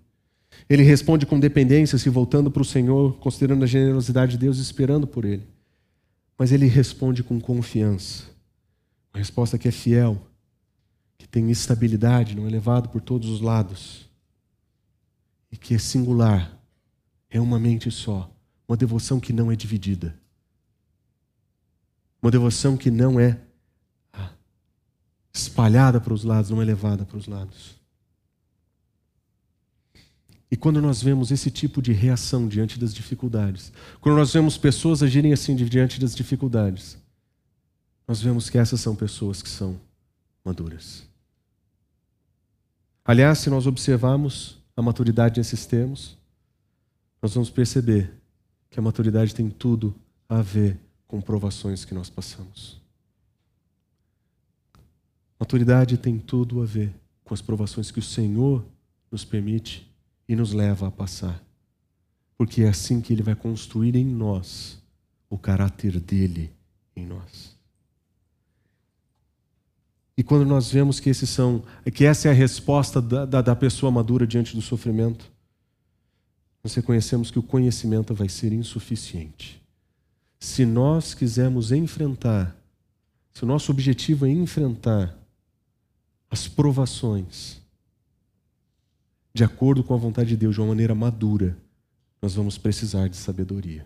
Ele 0.68 0.83
responde 0.83 1.24
com 1.24 1.41
dependência, 1.41 1.99
se 1.99 2.11
voltando 2.11 2.51
para 2.51 2.62
o 2.62 2.64
Senhor, 2.64 3.16
considerando 3.18 3.64
a 3.64 3.66
generosidade 3.66 4.33
de 4.33 4.39
Deus, 4.39 4.59
esperando 4.59 5.07
por 5.07 5.24
Ele. 5.24 5.47
Mas 6.39 6.53
ele 6.53 6.66
responde 6.66 7.22
com 7.22 7.41
confiança. 7.41 8.24
Uma 9.12 9.18
resposta 9.18 9.59
que 9.59 9.68
é 9.68 9.72
fiel, 9.72 10.20
que 11.16 11.26
tem 11.26 11.51
estabilidade, 11.51 12.37
não 12.37 12.47
é 12.47 12.51
levado 12.51 12.89
por 12.89 13.01
todos 13.01 13.28
os 13.28 13.41
lados. 13.41 14.09
E 15.51 15.57
que 15.57 15.74
é 15.74 15.78
singular, 15.78 16.59
é 17.30 17.41
uma 17.41 17.59
mente 17.59 17.91
só. 17.91 18.30
Uma 18.68 18.76
devoção 18.76 19.18
que 19.18 19.32
não 19.32 19.51
é 19.51 19.57
dividida. 19.57 20.18
Uma 22.20 22.30
devoção 22.30 22.76
que 22.76 22.91
não 22.91 23.20
é 23.20 23.41
ah, 24.12 24.30
espalhada 25.32 26.01
para 26.01 26.12
os 26.12 26.24
lados, 26.24 26.51
não 26.51 26.61
é 26.61 26.64
levada 26.64 27.05
para 27.05 27.16
os 27.16 27.26
lados. 27.26 27.76
E 30.57 30.59
quando 30.59 30.80
nós 30.80 31.02
vemos 31.02 31.30
esse 31.30 31.50
tipo 31.50 31.82
de 31.82 31.92
reação 31.92 32.48
diante 32.48 32.80
das 32.80 32.94
dificuldades, 32.94 33.70
quando 34.00 34.16
nós 34.16 34.32
vemos 34.32 34.57
pessoas 34.57 35.02
agirem 35.02 35.30
assim 35.30 35.54
diante 35.54 36.00
das 36.00 36.14
dificuldades, 36.14 36.96
nós 38.09 38.22
vemos 38.22 38.48
que 38.48 38.57
essas 38.57 38.80
são 38.80 38.96
pessoas 38.96 39.42
que 39.42 39.50
são 39.50 39.78
maduras. 40.42 41.07
Aliás, 43.04 43.40
se 43.40 43.50
nós 43.50 43.66
observarmos 43.66 44.57
a 44.74 44.80
maturidade 44.80 45.38
nesses 45.38 45.66
termos, 45.66 46.16
nós 47.20 47.34
vamos 47.34 47.50
perceber 47.50 48.11
que 48.70 48.80
a 48.80 48.82
maturidade 48.82 49.34
tem 49.34 49.50
tudo 49.50 49.94
a 50.26 50.40
ver 50.40 50.78
com 51.07 51.20
provações 51.20 51.84
que 51.84 51.92
nós 51.92 52.09
passamos. 52.09 52.80
Maturidade 55.38 55.98
tem 55.98 56.18
tudo 56.18 56.62
a 56.62 56.64
ver 56.64 56.94
com 57.24 57.34
as 57.34 57.42
provações 57.42 57.90
que 57.90 57.98
o 57.98 58.02
Senhor 58.02 58.64
nos 59.12 59.22
permite 59.22 59.94
e 60.29 60.35
nos 60.35 60.53
leva 60.53 60.89
a 60.89 60.91
passar. 60.91 61.43
Porque 62.37 62.62
é 62.62 62.68
assim 62.68 63.01
que 63.01 63.12
Ele 63.12 63.22
vai 63.22 63.35
construir 63.35 63.97
em 63.97 64.05
nós 64.05 64.83
o 65.29 65.39
caráter 65.39 65.99
dele 66.01 66.53
em 66.95 67.07
nós. 67.07 67.57
E 70.16 70.22
quando 70.22 70.47
nós 70.47 70.70
vemos 70.70 70.99
que 70.99 71.11
esses 71.11 71.29
são, 71.29 71.62
que 71.95 72.05
essa 72.05 72.29
é 72.29 72.31
a 72.31 72.35
resposta 72.35 73.03
da, 73.03 73.27
da, 73.27 73.43
da 73.43 73.57
pessoa 73.57 73.93
madura 73.93 74.27
diante 74.27 74.57
do 74.57 74.62
sofrimento, 74.62 75.31
nós 76.64 76.74
reconhecemos 76.74 77.31
que 77.31 77.39
o 77.39 77.43
conhecimento 77.43 78.14
vai 78.14 78.29
ser 78.29 78.53
insuficiente. 78.53 79.62
Se 80.41 80.64
nós 80.64 81.14
quisermos 81.14 81.70
enfrentar, 81.70 82.57
se 83.33 83.45
o 83.45 83.47
nosso 83.47 83.70
objetivo 83.70 84.27
é 84.27 84.31
enfrentar 84.31 85.16
as 86.31 86.49
provações 86.49 87.61
de 89.37 89.45
acordo 89.45 89.84
com 89.84 89.93
a 89.93 89.99
vontade 89.99 90.30
de 90.30 90.37
Deus, 90.37 90.55
de 90.55 90.62
uma 90.62 90.68
maneira 90.68 90.95
madura, 90.95 91.55
nós 92.22 92.34
vamos 92.34 92.57
precisar 92.57 93.07
de 93.09 93.18
sabedoria. 93.18 93.84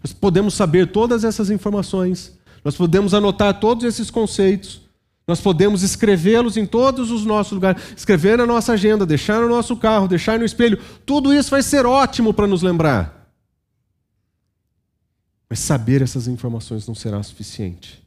Nós 0.00 0.12
podemos 0.12 0.54
saber 0.54 0.92
todas 0.92 1.24
essas 1.24 1.50
informações, 1.50 2.38
nós 2.64 2.76
podemos 2.76 3.12
anotar 3.12 3.58
todos 3.58 3.84
esses 3.84 4.08
conceitos, 4.08 4.82
nós 5.26 5.40
podemos 5.40 5.82
escrevê-los 5.82 6.56
em 6.56 6.64
todos 6.64 7.10
os 7.10 7.26
nossos 7.26 7.52
lugares, 7.54 7.82
escrever 7.96 8.38
na 8.38 8.46
nossa 8.46 8.74
agenda, 8.74 9.04
deixar 9.04 9.40
no 9.40 9.48
nosso 9.48 9.76
carro, 9.76 10.06
deixar 10.06 10.38
no 10.38 10.44
espelho. 10.44 10.78
Tudo 11.04 11.34
isso 11.34 11.50
vai 11.50 11.62
ser 11.62 11.84
ótimo 11.84 12.32
para 12.32 12.46
nos 12.46 12.62
lembrar. 12.62 13.34
Mas 15.50 15.58
saber 15.58 16.02
essas 16.02 16.28
informações 16.28 16.86
não 16.86 16.94
será 16.94 17.20
suficiente. 17.20 18.00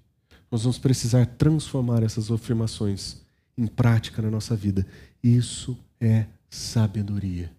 Nós 0.50 0.64
vamos 0.64 0.78
precisar 0.78 1.26
transformar 1.26 2.02
essas 2.02 2.32
afirmações 2.32 3.18
em 3.58 3.68
prática 3.68 4.22
na 4.22 4.32
nossa 4.32 4.56
vida. 4.56 4.88
Isso 5.22 5.78
é 6.00 6.26
sabedoria. 6.56 7.52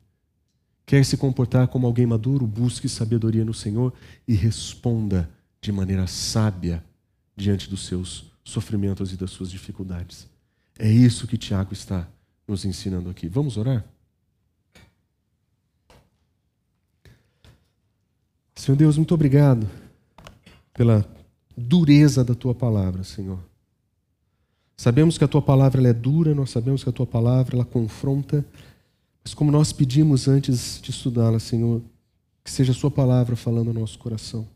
Quer 0.84 1.04
se 1.04 1.16
comportar 1.16 1.68
como 1.68 1.86
alguém 1.86 2.06
maduro? 2.06 2.46
Busque 2.46 2.88
sabedoria 2.88 3.44
no 3.44 3.52
Senhor 3.52 3.92
e 4.26 4.34
responda 4.34 5.28
de 5.60 5.70
maneira 5.70 6.06
sábia 6.06 6.82
diante 7.36 7.68
dos 7.68 7.86
seus 7.86 8.30
sofrimentos 8.42 9.12
e 9.12 9.16
das 9.16 9.30
suas 9.30 9.50
dificuldades. 9.50 10.28
É 10.78 10.90
isso 10.90 11.26
que 11.26 11.36
Tiago 11.36 11.72
está 11.72 12.08
nos 12.46 12.64
ensinando 12.64 13.10
aqui. 13.10 13.28
Vamos 13.28 13.56
orar? 13.56 13.84
Senhor 18.54 18.76
Deus, 18.76 18.96
muito 18.96 19.14
obrigado 19.14 19.68
pela 20.72 21.04
dureza 21.56 22.24
da 22.24 22.34
tua 22.34 22.54
palavra, 22.54 23.02
Senhor. 23.04 23.40
Sabemos 24.76 25.16
que 25.16 25.24
a 25.24 25.28
tua 25.28 25.40
palavra 25.40 25.88
é 25.88 25.92
dura, 25.92 26.34
nós 26.34 26.50
sabemos 26.50 26.84
que 26.84 26.90
a 26.90 26.92
tua 26.92 27.06
palavra 27.06 27.56
ela 27.56 27.64
confronta, 27.64 28.44
mas 29.26 29.34
como 29.34 29.50
nós 29.50 29.72
pedimos 29.72 30.28
antes 30.28 30.78
de 30.80 30.92
estudá-la, 30.92 31.40
Senhor, 31.40 31.82
que 32.44 32.48
seja 32.48 32.70
a 32.70 32.74
sua 32.76 32.92
palavra 32.92 33.34
falando 33.34 33.74
no 33.74 33.80
nosso 33.80 33.98
coração. 33.98 34.46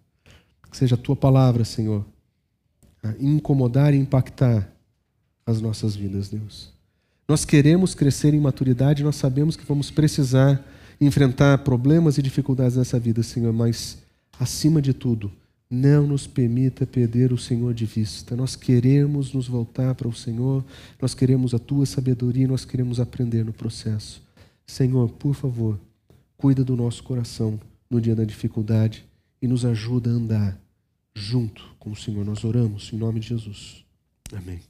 Que 0.71 0.77
seja 0.77 0.95
a 0.95 0.97
tua 0.97 1.16
palavra, 1.16 1.64
Senhor, 1.64 2.07
a 3.03 3.12
incomodar 3.18 3.93
e 3.93 3.97
impactar 3.97 4.73
as 5.45 5.61
nossas 5.61 5.97
vidas, 5.97 6.29
Deus. 6.29 6.73
Nós 7.27 7.45
queremos 7.45 7.97
crescer 7.97 8.33
em 8.33 8.39
maturidade, 8.39 9.03
nós 9.03 9.16
sabemos 9.16 9.57
que 9.57 9.64
vamos 9.64 9.91
precisar 9.91 10.64
enfrentar 11.01 11.59
problemas 11.64 12.16
e 12.16 12.23
dificuldades 12.23 12.77
nessa 12.77 12.97
vida, 12.97 13.25
Senhor, 13.25 13.53
mas 13.53 13.99
acima 14.39 14.81
de 14.81 14.95
tudo, 14.95 15.33
Não 15.68 16.05
nos 16.05 16.27
permita 16.27 16.85
perder 16.85 17.33
o 17.33 17.39
Senhor 17.39 17.73
de 17.73 17.87
vista. 17.87 18.35
Nós 18.35 18.57
queremos 18.57 19.33
nos 19.33 19.47
voltar 19.47 19.95
para 19.95 20.09
o 20.09 20.12
Senhor, 20.12 20.64
nós 21.01 21.14
queremos 21.14 21.55
a 21.55 21.61
tua 21.61 21.87
sabedoria, 21.87 22.49
nós 22.49 22.64
queremos 22.64 22.99
aprender 22.99 23.45
no 23.45 23.53
processo. 23.53 24.21
Senhor, 24.71 25.11
por 25.11 25.35
favor, 25.35 25.81
cuida 26.37 26.64
do 26.64 26.77
nosso 26.77 27.03
coração 27.03 27.59
no 27.91 28.01
dia 28.01 28.14
da 28.14 28.23
dificuldade 28.23 29.05
e 29.43 29.49
nos 29.49 29.64
ajuda 29.64 30.09
a 30.09 30.12
andar 30.12 30.61
junto 31.12 31.75
com 31.81 31.91
o 31.91 31.97
Senhor. 31.97 32.25
Nós 32.25 32.45
oramos 32.45 32.93
em 32.93 32.97
nome 32.97 33.18
de 33.18 33.27
Jesus. 33.27 33.85
Amém. 34.33 34.70